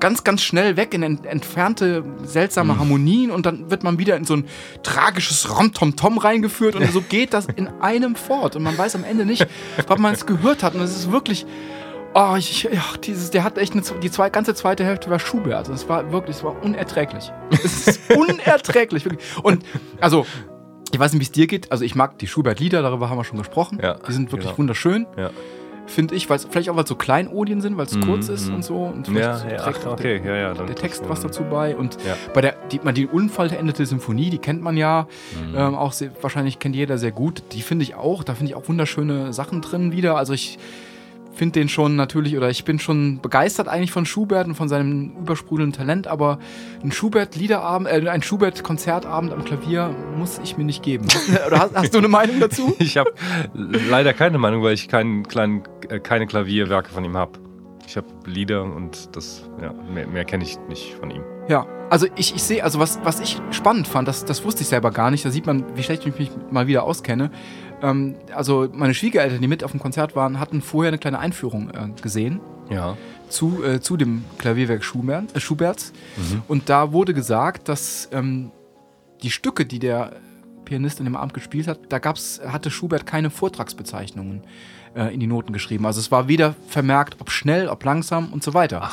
ganz 0.00 0.22
ganz 0.22 0.42
schnell 0.42 0.76
weg 0.76 0.92
in 0.92 1.02
ent 1.02 1.24
entfernte 1.24 2.04
seltsame 2.24 2.78
Harmonien 2.78 3.30
und 3.30 3.46
dann 3.46 3.70
wird 3.70 3.84
man 3.84 3.98
wieder 3.98 4.16
in 4.16 4.24
so 4.24 4.34
ein 4.34 4.44
tragisches 4.82 5.56
ram 5.58 5.72
tom 5.72 5.96
tom 5.96 6.18
reingeführt 6.18 6.76
und 6.76 6.92
so 6.92 7.00
geht 7.08 7.32
das 7.32 7.46
in 7.46 7.68
einem 7.80 8.16
fort 8.16 8.54
und 8.54 8.62
man 8.64 8.76
weiß 8.76 8.96
am 8.96 9.04
Ende 9.04 9.24
nicht, 9.24 9.46
ob 9.88 9.98
man 9.98 10.12
es 10.12 10.26
gehört 10.26 10.62
hat 10.62 10.74
und 10.74 10.82
es 10.82 10.94
ist 10.94 11.10
wirklich 11.10 11.46
Oh, 12.14 12.34
ich, 12.36 12.64
ja, 12.64 12.82
dieses, 13.04 13.30
der 13.30 13.44
hat 13.44 13.58
echt 13.58 13.74
eine, 13.74 13.82
die 14.02 14.10
zwei, 14.10 14.30
ganze 14.30 14.54
zweite 14.54 14.84
Hälfte 14.84 15.10
war 15.10 15.18
Schubert. 15.18 15.68
Das 15.68 15.88
war 15.88 16.10
wirklich, 16.10 16.36
es 16.36 16.42
war 16.44 16.60
unerträglich. 16.62 17.30
Es 17.50 17.86
ist 17.86 18.00
unerträglich, 18.16 19.04
wirklich. 19.04 19.24
Und 19.42 19.64
also, 20.00 20.26
ich 20.90 20.98
weiß 20.98 21.12
nicht, 21.12 21.20
wie 21.20 21.24
es 21.24 21.32
dir 21.32 21.46
geht. 21.46 21.70
Also, 21.70 21.84
ich 21.84 21.94
mag 21.94 22.18
die 22.18 22.26
Schubert-Lieder, 22.26 22.82
darüber 22.82 23.10
haben 23.10 23.18
wir 23.18 23.24
schon 23.24 23.38
gesprochen. 23.38 23.78
Ja, 23.82 23.94
die 23.94 24.12
sind 24.12 24.32
wirklich 24.32 24.46
genau. 24.48 24.58
wunderschön, 24.58 25.06
Ja. 25.16 25.30
finde 25.86 26.14
ich. 26.14 26.28
Weil's, 26.30 26.48
vielleicht 26.50 26.70
auch, 26.70 26.76
weil 26.76 26.84
es 26.84 26.88
so 26.88 26.96
Kleinodien 26.96 27.60
sind, 27.60 27.76
weil 27.76 27.86
es 27.86 27.94
Mhm, 27.94 28.06
kurz 28.06 28.28
ist 28.30 28.48
mhm. 28.48 28.54
und 28.56 28.64
so. 28.64 28.76
Und 28.84 29.06
Ja, 29.08 29.36
vielleicht 29.36 29.60
ja, 29.66 29.66
ach, 29.66 29.86
okay, 29.86 30.20
ja, 30.24 30.34
ja. 30.34 30.54
der, 30.54 30.64
der 30.66 30.76
Text 30.76 31.02
was 31.08 31.18
ähm, 31.20 31.26
dazu 31.26 31.44
bei. 31.44 31.76
Und 31.76 31.98
bei 32.34 32.40
der, 32.40 32.54
die, 32.72 32.80
man, 32.82 32.94
die 32.94 33.06
unvollendete 33.06 33.84
Symphonie, 33.86 34.30
die 34.30 34.38
kennt 34.38 34.62
man 34.62 34.76
ja. 34.78 35.06
Mhm. 35.50 35.54
Ähm, 35.56 35.74
auch 35.74 35.92
sehr, 35.92 36.10
wahrscheinlich 36.22 36.58
kennt 36.58 36.74
jeder 36.74 36.96
sehr 36.98 37.12
gut. 37.12 37.42
Die 37.52 37.60
finde 37.60 37.84
ich 37.84 37.94
auch, 37.94 38.24
da 38.24 38.34
finde 38.34 38.50
ich 38.50 38.56
auch 38.56 38.66
wunderschöne 38.66 39.32
Sachen 39.34 39.60
drin 39.60 39.92
wieder. 39.92 40.16
Also 40.16 40.32
ich 40.32 40.58
finde 41.38 41.60
den 41.60 41.68
schon 41.68 41.96
natürlich, 41.96 42.36
oder 42.36 42.50
ich 42.50 42.64
bin 42.64 42.78
schon 42.78 43.20
begeistert 43.20 43.68
eigentlich 43.68 43.92
von 43.92 44.04
Schubert 44.04 44.46
und 44.46 44.54
von 44.54 44.68
seinem 44.68 45.12
übersprudelnden 45.20 45.72
Talent, 45.72 46.06
aber 46.06 46.38
ein 46.82 46.92
Schubert-Liederabend, 46.92 47.88
äh, 47.88 48.08
ein 48.08 48.22
Schubert-Konzertabend 48.22 49.32
am 49.32 49.44
Klavier 49.44 49.94
muss 50.16 50.40
ich 50.42 50.58
mir 50.58 50.64
nicht 50.64 50.82
geben. 50.82 51.06
oder 51.46 51.60
hast, 51.60 51.74
hast 51.74 51.94
du 51.94 51.98
eine 51.98 52.08
Meinung 52.08 52.40
dazu? 52.40 52.76
Ich 52.88 52.96
habe 52.96 53.12
leider 53.54 54.14
keine 54.14 54.38
Meinung, 54.38 54.62
weil 54.62 54.72
ich 54.72 54.88
keinen 54.88 55.28
kleinen, 55.28 55.62
äh, 55.88 56.00
keine 56.00 56.26
Klavierwerke 56.26 56.90
von 56.90 57.04
ihm 57.04 57.16
habe. 57.16 57.38
Ich 57.86 57.96
habe 57.96 58.06
Lieder 58.24 58.62
und 58.62 59.16
das, 59.16 59.48
ja, 59.62 59.72
mehr, 59.72 60.06
mehr 60.06 60.24
kenne 60.24 60.44
ich 60.44 60.58
nicht 60.68 60.94
von 60.94 61.10
ihm. 61.10 61.22
Ja, 61.48 61.66
also 61.90 62.06
ich, 62.16 62.34
ich 62.34 62.42
sehe, 62.42 62.62
also 62.62 62.78
was, 62.78 62.98
was 63.04 63.20
ich 63.20 63.40
spannend 63.50 63.88
fand, 63.88 64.08
das, 64.08 64.24
das 64.24 64.44
wusste 64.44 64.62
ich 64.62 64.68
selber 64.68 64.90
gar 64.90 65.10
nicht, 65.10 65.24
da 65.24 65.30
sieht 65.30 65.46
man, 65.46 65.64
wie 65.76 65.82
schlecht 65.82 66.06
ich 66.06 66.18
mich 66.18 66.30
mal 66.50 66.66
wieder 66.66 66.82
auskenne. 66.84 67.30
Ähm, 67.82 68.16
also 68.34 68.68
meine 68.72 68.94
Schwiegereltern, 68.94 69.40
die 69.40 69.48
mit 69.48 69.62
auf 69.64 69.70
dem 69.72 69.80
Konzert 69.80 70.16
waren, 70.16 70.40
hatten 70.40 70.62
vorher 70.62 70.88
eine 70.88 70.98
kleine 70.98 71.18
Einführung 71.18 71.70
äh, 71.70 71.88
gesehen 72.02 72.40
Ja. 72.70 72.96
zu, 73.28 73.62
äh, 73.64 73.80
zu 73.80 73.96
dem 73.96 74.24
Klavierwerk 74.38 74.82
Schubert, 74.84 75.34
äh, 75.36 75.40
Schuberts. 75.40 75.92
Und 76.48 76.68
da 76.68 76.92
wurde 76.92 77.14
gesagt, 77.14 77.68
dass 77.68 78.08
ähm, 78.12 78.50
die 79.22 79.30
Stücke, 79.30 79.64
die 79.66 79.78
der 79.78 80.12
Pianist 80.64 80.98
an 81.00 81.04
dem 81.06 81.16
Abend 81.16 81.34
gespielt 81.34 81.66
hat, 81.68 81.80
da 81.88 81.98
gab's, 81.98 82.40
hatte 82.46 82.70
Schubert 82.70 83.06
keine 83.06 83.30
Vortragsbezeichnungen 83.30 84.42
äh, 84.94 85.12
in 85.14 85.20
die 85.20 85.26
Noten 85.26 85.52
geschrieben. 85.52 85.86
Also 85.86 86.00
es 86.00 86.10
war 86.10 86.28
weder 86.28 86.54
vermerkt, 86.68 87.16
ob 87.20 87.30
schnell, 87.30 87.68
ob 87.68 87.84
langsam 87.84 88.32
und 88.32 88.42
so 88.42 88.54
weiter. 88.54 88.90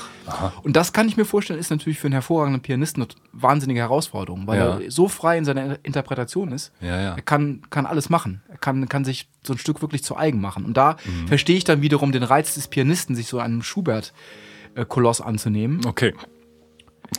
und 0.64 0.76
das 0.76 0.94
kann 0.94 1.08
ich 1.08 1.18
mir 1.18 1.26
vorstellen, 1.26 1.60
ist 1.60 1.70
natürlich 1.70 2.00
für 2.00 2.08
einen 2.08 2.14
hervorragenden 2.14 2.62
Pianisten 2.62 3.04
eine 3.04 3.10
wahnsinnige 3.32 3.80
Herausforderung, 3.80 4.48
weil 4.48 4.60
Ja. 4.60 4.80
er 4.80 4.92
so 4.92 5.08
frei 5.08 5.38
in 5.38 5.46
seiner 5.46 5.78
Interpretation 5.84 6.52
ist. 6.52 6.72
Ja, 6.82 7.00
ja. 7.02 7.16
Er 7.16 7.22
kann, 7.22 7.62
kann 7.70 7.86
alles 7.86 8.10
machen. 8.10 8.42
Er 8.50 8.58
kann, 8.58 8.88
kann 8.90 9.06
sich 9.06 9.30
so 9.44 9.54
ein 9.54 9.58
Stück 9.60 9.82
wirklich 9.82 10.04
zu 10.04 10.18
eigen 10.18 10.42
machen. 10.42 10.66
Und 10.66 10.76
da 10.78 10.98
verstehe 11.28 11.58
ich 11.58 11.64
dann 11.64 11.82
wiederum 11.82 12.12
den 12.12 12.24
Reiz 12.24 12.56
des 12.56 12.68
Pianisten, 12.68 13.16
sich 13.16 13.28
so 13.28 13.40
einem 13.40 13.62
Schubert-Koloss 13.64 15.22
anzunehmen. 15.22 15.82
Okay. 15.86 16.14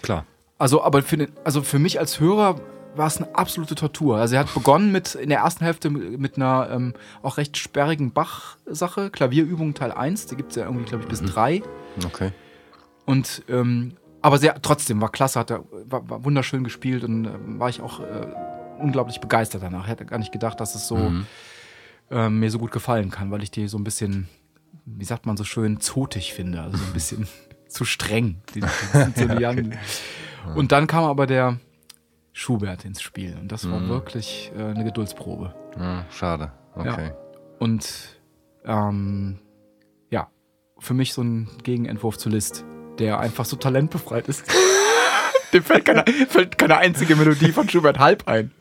Klar. 0.03 0.24
Also, 0.59 0.83
aber 0.83 1.03
für, 1.03 1.16
den, 1.18 1.29
also 1.45 1.62
für 1.62 1.79
mich 1.79 1.99
als 2.01 2.18
Hörer 2.18 2.61
war 2.97 3.07
es 3.07 3.18
eine 3.18 3.34
absolute 3.34 3.74
Tortur. 3.74 4.18
Also 4.18 4.34
er 4.34 4.40
hat 4.40 4.55
begonnen 4.55 4.92
mit 4.92 5.14
in 5.14 5.28
der 5.28 5.40
ersten 5.40 5.64
Hälfte 5.64 5.90
mit 5.90 6.36
einer 6.36 6.68
ähm, 6.70 6.94
auch 7.22 7.36
recht 7.36 7.57
sperrigen 7.57 8.12
Bach-Sache, 8.12 9.11
Klavierübung 9.11 9.74
Teil 9.74 9.92
1, 9.92 10.26
die 10.26 10.36
gibt 10.36 10.51
es 10.51 10.57
ja 10.57 10.64
irgendwie, 10.64 10.84
glaube 10.84 11.05
ich, 11.05 11.09
bis 11.09 11.22
3. 11.22 11.62
Okay. 12.05 12.32
Und 13.05 13.42
ähm, 13.49 13.97
aber 14.22 14.38
sehr 14.38 14.61
trotzdem 14.61 15.01
war 15.01 15.11
klasse, 15.12 15.38
hat 15.38 15.51
er 15.51 15.64
war, 15.84 16.09
war 16.11 16.24
wunderschön 16.24 16.64
gespielt 16.64 17.05
und 17.05 17.26
ähm, 17.26 17.61
war 17.61 17.68
ich 17.68 17.80
auch 17.80 18.01
äh, 18.01 18.26
unglaublich 18.78 19.20
begeistert 19.20 19.62
danach. 19.62 19.84
Ich 19.84 19.90
hätte 19.90 20.07
gar 20.07 20.18
nicht 20.18 20.32
gedacht, 20.32 20.61
dass 20.61 20.74
es 20.74 20.88
so 20.88 21.12
ähm, 22.11 22.40
mir 22.40 22.51
so 22.51 22.59
gut 22.59 22.72
gefallen 22.72 23.11
kann, 23.11 23.30
weil 23.30 23.42
ich 23.42 23.51
die 23.51 23.68
so 23.68 23.78
ein 23.78 23.84
bisschen, 23.84 24.28
wie 24.84 25.05
sagt 25.05 25.26
man 25.26 25.36
so 25.36 25.44
schön, 25.44 25.80
zotig 25.80 26.32
finde, 26.32 26.61
also 26.61 26.76
so 26.76 26.84
ein 26.84 26.92
bisschen 26.92 27.28
zu 27.68 27.84
streng. 27.84 28.42
Die, 28.55 28.61
die 28.61 28.66
sind 28.92 29.16
so 29.16 29.28
die 29.28 29.42
Jan- 29.42 29.76
und 30.55 30.72
dann 30.72 30.86
kam 30.86 31.05
aber 31.05 31.26
der 31.26 31.59
Schubert 32.39 32.84
ins 32.84 33.01
Spiel 33.01 33.34
und 33.41 33.51
das 33.51 33.68
war 33.70 33.89
wirklich 33.89 34.53
äh, 34.55 34.62
eine 34.62 34.84
Geduldsprobe. 34.84 35.55
Ah, 35.78 36.03
schade. 36.11 36.53
Okay. 36.74 37.12
Und 37.59 38.20
ähm, 38.66 39.39
ja, 40.11 40.28
für 40.78 40.93
mich 40.93 41.14
so 41.14 41.22
ein 41.22 41.49
Gegenentwurf 41.62 42.18
zu 42.18 42.28
Liszt, 42.28 42.66
der 42.99 43.20
einfach 43.20 43.47
so 43.47 43.57
talentbefreit 43.57 44.28
ist. 44.28 44.45
Dem 45.55 45.62
fällt 45.62 45.87
keine, 45.87 46.05
fällt 46.28 46.59
keine 46.59 46.76
einzige 46.76 47.16
Melodie 47.16 47.53
von 47.53 47.70
Schubert 47.70 47.99
halb 47.99 48.28
ein. 48.28 48.51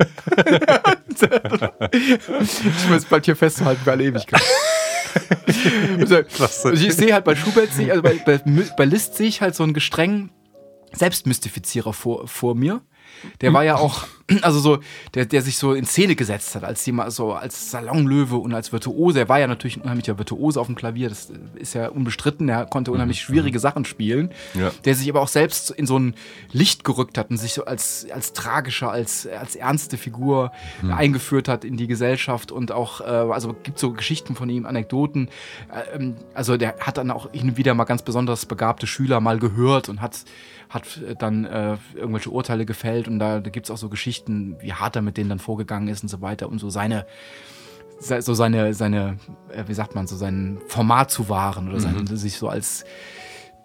ich 1.91 2.89
muss 2.89 3.03
bald 3.03 3.26
hier 3.26 3.36
festzuhalten 3.36 3.84
für 3.84 3.91
alle 3.91 4.05
Ewigkeit. 4.05 4.41
Also, 5.99 6.15
also 6.15 6.71
ich 6.71 6.93
sehe 6.93 7.13
halt 7.13 7.26
bei 7.26 7.36
Schubert, 7.36 7.71
also 7.78 8.01
bei, 8.01 8.21
bei, 8.26 8.39
bei 8.78 8.86
Liszt 8.86 9.15
sehe 9.15 9.28
ich 9.28 9.41
halt 9.41 9.53
so 9.53 9.63
einen 9.63 9.73
gestrengen 9.73 10.32
Selbstmystifizierer 10.93 11.91
vor, 11.91 12.26
vor 12.30 12.55
mir. 12.55 12.82
Der 13.41 13.53
war 13.53 13.64
ja 13.64 13.76
auch, 13.76 14.06
also 14.41 14.59
so, 14.59 14.80
der, 15.13 15.26
der 15.26 15.41
sich 15.41 15.57
so 15.57 15.73
in 15.73 15.86
Szene 15.86 16.15
gesetzt 16.15 16.55
hat, 16.55 16.63
als 16.63 16.86
jemand, 16.86 17.11
so 17.11 17.34
als 17.34 17.71
Salonlöwe 17.71 18.38
und 18.38 18.53
als 18.53 18.71
Virtuose. 18.71 19.19
Er 19.19 19.30
war 19.30 19.39
ja 19.39 19.47
natürlich 19.47 19.78
ein 19.78 19.82
unheimlicher 19.82 20.17
Virtuose 20.17 20.59
auf 20.59 20.67
dem 20.67 20.76
Klavier, 20.76 21.09
das 21.09 21.32
ist 21.55 21.73
ja 21.73 21.89
unbestritten. 21.89 22.49
Er 22.49 22.65
konnte 22.65 22.91
unheimlich 22.91 23.21
schwierige 23.21 23.59
Sachen 23.59 23.86
spielen. 23.86 24.32
Ja. 24.53 24.71
Der 24.84 24.95
sich 24.95 25.09
aber 25.09 25.21
auch 25.21 25.28
selbst 25.28 25.71
in 25.71 25.86
so 25.86 25.97
ein 25.97 26.15
Licht 26.51 26.84
gerückt 26.84 27.17
hat 27.17 27.30
und 27.30 27.38
sich 27.38 27.53
so 27.53 27.65
als, 27.65 28.07
als 28.11 28.34
tragischer, 28.34 28.91
als, 28.91 29.28
als 29.28 29.55
ernste 29.55 29.97
Figur 29.97 30.51
eingeführt 30.95 31.47
hat 31.47 31.63
in 31.63 31.78
die 31.78 31.88
Gesellschaft 31.88 32.51
und 32.51 32.71
auch, 32.71 33.01
äh, 33.01 33.05
also 33.05 33.53
gibt 33.63 33.80
so 33.80 33.93
Geschichten 33.93 34.36
von 34.36 34.49
ihm, 34.49 34.65
Anekdoten. 34.65 35.30
Äh, 35.71 35.95
ähm, 35.95 36.15
also 36.34 36.57
der 36.57 36.76
hat 36.80 36.97
dann 36.97 37.11
auch 37.11 37.32
hin 37.32 37.49
und 37.49 37.57
wieder 37.57 37.73
mal 37.73 37.86
ganz 37.86 38.01
besonders 38.01 38.45
begabte 38.45 38.88
Schüler 38.88 39.19
mal 39.19 39.39
gehört 39.39 39.89
und 39.89 40.01
hat, 40.01 40.26
hat 40.69 40.97
äh, 40.97 41.15
dann 41.15 41.45
äh, 41.45 41.78
irgendwelche 41.95 42.30
Urteile 42.30 42.65
gefällt 42.65 43.07
und 43.07 43.19
da, 43.19 43.39
da 43.39 43.49
gibt 43.49 43.67
es 43.67 43.71
auch 43.71 43.78
so 43.78 43.89
Geschichten, 43.89 44.14
wie 44.26 44.74
hart 44.74 44.95
er 44.95 45.01
mit 45.01 45.18
denen 45.18 45.30
dann 45.30 45.39
vorgegangen 45.39 45.88
ist 45.88 46.03
und 46.03 46.09
so 46.09 46.22
weiter 46.22 46.49
und 46.49 46.59
so 46.59 46.70
seine 46.70 47.05
se- 47.99 48.22
so 48.22 48.34
seine, 48.34 48.74
seine, 48.74 49.18
äh, 49.51 49.63
wie 49.68 49.74
sagt 49.74 49.95
man, 49.95 50.07
so 50.07 50.16
sein 50.16 50.57
Format 50.68 51.11
zu 51.11 51.30
wahren 51.30 51.70
oder 51.70 51.80
sein, 51.80 52.05
sich 52.07 52.38
so 52.38 52.49
als 52.49 52.84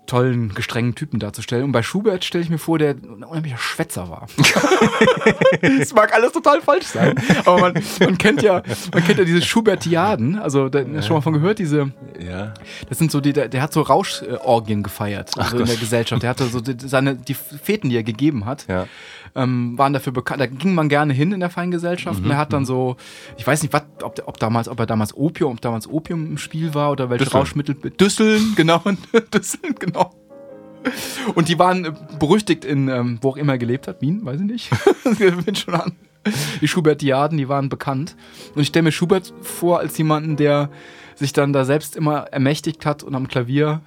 tollen, 0.06 0.54
gestrengen 0.54 0.96
Typen 0.96 1.20
darzustellen. 1.20 1.64
Und 1.64 1.72
bei 1.72 1.82
Schubert 1.84 2.24
stelle 2.24 2.42
ich 2.42 2.50
mir 2.50 2.58
vor, 2.58 2.78
der 2.80 2.90
ein 2.94 3.22
unheimlicher 3.22 3.58
Schwätzer 3.58 4.08
war. 4.10 4.26
das 5.78 5.92
mag 5.94 6.12
alles 6.14 6.32
total 6.32 6.60
falsch 6.60 6.86
sein. 6.86 7.14
Aber 7.44 7.60
man, 7.60 7.74
man 8.00 8.18
kennt 8.18 8.42
ja, 8.42 8.62
man 8.92 9.04
kennt 9.04 9.18
ja 9.18 9.24
diese 9.24 9.42
Schubertiaden, 9.42 10.38
also 10.38 10.68
da, 10.68 10.80
schon 11.02 11.14
mal 11.16 11.20
von 11.20 11.32
gehört, 11.34 11.58
diese, 11.58 11.92
Ja. 12.18 12.54
das 12.88 12.98
sind 12.98 13.10
so 13.12 13.20
die, 13.20 13.32
der, 13.32 13.48
der 13.48 13.62
hat 13.62 13.72
so 13.72 13.82
Rauschorgien 13.82 14.82
gefeiert, 14.82 15.30
also 15.38 15.58
in 15.58 15.66
der 15.66 15.76
Gesellschaft. 15.76 16.22
Der 16.22 16.30
hatte 16.30 16.46
so 16.46 16.60
die, 16.60 16.74
seine, 16.88 17.14
die 17.14 17.34
Feten, 17.34 17.88
die 17.90 17.96
er 17.96 18.02
gegeben 18.02 18.46
hat, 18.46 18.66
Ja. 18.68 18.86
Ähm, 19.34 19.76
waren 19.78 19.92
dafür 19.92 20.12
bekannt. 20.12 20.40
Da 20.40 20.46
ging 20.46 20.74
man 20.74 20.88
gerne 20.88 21.12
hin 21.12 21.32
in 21.32 21.40
der 21.40 21.50
Feingesellschaft. 21.50 22.22
Und 22.22 22.30
er 22.30 22.38
hat 22.38 22.52
dann 22.52 22.64
so, 22.64 22.96
ich 23.36 23.46
weiß 23.46 23.62
nicht, 23.62 23.72
was, 23.72 23.82
ob, 24.02 24.22
ob 24.26 24.38
damals, 24.38 24.68
ob 24.68 24.78
er 24.78 24.86
damals 24.86 25.16
Opium, 25.16 25.52
ob 25.52 25.60
damals 25.60 25.88
Opium 25.88 26.26
im 26.26 26.38
Spiel 26.38 26.74
war 26.74 26.90
oder 26.90 27.10
welche 27.10 27.24
Düsseln. 27.24 27.40
Rauschmittel. 27.40 27.74
Düsseln, 27.74 28.52
genau. 28.56 28.82
Düsseln, 29.34 29.74
genau. 29.78 30.12
Und 31.34 31.48
die 31.48 31.58
waren 31.58 31.84
äh, 31.84 31.92
berüchtigt 32.18 32.64
in, 32.64 32.88
ähm, 32.88 33.18
wo 33.20 33.30
auch 33.30 33.36
immer 33.36 33.52
er 33.52 33.58
gelebt 33.58 33.86
hat, 33.86 34.00
Wien, 34.00 34.24
weiß 34.24 34.40
ich 34.40 34.46
nicht. 34.46 34.70
bin 35.44 35.54
schon 35.54 35.74
an. 35.74 35.92
Die 36.60 36.68
Schubertiaden, 36.68 37.38
die 37.38 37.48
waren 37.48 37.68
bekannt. 37.68 38.16
Und 38.54 38.62
ich 38.62 38.68
stelle 38.68 38.84
mir 38.84 38.92
Schubert 38.92 39.32
vor 39.40 39.78
als 39.80 39.96
jemanden, 39.96 40.36
der 40.36 40.70
sich 41.14 41.32
dann 41.32 41.52
da 41.52 41.64
selbst 41.64 41.96
immer 41.96 42.26
ermächtigt 42.30 42.86
hat 42.86 43.02
und 43.02 43.14
am 43.14 43.28
Klavier 43.28 43.82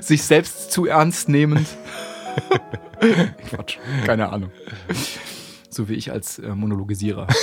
sich 0.00 0.22
selbst 0.24 0.72
zu 0.72 0.86
ernst 0.86 1.28
nehmend. 1.28 1.66
Quatsch, 3.48 3.78
keine 4.06 4.30
Ahnung. 4.30 4.50
So 5.70 5.88
wie 5.88 5.94
ich 5.94 6.10
als 6.12 6.38
äh, 6.38 6.54
Monologisierer. 6.54 7.26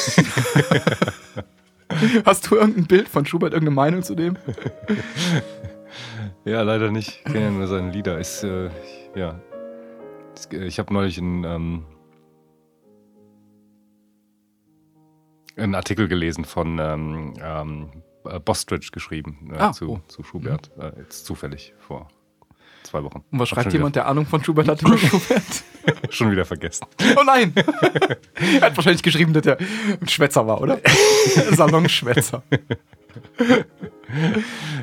Hast 2.25 2.49
du 2.51 2.55
irgendein 2.55 2.85
Bild 2.85 3.07
von 3.09 3.25
Schubert, 3.25 3.53
irgendeine 3.53 3.75
Meinung 3.75 4.03
zu 4.03 4.13
dem? 4.15 4.37
Ja, 6.45 6.61
leider 6.61 6.91
nicht. 6.91 7.09
Ich 7.09 7.23
kenne 7.33 7.45
ja 7.45 7.51
nur 7.51 7.67
seine 7.67 7.91
Lieder. 7.91 8.19
Ist, 8.19 8.43
äh, 8.43 8.67
ich- 8.67 9.09
ja. 9.15 9.39
Ich 10.51 10.77
habe 10.79 10.93
neulich 10.93 11.17
einen, 11.17 11.43
ähm, 11.43 11.83
einen 15.57 15.75
Artikel 15.75 16.07
gelesen 16.07 16.45
von 16.45 16.79
ähm, 16.79 17.33
ähm, 17.41 17.89
äh, 18.25 18.39
Bostridge 18.39 18.89
geschrieben 18.93 19.51
äh, 19.53 19.57
Ah, 19.57 19.71
zu, 19.73 19.89
oh. 19.89 19.99
zu 20.07 20.23
Schubert. 20.23 20.71
Äh, 20.77 20.91
jetzt 20.99 21.25
zufällig 21.25 21.73
vor 21.79 22.07
zwei 22.89 23.03
Wochen. 23.03 23.23
Und 23.31 23.39
was 23.39 23.51
Hab 23.51 23.59
schreibt 23.61 23.73
jemand, 23.73 23.95
der 23.95 24.07
Ahnung 24.07 24.25
von 24.25 24.43
Schubert 24.43 24.67
hat 24.67 24.81
über 24.81 24.97
Schubert? 24.97 25.63
Schon 26.09 26.31
wieder 26.31 26.45
vergessen. 26.45 26.85
Oh 27.17 27.23
nein! 27.25 27.53
er 27.55 28.61
hat 28.61 28.75
wahrscheinlich 28.77 29.03
geschrieben, 29.03 29.33
dass 29.33 29.45
er 29.45 29.57
ein 30.01 30.07
Schwätzer 30.07 30.45
war, 30.47 30.61
oder? 30.61 30.79
Salonschwätzer. 31.51 32.43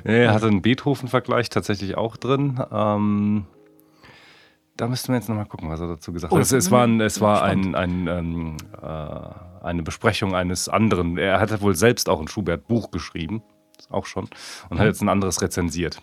Er 0.05 0.33
hatte 0.33 0.47
einen 0.47 0.63
Beethoven-Vergleich 0.63 1.49
tatsächlich 1.51 1.97
auch 1.97 2.17
drin. 2.17 2.61
Ähm, 2.73 3.47
da 4.77 4.89
müssten 4.89 5.09
wir 5.13 5.17
jetzt 5.17 5.29
nochmal 5.29 5.47
gucken, 5.47 5.69
was 5.71 5.81
er 5.81 5.89
dazu 5.89 6.13
gesagt 6.13 6.33
Oh, 6.33 6.37
hat. 6.37 6.43
Es, 6.43 6.53
es 6.53 6.71
war, 6.71 6.85
ein, 6.87 7.01
es 7.01 7.21
war 7.21 7.43
ein, 7.43 7.75
ein, 7.75 8.07
ähm, 8.09 8.57
äh, 8.81 9.65
eine 9.65 9.83
Besprechung 9.83 10.35
eines 10.35 10.69
anderen. 10.69 11.19
Er 11.19 11.41
hatte 11.41 11.61
wohl 11.61 11.75
selbst 11.75 12.09
auch 12.09 12.21
ein 12.21 12.29
Schubert-Buch 12.29 12.91
geschrieben, 12.91 13.43
auch 13.91 14.07
schon, 14.07 14.25
und 14.69 14.77
Mhm. 14.77 14.79
hat 14.79 14.87
jetzt 14.87 15.03
ein 15.03 15.09
anderes 15.09 15.41
rezensiert. 15.43 16.03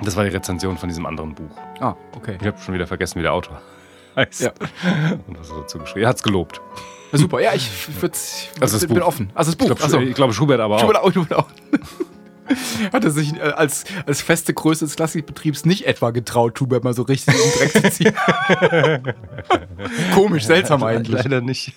Das 0.00 0.16
war 0.16 0.24
die 0.24 0.30
Rezension 0.30 0.76
von 0.78 0.88
diesem 0.88 1.06
anderen 1.06 1.34
Buch. 1.34 1.50
Ah, 1.80 1.94
okay. 2.16 2.36
Ich 2.40 2.46
habe 2.46 2.58
schon 2.60 2.74
wieder 2.74 2.86
vergessen, 2.86 3.18
wie 3.18 3.22
der 3.22 3.32
Autor 3.32 3.60
heißt. 4.16 4.40
Ja. 4.42 4.52
Und 5.26 5.38
was 5.38 5.50
er 5.50 5.58
dazu 5.60 5.78
geschrieben 5.78 6.06
hat. 6.06 6.14
Er 6.14 6.16
es 6.16 6.22
gelobt. 6.22 6.60
Ja, 7.12 7.18
super, 7.18 7.40
ja, 7.40 7.52
ich 7.54 7.70
würd, 8.00 8.14
Also 8.60 8.78
das 8.78 8.86
bin 8.88 8.98
Buch. 8.98 9.06
offen. 9.06 9.30
Also 9.34 9.50
das 9.52 9.54
Ich 9.54 9.58
Buch. 9.58 9.66
glaube, 9.76 9.82
Achso. 9.84 10.00
ich 10.00 10.14
glaube 10.14 10.32
Schubert 10.32 10.60
aber 10.60 10.76
auch. 10.76 10.80
Schubert 10.80 10.96
auch, 10.98 11.12
Schubert 11.12 11.34
auch. 11.38 11.48
Hat 12.92 13.04
er 13.04 13.10
sich 13.10 13.34
äh, 13.36 13.40
als, 13.40 13.84
als 14.06 14.20
feste 14.20 14.52
Größe 14.52 14.84
des 14.84 14.96
Klassikbetriebs 14.96 15.64
nicht 15.64 15.86
etwa 15.86 16.10
getraut, 16.10 16.58
Schubert 16.58 16.84
mal 16.84 16.92
so 16.94 17.02
richtig 17.02 17.34
in 17.34 17.40
den 17.40 17.58
Dreck 17.70 17.72
zu 17.84 17.90
ziehen. 17.90 18.14
Komisch, 20.14 20.44
seltsam 20.46 20.82
eigentlich. 20.82 21.22
Leider 21.22 21.40
nicht. 21.40 21.74